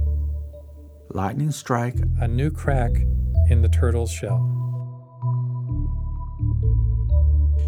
Lightning 1.10 1.51
strike, 1.51 1.95
a 2.20 2.28
new 2.28 2.51
crack 2.51 2.91
in 3.49 3.62
the 3.62 3.70
turtle's 3.70 4.12
shell. 4.12 4.49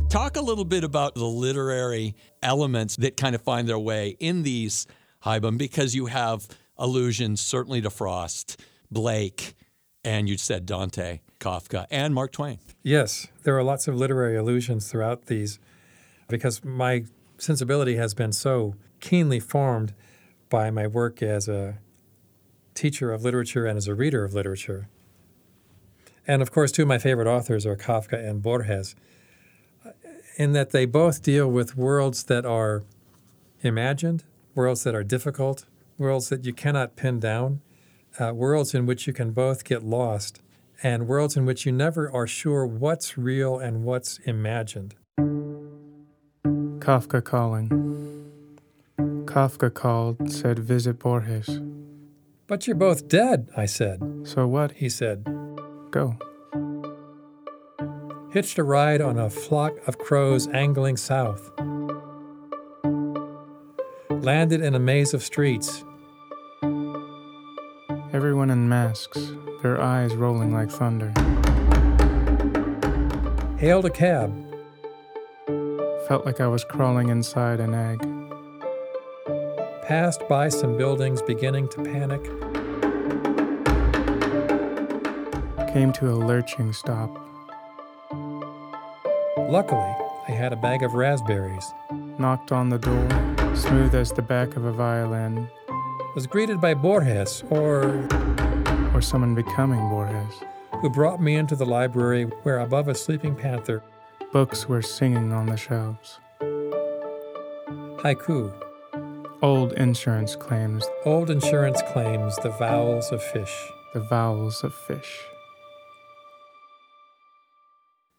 Talk 0.10 0.38
a 0.38 0.42
little 0.42 0.66
bit 0.66 0.84
about 0.84 1.16
the 1.16 1.26
literary 1.26 2.16
elements 2.42 2.96
that 2.98 3.18
kind 3.18 3.36
of 3.36 3.42
find 3.42 3.68
their 3.68 3.80
way 3.80 4.16
in 4.20 4.44
these 4.44 4.88
Haibun 5.24 5.58
because 5.58 5.96
you 5.96 6.06
have 6.06 6.48
allusions 6.78 7.42
certainly 7.42 7.82
to 7.82 7.90
Frost, 7.90 8.62
Blake, 8.92 9.56
and 10.04 10.30
you 10.30 10.38
said 10.38 10.66
Dante, 10.66 11.20
Kafka, 11.40 11.86
and 11.90 12.14
Mark 12.14 12.32
Twain. 12.32 12.60
Yes, 12.84 13.28
there 13.44 13.58
are 13.58 13.64
lots 13.64 13.88
of 13.88 13.96
literary 13.96 14.36
allusions 14.36 14.90
throughout 14.90 15.26
these 15.26 15.60
because 16.28 16.64
my 16.64 17.06
sensibility 17.38 17.96
has 17.96 18.14
been 18.14 18.32
so 18.32 18.76
keenly 19.00 19.40
formed 19.40 19.94
by 20.50 20.72
my 20.72 20.88
work 20.88 21.22
as 21.22 21.48
a 21.48 21.78
teacher 22.74 23.12
of 23.12 23.24
literature 23.24 23.66
and 23.66 23.78
as 23.78 23.88
a 23.88 23.96
reader 23.96 24.24
of 24.24 24.34
literature. 24.34 24.88
And 26.28 26.42
of 26.42 26.52
course, 26.52 26.72
two 26.72 26.84
of 26.84 26.88
my 26.88 26.98
favorite 26.98 27.28
authors 27.28 27.66
are 27.66 27.76
Kafka 27.76 28.18
and 28.18 28.42
Borges, 28.42 28.96
in 30.38 30.54
that 30.54 30.72
they 30.72 30.86
both 30.86 31.22
deal 31.22 31.48
with 31.48 31.78
worlds 31.78 32.24
that 32.24 32.46
are 32.46 32.84
imagined, 33.62 34.24
worlds 34.54 34.84
that 34.84 34.96
are 34.96 35.04
difficult, 35.04 35.66
worlds 35.98 36.30
that 36.30 36.46
you 36.46 36.54
cannot 36.54 36.96
pin 36.96 37.20
down, 37.20 37.62
uh, 38.20 38.34
worlds 38.34 38.74
in 38.74 38.86
which 38.86 39.08
you 39.08 39.14
can 39.14 39.32
both 39.32 39.64
get 39.64 39.84
lost, 39.84 40.42
and 40.84 41.08
worlds 41.08 41.38
in 41.38 41.46
which 41.46 41.66
you 41.66 41.72
never 41.72 42.12
are 42.12 42.28
sure 42.28 42.66
what's 42.66 43.18
real 43.18 43.58
and 43.60 43.84
what's 43.84 44.20
imagined. 44.20 44.96
Kafka 46.80 47.24
calling. 47.24 47.70
Kafka 49.26 49.74
called, 49.74 50.32
said, 50.32 50.60
Visit 50.60 51.00
Borges. 51.00 51.60
But 52.48 52.68
you're 52.68 52.76
both 52.76 53.08
dead, 53.08 53.50
I 53.58 53.66
said. 53.66 54.02
So 54.24 54.48
what? 54.48 54.74
He 54.74 54.88
said. 54.90 55.26
Go. 55.92 56.16
Hitched 58.32 58.60
a 58.60 58.64
ride 58.64 59.02
on 59.02 59.18
a 59.18 59.30
flock 59.30 59.74
of 59.88 59.98
crows 59.98 60.48
angling 60.50 60.98
south. 60.98 61.52
Landed 64.10 64.62
in 64.62 64.76
a 64.76 64.80
maze 64.80 65.14
of 65.14 65.24
streets. 65.24 65.84
Everyone 68.14 68.50
in 68.50 68.70
masks, 68.70 69.32
their 69.66 69.82
eyes 69.82 70.16
rolling 70.16 70.54
like 70.54 70.70
thunder. 70.70 71.12
Hailed 73.58 73.86
a 73.86 73.90
cab. 73.90 74.32
Felt 76.08 76.24
like 76.24 76.40
I 76.40 76.46
was 76.46 76.64
crawling 76.64 77.10
inside 77.10 77.60
an 77.60 77.74
egg. 77.74 78.00
Passed 79.82 80.22
by 80.30 80.50
some 80.50 80.78
buildings 80.78 81.24
beginning 81.24 81.68
to 81.70 81.84
panic. 81.84 82.24
Came 85.74 85.92
to 85.94 86.12
a 86.12 86.18
lurching 86.30 86.72
stop. 86.72 87.10
Luckily, 89.50 89.96
I 90.28 90.32
had 90.32 90.54
a 90.54 90.58
bag 90.58 90.84
of 90.84 90.94
raspberries. 90.94 91.66
Knocked 92.20 92.52
on 92.52 92.70
the 92.70 92.78
door, 92.78 93.08
smooth 93.56 93.96
as 93.96 94.12
the 94.12 94.22
back 94.22 94.56
of 94.58 94.66
a 94.66 94.72
violin. 94.72 95.50
Was 96.14 96.28
greeted 96.28 96.62
by 96.62 96.76
Borges, 96.76 97.44
or. 97.50 98.08
Or 98.96 99.02
someone 99.02 99.36
becoming 99.36 99.90
Borges. 99.90 100.42
Who 100.80 100.90
brought 100.90 101.22
me 101.22 101.36
into 101.36 101.58
the 101.58 101.66
library 101.66 102.24
where, 102.44 102.60
above 102.60 102.88
a 102.88 102.96
sleeping 102.96 103.36
panther, 103.36 103.84
books 104.32 104.70
were 104.70 104.82
singing 104.82 105.34
on 105.34 105.48
the 105.48 105.58
shelves. 105.58 106.18
Haiku. 108.00 108.54
Old 109.42 109.74
insurance 109.74 110.38
claims. 110.38 110.86
Old 111.04 111.30
insurance 111.30 111.82
claims 111.92 112.38
the 112.38 112.52
vowels 112.52 113.12
of 113.12 113.22
fish. 113.22 113.54
The 113.94 114.00
vowels 114.00 114.64
of 114.64 114.74
fish. 114.74 115.20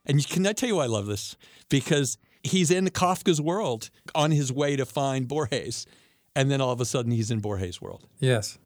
And 0.04 0.28
can 0.28 0.46
I 0.46 0.52
tell 0.52 0.68
you 0.68 0.76
why 0.76 0.84
I 0.84 0.88
love 0.88 1.06
this? 1.06 1.38
Because 1.70 2.18
he's 2.42 2.70
in 2.70 2.88
Kafka's 2.88 3.40
world 3.40 3.88
on 4.14 4.30
his 4.30 4.52
way 4.52 4.76
to 4.76 4.84
find 4.84 5.26
Borges. 5.26 5.86
And 6.34 6.50
then 6.50 6.60
all 6.60 6.72
of 6.72 6.82
a 6.82 6.84
sudden 6.84 7.12
he's 7.12 7.30
in 7.30 7.40
Borges' 7.40 7.80
world. 7.80 8.06
Yes. 8.20 8.58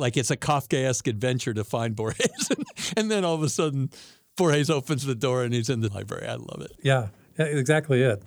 Like 0.00 0.16
it's 0.16 0.30
a 0.30 0.36
Kafkaesque 0.36 1.06
adventure 1.06 1.54
to 1.54 1.62
find 1.62 1.94
Borges. 1.94 2.48
and 2.96 3.10
then 3.10 3.24
all 3.24 3.34
of 3.34 3.42
a 3.42 3.48
sudden 3.48 3.90
Borges 4.36 4.70
opens 4.70 5.04
the 5.04 5.14
door 5.14 5.44
and 5.44 5.52
he's 5.52 5.68
in 5.68 5.80
the 5.80 5.92
library. 5.92 6.26
I 6.26 6.34
love 6.34 6.62
it. 6.62 6.72
Yeah, 6.82 7.08
exactly 7.38 8.02
it. 8.02 8.22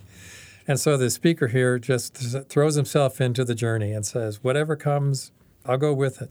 And 0.67 0.79
so 0.79 0.95
the 0.95 1.09
speaker 1.09 1.47
here 1.47 1.77
just 1.79 2.15
throws 2.47 2.75
himself 2.75 3.19
into 3.19 3.43
the 3.43 3.55
journey 3.55 3.91
and 3.91 4.05
says, 4.05 4.43
whatever 4.43 4.75
comes, 4.75 5.31
I'll 5.65 5.77
go 5.77 5.93
with 5.93 6.21
it. 6.21 6.29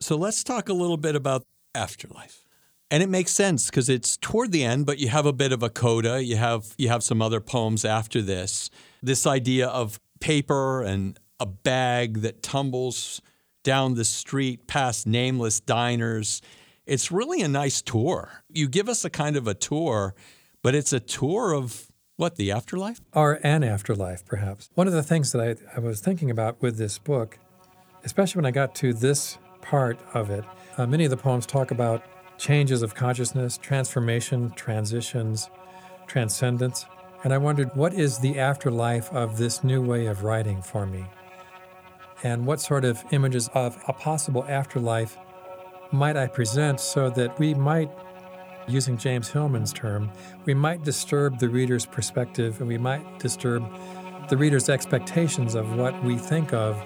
So 0.00 0.16
let's 0.16 0.42
talk 0.42 0.68
a 0.68 0.72
little 0.72 0.96
bit 0.96 1.14
about 1.14 1.44
afterlife. 1.74 2.44
And 2.90 3.02
it 3.02 3.08
makes 3.08 3.32
sense 3.32 3.70
because 3.70 3.88
it's 3.88 4.16
toward 4.16 4.50
the 4.50 4.64
end, 4.64 4.86
but 4.86 4.98
you 4.98 5.08
have 5.08 5.26
a 5.26 5.32
bit 5.32 5.52
of 5.52 5.62
a 5.62 5.70
coda. 5.70 6.24
You 6.24 6.36
have 6.36 6.74
you 6.76 6.88
have 6.88 7.04
some 7.04 7.22
other 7.22 7.40
poems 7.40 7.84
after 7.84 8.20
this. 8.20 8.70
This 9.00 9.26
idea 9.26 9.68
of 9.68 10.00
paper 10.18 10.82
and 10.82 11.16
a 11.40 11.46
bag 11.46 12.20
that 12.20 12.42
tumbles 12.42 13.20
down 13.64 13.94
the 13.94 14.04
street 14.04 14.66
past 14.66 15.06
nameless 15.06 15.58
diners. 15.58 16.40
It's 16.86 17.10
really 17.10 17.40
a 17.40 17.48
nice 17.48 17.82
tour. 17.82 18.42
You 18.48 18.68
give 18.68 18.88
us 18.88 19.04
a 19.04 19.10
kind 19.10 19.36
of 19.36 19.48
a 19.48 19.54
tour, 19.54 20.14
but 20.62 20.74
it's 20.74 20.92
a 20.92 21.00
tour 21.00 21.52
of 21.52 21.90
what, 22.16 22.36
the 22.36 22.52
afterlife? 22.52 23.00
Or 23.14 23.40
an 23.42 23.64
afterlife, 23.64 24.26
perhaps. 24.26 24.68
One 24.74 24.86
of 24.86 24.92
the 24.92 25.02
things 25.02 25.32
that 25.32 25.40
I, 25.40 25.76
I 25.76 25.80
was 25.80 26.00
thinking 26.00 26.30
about 26.30 26.60
with 26.60 26.76
this 26.76 26.98
book, 26.98 27.38
especially 28.04 28.40
when 28.40 28.46
I 28.46 28.50
got 28.50 28.74
to 28.76 28.92
this 28.92 29.38
part 29.62 29.98
of 30.12 30.28
it, 30.28 30.44
uh, 30.76 30.86
many 30.86 31.04
of 31.04 31.10
the 31.10 31.16
poems 31.16 31.46
talk 31.46 31.70
about 31.70 32.04
changes 32.38 32.82
of 32.82 32.94
consciousness, 32.94 33.56
transformation, 33.56 34.50
transitions, 34.50 35.48
transcendence. 36.06 36.84
And 37.24 37.32
I 37.32 37.38
wondered, 37.38 37.74
what 37.74 37.94
is 37.94 38.18
the 38.18 38.38
afterlife 38.38 39.10
of 39.12 39.38
this 39.38 39.64
new 39.64 39.82
way 39.82 40.06
of 40.06 40.22
writing 40.22 40.60
for 40.60 40.86
me? 40.86 41.06
And 42.22 42.46
what 42.46 42.60
sort 42.60 42.84
of 42.84 43.02
images 43.12 43.48
of 43.54 43.82
a 43.88 43.92
possible 43.92 44.44
afterlife 44.44 45.16
might 45.92 46.16
I 46.16 46.26
present 46.26 46.80
so 46.80 47.10
that 47.10 47.38
we 47.38 47.54
might, 47.54 47.90
using 48.68 48.96
James 48.96 49.28
Hillman's 49.28 49.72
term, 49.72 50.10
we 50.44 50.54
might 50.54 50.84
disturb 50.84 51.38
the 51.38 51.48
reader's 51.48 51.86
perspective 51.86 52.60
and 52.60 52.68
we 52.68 52.78
might 52.78 53.18
disturb 53.18 53.64
the 54.28 54.36
reader's 54.36 54.68
expectations 54.68 55.54
of 55.54 55.76
what 55.76 56.04
we 56.04 56.16
think 56.16 56.52
of 56.52 56.80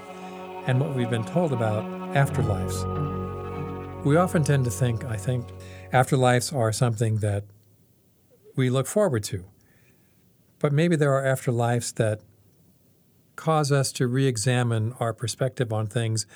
and 0.67 0.81
what 0.81 0.95
we've 0.95 1.11
been 1.11 1.25
told 1.25 1.53
about 1.53 1.85
afterlives. 2.15 2.85
We 4.05 4.17
often 4.17 4.45
tend 4.45 4.65
to 4.65 4.71
think, 4.71 5.05
I 5.05 5.17
think, 5.17 5.47
afterlives 5.93 6.55
are 6.55 6.73
something 6.73 7.19
that 7.19 7.45
we 8.57 8.71
look 8.71 8.87
forward 8.87 9.25
to. 9.25 9.45
But 10.59 10.73
maybe 10.73 10.97
there 10.97 11.13
are 11.13 11.23
afterlives 11.23 11.95
that 11.97 12.21
cause 13.37 13.73
us 13.73 13.93
to 13.93 14.07
re 14.07 14.27
examine 14.27 14.95
our 15.01 15.13
perspective 15.13 15.73
on 15.73 15.87
things. 15.87 16.27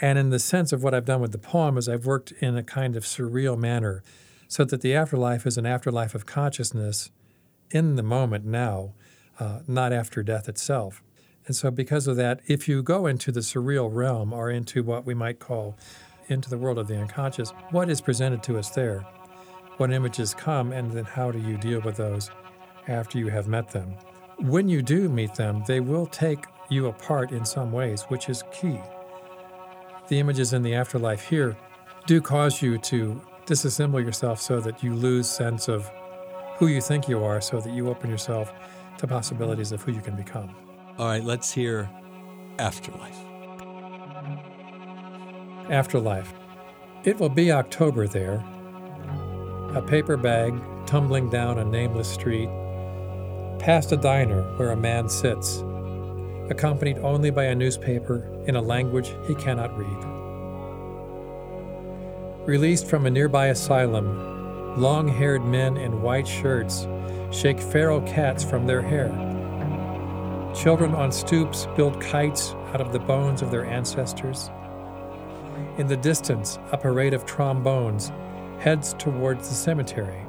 And 0.00 0.18
in 0.18 0.30
the 0.30 0.38
sense 0.38 0.72
of 0.72 0.82
what 0.82 0.94
I've 0.94 1.04
done 1.04 1.20
with 1.20 1.32
the 1.32 1.38
poem, 1.38 1.78
is 1.78 1.88
I've 1.88 2.06
worked 2.06 2.32
in 2.40 2.56
a 2.56 2.62
kind 2.62 2.96
of 2.96 3.04
surreal 3.04 3.58
manner 3.58 4.02
so 4.48 4.64
that 4.64 4.80
the 4.80 4.94
afterlife 4.94 5.46
is 5.46 5.58
an 5.58 5.66
afterlife 5.66 6.14
of 6.14 6.26
consciousness 6.26 7.10
in 7.70 7.96
the 7.96 8.02
moment 8.02 8.44
now, 8.44 8.92
uh, 9.40 9.60
not 9.66 9.92
after 9.92 10.22
death 10.22 10.48
itself. 10.48 11.02
And 11.46 11.54
so, 11.54 11.70
because 11.70 12.06
of 12.06 12.16
that, 12.16 12.40
if 12.46 12.68
you 12.68 12.82
go 12.82 13.06
into 13.06 13.30
the 13.30 13.40
surreal 13.40 13.88
realm 13.92 14.32
or 14.32 14.50
into 14.50 14.82
what 14.82 15.06
we 15.06 15.14
might 15.14 15.38
call 15.38 15.76
into 16.28 16.50
the 16.50 16.58
world 16.58 16.78
of 16.78 16.88
the 16.88 16.98
unconscious, 16.98 17.50
what 17.70 17.88
is 17.88 18.00
presented 18.00 18.42
to 18.44 18.58
us 18.58 18.70
there? 18.70 19.00
What 19.76 19.92
images 19.92 20.34
come, 20.34 20.72
and 20.72 20.90
then 20.90 21.04
how 21.04 21.30
do 21.30 21.38
you 21.38 21.56
deal 21.56 21.80
with 21.80 21.96
those 21.96 22.30
after 22.88 23.18
you 23.18 23.28
have 23.28 23.46
met 23.46 23.70
them? 23.70 23.94
When 24.38 24.68
you 24.68 24.82
do 24.82 25.08
meet 25.08 25.34
them, 25.34 25.64
they 25.66 25.80
will 25.80 26.06
take 26.06 26.44
you 26.68 26.86
apart 26.86 27.32
in 27.32 27.44
some 27.44 27.72
ways, 27.72 28.02
which 28.08 28.28
is 28.28 28.42
key. 28.52 28.78
The 30.08 30.18
images 30.20 30.52
in 30.52 30.62
the 30.62 30.74
afterlife 30.74 31.26
here 31.26 31.56
do 32.06 32.20
cause 32.20 32.60
you 32.60 32.78
to 32.78 33.20
disassemble 33.46 34.04
yourself 34.04 34.40
so 34.40 34.60
that 34.60 34.82
you 34.82 34.94
lose 34.94 35.28
sense 35.28 35.68
of 35.68 35.90
who 36.58 36.66
you 36.66 36.80
think 36.80 37.08
you 37.08 37.24
are, 37.24 37.40
so 37.40 37.60
that 37.60 37.72
you 37.72 37.88
open 37.88 38.10
yourself 38.10 38.52
to 38.98 39.06
possibilities 39.06 39.72
of 39.72 39.82
who 39.82 39.92
you 39.92 40.00
can 40.00 40.16
become. 40.16 40.54
All 40.98 41.06
right, 41.06 41.24
let's 41.24 41.52
hear 41.52 41.88
Afterlife. 42.58 43.18
Afterlife. 45.70 46.32
It 47.04 47.18
will 47.18 47.28
be 47.28 47.52
October 47.52 48.06
there. 48.06 48.44
A 49.74 49.82
paper 49.86 50.16
bag 50.16 50.54
tumbling 50.86 51.28
down 51.28 51.58
a 51.58 51.64
nameless 51.64 52.08
street, 52.08 52.48
past 53.58 53.92
a 53.92 53.96
diner 53.96 54.42
where 54.56 54.70
a 54.70 54.76
man 54.76 55.08
sits, 55.08 55.62
accompanied 56.50 56.98
only 56.98 57.30
by 57.30 57.44
a 57.44 57.54
newspaper 57.54 58.28
in 58.46 58.56
a 58.56 58.62
language 58.62 59.12
he 59.26 59.34
cannot 59.34 59.76
read. 59.76 60.04
Released 62.46 62.86
from 62.86 63.06
a 63.06 63.10
nearby 63.10 63.46
asylum, 63.46 64.80
long 64.80 65.08
haired 65.08 65.44
men 65.44 65.76
in 65.76 66.02
white 66.02 66.28
shirts 66.28 66.86
shake 67.32 67.60
feral 67.60 68.00
cats 68.02 68.44
from 68.44 68.66
their 68.66 68.82
hair. 68.82 69.08
Children 70.54 70.94
on 70.94 71.10
stoops 71.12 71.66
build 71.76 72.00
kites 72.00 72.52
out 72.72 72.80
of 72.80 72.92
the 72.92 72.98
bones 73.00 73.42
of 73.42 73.50
their 73.50 73.66
ancestors. 73.66 74.50
In 75.78 75.86
the 75.86 75.96
distance, 75.96 76.58
a 76.72 76.78
parade 76.78 77.14
of 77.14 77.26
trombones 77.26 78.12
heads 78.60 78.94
towards 78.98 79.48
the 79.48 79.54
cemetery. 79.54 80.22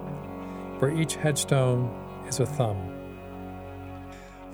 where 0.80 0.92
each 0.92 1.16
headstone 1.16 1.90
is 2.28 2.40
a 2.40 2.46
thumb. 2.46 2.97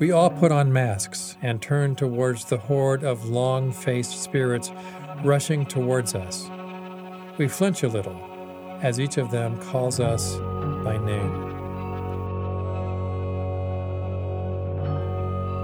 We 0.04 0.12
all 0.12 0.30
put 0.30 0.52
on 0.52 0.74
masks 0.74 1.38
and 1.42 1.62
turn 1.62 1.96
towards 1.96 2.44
the 2.44 2.58
horde 2.58 3.06
of 3.06 3.30
long 3.30 3.72
faced 3.72 4.22
spirits 4.22 4.70
rushing 5.24 5.66
towards 5.66 6.14
us. 6.14 6.50
We 7.38 7.48
flinch 7.48 7.84
a 7.84 7.88
little 7.88 8.20
as 8.82 9.00
each 9.00 9.16
of 9.16 9.32
them 9.32 9.58
calls 9.62 10.02
us 10.02 10.36
by 10.84 10.98
name. 10.98 11.32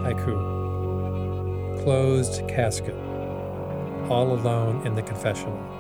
Haiku 0.06 1.84
Closed 1.84 2.48
casket, 2.48 2.96
all 4.10 4.32
alone 4.32 4.88
in 4.88 4.96
the 4.96 5.02
confessional. 5.02 5.79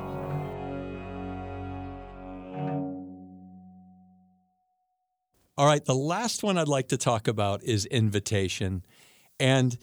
All 5.59 5.65
right, 5.65 5.83
the 5.83 5.93
last 5.93 6.41
one 6.41 6.57
I'd 6.57 6.69
like 6.69 6.87
to 6.87 6.97
talk 6.97 7.27
about 7.27 7.65
is 7.65 7.85
invitation. 7.85 8.85
And 9.41 9.77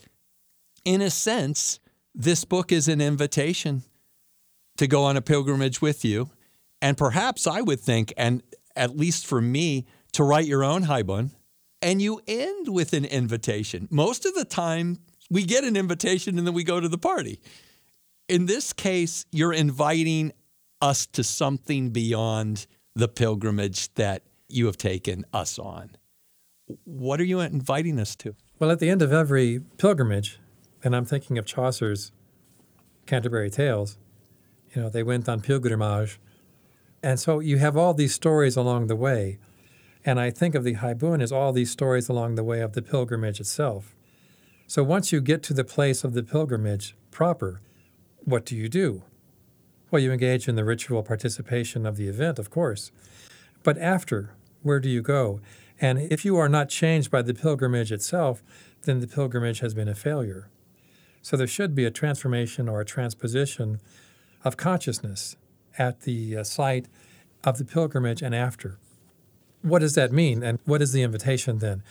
in 0.86 1.02
a 1.02 1.10
sense, 1.10 1.80
this 2.14 2.46
book 2.46 2.72
is 2.72 2.88
an 2.88 3.02
invitation 3.02 3.82
to 4.78 4.86
go 4.86 5.04
on 5.04 5.18
a 5.18 5.20
pilgrimage 5.20 5.82
with 5.82 6.02
you. 6.02 6.30
And 6.80 6.96
perhaps 6.96 7.46
I 7.46 7.60
would 7.60 7.78
think, 7.78 8.14
and 8.16 8.42
at 8.74 8.96
least 8.96 9.26
for 9.26 9.42
me, 9.42 9.84
to 10.12 10.24
write 10.24 10.46
your 10.46 10.64
own 10.64 10.84
haibun. 10.84 11.32
And 11.82 12.00
you 12.00 12.22
end 12.26 12.68
with 12.68 12.94
an 12.94 13.04
invitation. 13.04 13.86
Most 13.90 14.24
of 14.24 14.32
the 14.32 14.46
time, 14.46 15.00
we 15.30 15.44
get 15.44 15.62
an 15.62 15.76
invitation 15.76 16.38
and 16.38 16.46
then 16.46 16.54
we 16.54 16.64
go 16.64 16.80
to 16.80 16.88
the 16.88 16.96
party. 16.96 17.38
In 18.30 18.46
this 18.46 18.72
case, 18.72 19.26
you're 19.30 19.52
inviting 19.52 20.32
us 20.80 21.04
to 21.08 21.22
something 21.22 21.90
beyond 21.90 22.66
the 22.94 23.08
pilgrimage 23.08 23.92
that 23.96 24.22
you 24.48 24.66
have 24.66 24.76
taken 24.76 25.24
us 25.32 25.58
on. 25.58 25.90
What 26.84 27.20
are 27.20 27.24
you 27.24 27.40
inviting 27.40 27.98
us 27.98 28.16
to? 28.16 28.34
Well, 28.58 28.70
at 28.70 28.80
the 28.80 28.90
end 28.90 29.02
of 29.02 29.12
every 29.12 29.60
pilgrimage, 29.78 30.38
and 30.82 30.94
I'm 30.94 31.04
thinking 31.04 31.38
of 31.38 31.46
Chaucer's 31.46 32.12
Canterbury 33.06 33.50
Tales, 33.50 33.98
you 34.74 34.82
know, 34.82 34.88
they 34.88 35.02
went 35.02 35.28
on 35.28 35.40
pilgrimage. 35.40 36.18
And 37.02 37.20
so 37.20 37.40
you 37.40 37.58
have 37.58 37.76
all 37.76 37.94
these 37.94 38.14
stories 38.14 38.56
along 38.56 38.88
the 38.88 38.96
way. 38.96 39.38
And 40.04 40.20
I 40.20 40.30
think 40.30 40.54
of 40.54 40.64
the 40.64 40.74
Haibun 40.74 41.22
as 41.22 41.32
all 41.32 41.52
these 41.52 41.70
stories 41.70 42.08
along 42.08 42.34
the 42.34 42.44
way 42.44 42.60
of 42.60 42.74
the 42.74 42.82
pilgrimage 42.82 43.40
itself. 43.40 43.94
So 44.66 44.82
once 44.82 45.12
you 45.12 45.20
get 45.20 45.42
to 45.44 45.54
the 45.54 45.64
place 45.64 46.04
of 46.04 46.14
the 46.14 46.22
pilgrimage 46.22 46.96
proper, 47.10 47.60
what 48.24 48.44
do 48.44 48.56
you 48.56 48.68
do? 48.68 49.02
Well, 49.90 50.02
you 50.02 50.12
engage 50.12 50.48
in 50.48 50.56
the 50.56 50.64
ritual 50.64 51.02
participation 51.02 51.86
of 51.86 51.96
the 51.96 52.08
event, 52.08 52.38
of 52.38 52.50
course. 52.50 52.90
But 53.62 53.78
after, 53.78 54.35
where 54.66 54.80
do 54.80 54.88
you 54.88 55.00
go? 55.00 55.40
And 55.80 56.00
if 56.10 56.24
you 56.24 56.36
are 56.36 56.48
not 56.48 56.68
changed 56.68 57.10
by 57.10 57.22
the 57.22 57.34
pilgrimage 57.34 57.92
itself, 57.92 58.42
then 58.82 59.00
the 59.00 59.06
pilgrimage 59.06 59.60
has 59.60 59.74
been 59.74 59.88
a 59.88 59.94
failure. 59.94 60.48
So 61.22 61.36
there 61.36 61.46
should 61.46 61.74
be 61.74 61.84
a 61.84 61.90
transformation 61.90 62.68
or 62.68 62.80
a 62.80 62.84
transposition 62.84 63.80
of 64.44 64.56
consciousness 64.56 65.36
at 65.78 66.02
the 66.02 66.38
uh, 66.38 66.44
site 66.44 66.86
of 67.44 67.58
the 67.58 67.64
pilgrimage 67.64 68.22
and 68.22 68.34
after. 68.34 68.78
What 69.62 69.80
does 69.80 69.94
that 69.94 70.12
mean? 70.12 70.42
And 70.42 70.58
what 70.64 70.82
is 70.82 70.92
the 70.92 71.02
invitation 71.02 71.58
then? 71.58 71.82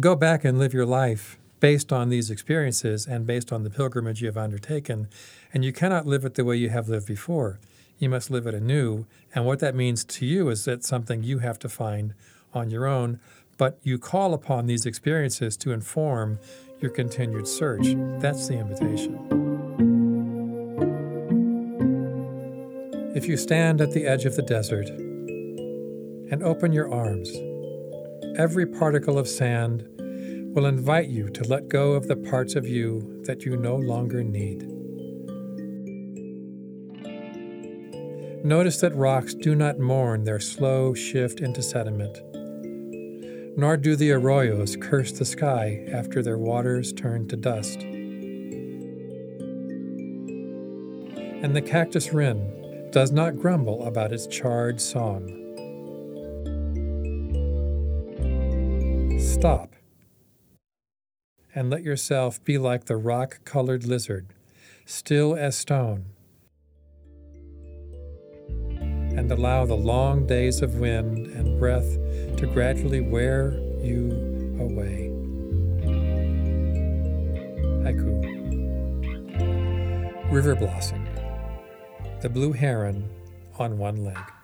Go 0.00 0.14
back 0.14 0.44
and 0.44 0.58
live 0.58 0.74
your 0.74 0.86
life 0.86 1.38
based 1.60 1.92
on 1.92 2.08
these 2.08 2.30
experiences 2.30 3.06
and 3.06 3.26
based 3.26 3.52
on 3.52 3.62
the 3.62 3.70
pilgrimage 3.70 4.20
you 4.20 4.26
have 4.28 4.36
undertaken. 4.36 5.08
And 5.52 5.64
you 5.64 5.72
cannot 5.72 6.06
live 6.06 6.24
it 6.24 6.34
the 6.34 6.44
way 6.44 6.56
you 6.56 6.70
have 6.70 6.88
lived 6.88 7.06
before 7.06 7.58
you 7.98 8.08
must 8.08 8.30
live 8.30 8.46
it 8.46 8.54
anew. 8.54 9.06
And 9.34 9.44
what 9.44 9.58
that 9.60 9.74
means 9.74 10.04
to 10.04 10.26
you 10.26 10.48
is 10.48 10.64
that 10.64 10.84
something 10.84 11.22
you 11.22 11.38
have 11.38 11.58
to 11.60 11.68
find 11.68 12.14
on 12.54 12.70
your 12.70 12.86
own, 12.86 13.20
but 13.56 13.78
you 13.82 13.98
call 13.98 14.34
upon 14.34 14.66
these 14.66 14.86
experiences 14.86 15.56
to 15.58 15.72
inform 15.72 16.38
your 16.80 16.90
continued 16.90 17.48
search. 17.48 17.94
That's 18.20 18.46
the 18.48 18.54
invitation. 18.54 19.18
If 23.14 23.26
you 23.26 23.36
stand 23.36 23.80
at 23.80 23.90
the 23.90 24.06
edge 24.06 24.26
of 24.26 24.36
the 24.36 24.42
desert 24.42 24.88
and 24.88 26.42
open 26.42 26.72
your 26.72 26.92
arms, 26.92 27.28
every 28.38 28.64
particle 28.64 29.18
of 29.18 29.26
sand 29.26 29.88
will 30.54 30.66
invite 30.66 31.08
you 31.08 31.28
to 31.30 31.44
let 31.44 31.68
go 31.68 31.92
of 31.92 32.06
the 32.06 32.16
parts 32.16 32.54
of 32.54 32.66
you 32.66 33.22
that 33.24 33.44
you 33.44 33.56
no 33.56 33.74
longer 33.74 34.22
need. 34.22 34.77
Notice 38.44 38.78
that 38.82 38.94
rocks 38.94 39.34
do 39.34 39.56
not 39.56 39.80
mourn 39.80 40.22
their 40.22 40.38
slow 40.38 40.94
shift 40.94 41.40
into 41.40 41.60
sediment, 41.60 42.22
nor 43.58 43.76
do 43.76 43.96
the 43.96 44.10
arroyos 44.10 44.80
curse 44.80 45.10
the 45.10 45.24
sky 45.24 45.84
after 45.90 46.22
their 46.22 46.38
waters 46.38 46.92
turn 46.92 47.26
to 47.28 47.36
dust. 47.36 47.80
And 51.42 51.56
the 51.56 51.62
cactus 51.62 52.12
wren 52.12 52.90
does 52.92 53.10
not 53.10 53.40
grumble 53.40 53.84
about 53.84 54.12
its 54.12 54.28
charred 54.28 54.80
song. 54.80 55.34
Stop 59.18 59.74
and 61.56 61.70
let 61.70 61.82
yourself 61.82 62.42
be 62.44 62.56
like 62.56 62.84
the 62.84 62.96
rock 62.96 63.40
colored 63.44 63.84
lizard, 63.84 64.26
still 64.86 65.34
as 65.34 65.56
stone 65.56 66.04
and 69.18 69.32
allow 69.32 69.66
the 69.66 69.74
long 69.74 70.24
days 70.26 70.62
of 70.62 70.76
wind 70.76 71.26
and 71.26 71.58
breath 71.58 71.98
to 72.36 72.46
gradually 72.46 73.00
wear 73.00 73.50
you 73.82 74.12
away. 74.60 75.10
Haiku 77.82 78.12
River 80.30 80.54
Blossom 80.54 81.04
The 82.20 82.28
Blue 82.28 82.52
Heron 82.52 83.10
on 83.58 83.76
One 83.76 84.04
Leg. 84.04 84.37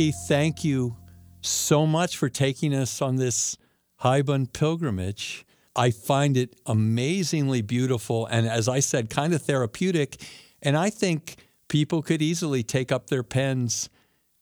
Keith, 0.00 0.24
thank 0.26 0.64
you 0.64 0.96
so 1.42 1.86
much 1.86 2.16
for 2.16 2.30
taking 2.30 2.72
us 2.74 3.02
on 3.02 3.16
this 3.16 3.58
Haibun 4.02 4.50
pilgrimage. 4.50 5.44
I 5.76 5.90
find 5.90 6.38
it 6.38 6.58
amazingly 6.64 7.60
beautiful 7.60 8.24
and, 8.24 8.48
as 8.48 8.66
I 8.66 8.80
said, 8.80 9.10
kind 9.10 9.34
of 9.34 9.42
therapeutic. 9.42 10.16
And 10.62 10.74
I 10.74 10.88
think 10.88 11.36
people 11.68 12.00
could 12.00 12.22
easily 12.22 12.62
take 12.62 12.90
up 12.90 13.08
their 13.08 13.22
pens 13.22 13.90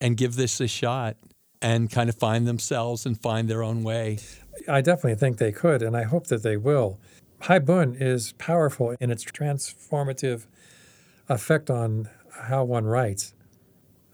and 0.01 0.17
give 0.17 0.37
this 0.37 0.61
a 0.61 0.69
shot 0.69 1.17
and 1.61 1.91
kind 1.91 2.09
of 2.09 2.15
find 2.15 2.47
themselves 2.47 3.05
and 3.05 3.21
find 3.21 3.49
their 3.49 3.65
own 3.65 3.83
way. 3.83 4.19
I 4.69 4.81
definitely 4.81 5.17
think 5.17 5.39
they 5.39 5.51
could, 5.51 5.83
and 5.83 5.97
I 5.97 6.05
hope 6.05 6.29
that 6.29 6.45
they 6.45 6.57
will. 6.57 7.01
Haibun 7.43 8.01
is 8.01 8.31
powerful 8.35 8.95
in 9.01 9.11
its 9.11 9.25
transformative 9.25 10.47
effect 11.29 11.69
on 11.69 12.09
how 12.31 12.63
one 12.63 12.85
writes. 12.85 13.35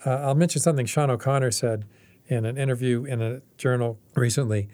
Uh, 0.04 0.10
I'll 0.10 0.34
mention 0.34 0.60
something 0.60 0.86
Sean 0.86 1.10
O'Connor 1.10 1.50
said 1.50 1.84
in 2.28 2.44
an 2.44 2.58
interview 2.58 3.04
in 3.04 3.22
a 3.22 3.40
journal 3.56 3.98
recently. 4.14 4.68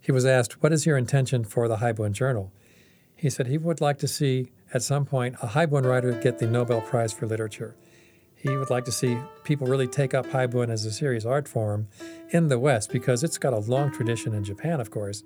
He 0.00 0.12
was 0.12 0.24
asked, 0.24 0.62
What 0.62 0.72
is 0.72 0.86
your 0.86 0.96
intention 0.96 1.44
for 1.44 1.68
the 1.68 1.76
Haibun 1.76 2.12
Journal? 2.12 2.52
He 3.14 3.30
said 3.30 3.46
he 3.46 3.58
would 3.58 3.80
like 3.80 3.98
to 3.98 4.08
see 4.08 4.50
at 4.74 4.82
some 4.82 5.04
point 5.04 5.36
a 5.42 5.48
Haibun 5.48 5.84
writer 5.84 6.12
get 6.12 6.38
the 6.38 6.46
Nobel 6.46 6.80
Prize 6.80 7.12
for 7.12 7.26
Literature. 7.26 7.76
he 8.34 8.56
would 8.56 8.70
like 8.70 8.84
to 8.84 8.92
see 8.92 9.16
people 9.44 9.68
really 9.68 9.86
take 9.86 10.12
up 10.14 10.26
haibun 10.26 10.68
as 10.68 10.84
a 10.84 10.90
serious 10.90 11.24
art 11.24 11.46
form 11.46 11.86
in 12.30 12.48
the 12.48 12.58
West 12.58 12.90
because 12.90 13.22
it's 13.22 13.38
got 13.38 13.52
a 13.52 13.58
long 13.58 13.92
tradition 13.92 14.34
in 14.34 14.42
Japan, 14.42 14.80
of 14.80 14.90
course. 14.90 15.22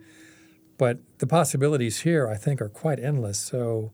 But 0.77 0.99
the 1.19 1.27
possibilities 1.27 2.01
here, 2.01 2.29
I 2.29 2.37
think, 2.37 2.61
are 2.61 2.69
quite 2.69 2.99
endless. 3.01 3.39
So 3.39 3.93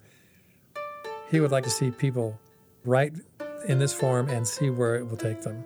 he 1.30 1.38
would 1.38 1.52
like 1.52 1.62
to 1.64 1.70
see 1.70 1.92
people 1.92 2.40
write 2.84 3.12
in 3.66 3.78
this 3.78 3.92
form 3.92 4.28
and 4.28 4.46
see 4.46 4.70
where 4.70 4.96
it 4.96 5.08
will 5.08 5.16
take 5.16 5.42
them. 5.42 5.64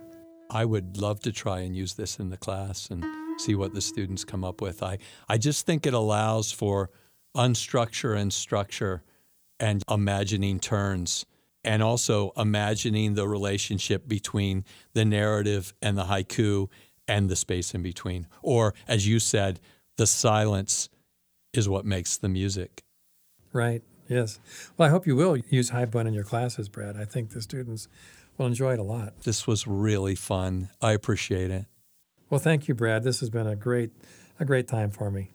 I 0.51 0.65
would 0.65 0.99
love 0.99 1.21
to 1.21 1.33
try 1.33 1.61
and 1.61 1.77
use 1.77 1.95
this 1.95 2.19
in 2.19 2.31
the 2.31 2.37
class 2.37 2.89
and 2.91 3.05
see 3.41 3.55
what 3.55 3.75
the 3.75 3.81
students 3.81 4.25
come 4.25 4.45
up 4.45 4.61
with. 4.61 4.83
I, 4.83 4.99
I 5.29 5.39
just 5.39 5.67
think 5.67 5.87
it 5.87 5.95
allows 5.95 6.53
for 6.53 6.91
unstructure 7.37 8.17
and 8.17 8.33
structure 8.33 9.03
and 9.59 9.83
imagining 9.91 10.61
turns 10.61 11.27
and 11.65 11.83
also 11.83 12.33
imagining 12.37 13.15
the 13.15 13.27
relationship 13.27 14.07
between 14.07 14.65
the 14.95 15.05
narrative 15.05 15.75
and 15.83 15.99
the 15.99 16.05
haiku 16.05 16.69
and 17.09 17.29
the 17.29 17.37
space 17.37 17.75
in 17.75 17.83
between. 17.83 18.27
Or, 18.41 18.75
as 18.87 19.07
you 19.07 19.19
said, 19.19 19.61
the 19.97 20.07
silence 20.07 20.89
is 21.53 21.69
what 21.69 21.85
makes 21.85 22.17
the 22.17 22.29
music. 22.29 22.85
Right, 23.53 23.83
yes. 24.09 24.39
Well, 24.77 24.89
I 24.89 24.91
hope 24.91 25.07
you 25.07 25.17
will 25.17 25.37
use 25.37 25.71
haibun 25.71 26.07
in 26.07 26.15
your 26.15 26.25
classes, 26.25 26.69
Brad. 26.69 26.97
I 26.97 27.05
think 27.05 27.31
the 27.31 27.43
students 27.43 27.89
will 28.39 28.47
enjoy 28.47 28.75
it 28.75 28.79
a 28.79 28.83
lot. 28.83 29.23
This 29.23 29.47
was 29.47 29.67
really 29.67 30.15
fun. 30.15 30.69
I 30.81 30.93
appreciate 30.93 31.51
it. 31.51 31.67
Well, 32.29 32.41
thank 32.41 32.69
you, 32.69 32.75
Brad. 32.75 33.05
This 33.05 33.21
has 33.21 33.31
been 33.31 33.47
a 33.47 33.57
great, 33.57 33.93
a 34.41 34.45
great 34.45 34.69
time 34.69 34.91
for 34.91 35.11
me. 35.11 35.31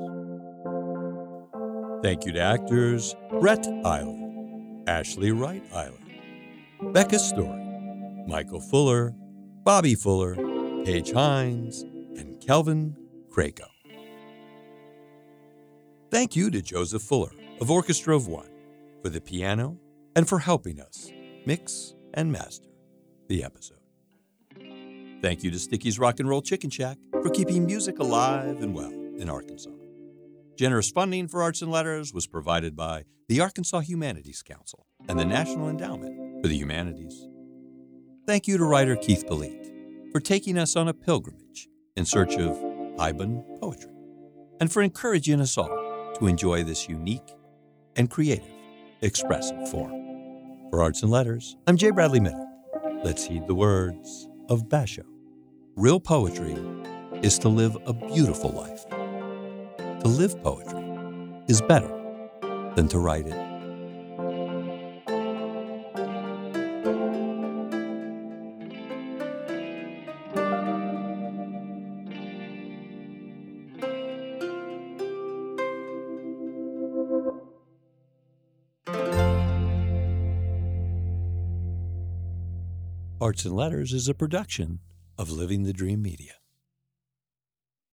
Thank 2.03 2.25
you 2.25 2.33
to 2.33 2.41
actors 2.41 3.15
Brett 3.39 3.63
Eiler, 3.63 4.89
Ashley 4.89 5.31
Wright 5.31 5.63
Eiler, 5.73 6.93
Becca 6.95 7.19
Story, 7.19 8.25
Michael 8.27 8.63
Fuller, 8.63 9.15
Bobby 9.63 9.95
Fuller, 9.95 10.37
Paige 10.85 11.13
Hines, 11.13 11.83
and 12.17 12.41
Kelvin 12.41 12.97
Craco. 13.31 13.67
Thank 16.11 16.35
you 16.35 16.51
to 16.51 16.63
Joseph 16.63 17.03
Fuller 17.03 17.33
of 17.61 17.71
Orchestra 17.71 18.17
of 18.17 18.27
One 18.27 18.49
for 19.03 19.11
the 19.11 19.21
piano 19.21 19.79
and 20.17 20.27
for 20.27 20.39
helping 20.39 20.81
us 20.81 21.13
mix 21.45 21.95
and 22.15 22.33
master 22.33 22.69
the 23.29 23.45
episode. 23.45 23.80
Thank 25.23 25.45
you 25.45 25.51
to 25.51 25.59
Sticky's 25.59 25.99
Rock 25.99 26.19
and 26.19 26.29
Roll 26.29 26.41
Chicken 26.41 26.71
Shack 26.71 26.97
for 27.13 27.29
keeping 27.29 27.67
music 27.67 27.99
alive 27.99 28.63
and 28.63 28.75
well 28.75 28.91
in 28.91 29.29
Arkansas. 29.29 29.71
Generous 30.57 30.91
funding 30.91 31.29
for 31.29 31.43
Arts 31.43 31.61
and 31.61 31.71
Letters 31.71 32.15
was 32.15 32.27
provided 32.27 32.75
by 32.75 33.05
the 33.29 33.41
Arkansas 33.41 33.81
Humanities 33.81 34.43
Council 34.43 34.87
and 35.09 35.19
the 35.19 35.25
National 35.27 35.69
Endowment 35.69 36.43
for 36.43 36.49
the 36.49 36.57
Humanities. 36.57 37.29
Thank 38.27 38.49
you 38.49 38.57
to 38.57 38.65
writer 38.65 38.97
Keith 38.97 39.27
Polette 39.27 39.71
for 40.11 40.21
taking 40.21 40.57
us 40.57 40.75
on 40.75 40.89
a 40.89 40.95
pilgrimage 40.95 41.69
in 41.97 42.07
search 42.07 42.37
of 42.37 42.57
haibun 42.97 43.45
poetry, 43.61 43.93
and 44.59 44.73
for 44.73 44.81
encouraging 44.83 45.41
us 45.41 45.59
all 45.59 46.15
to 46.19 46.27
enjoy 46.27 46.65
this 46.65 46.89
unique 46.89 47.35
and 47.97 48.11
creative, 48.11 48.45
expressive 49.03 49.71
form. 49.71 49.93
For 50.71 50.81
Arts 50.83 51.03
and 51.03 51.11
Letters, 51.11 51.57
I'm 51.67 51.77
Jay 51.77 51.91
Bradley 51.91 52.21
Minnick. 52.21 53.05
Let's 53.05 53.25
heed 53.25 53.47
the 53.47 53.55
words 53.55 54.29
of 54.49 54.65
Basho. 54.69 55.10
Real 55.77 56.01
poetry 56.01 56.57
is 57.23 57.39
to 57.39 57.49
live 57.49 57.77
a 57.87 57.93
beautiful 57.93 58.51
life. 58.51 58.87
To 60.01 60.09
live 60.09 60.43
poetry 60.43 60.83
is 61.49 61.63
better 61.63 61.89
than 62.75 62.89
to 62.89 62.99
write 62.99 63.27
it. 63.27 63.51
Arts 83.21 83.45
and 83.45 83.55
Letters 83.55 83.93
is 83.93 84.09
a 84.09 84.15
production 84.15 84.81
of 85.21 85.31
Living 85.31 85.65
the 85.65 85.75
Dream 85.75 86.01
Media. 86.01 86.40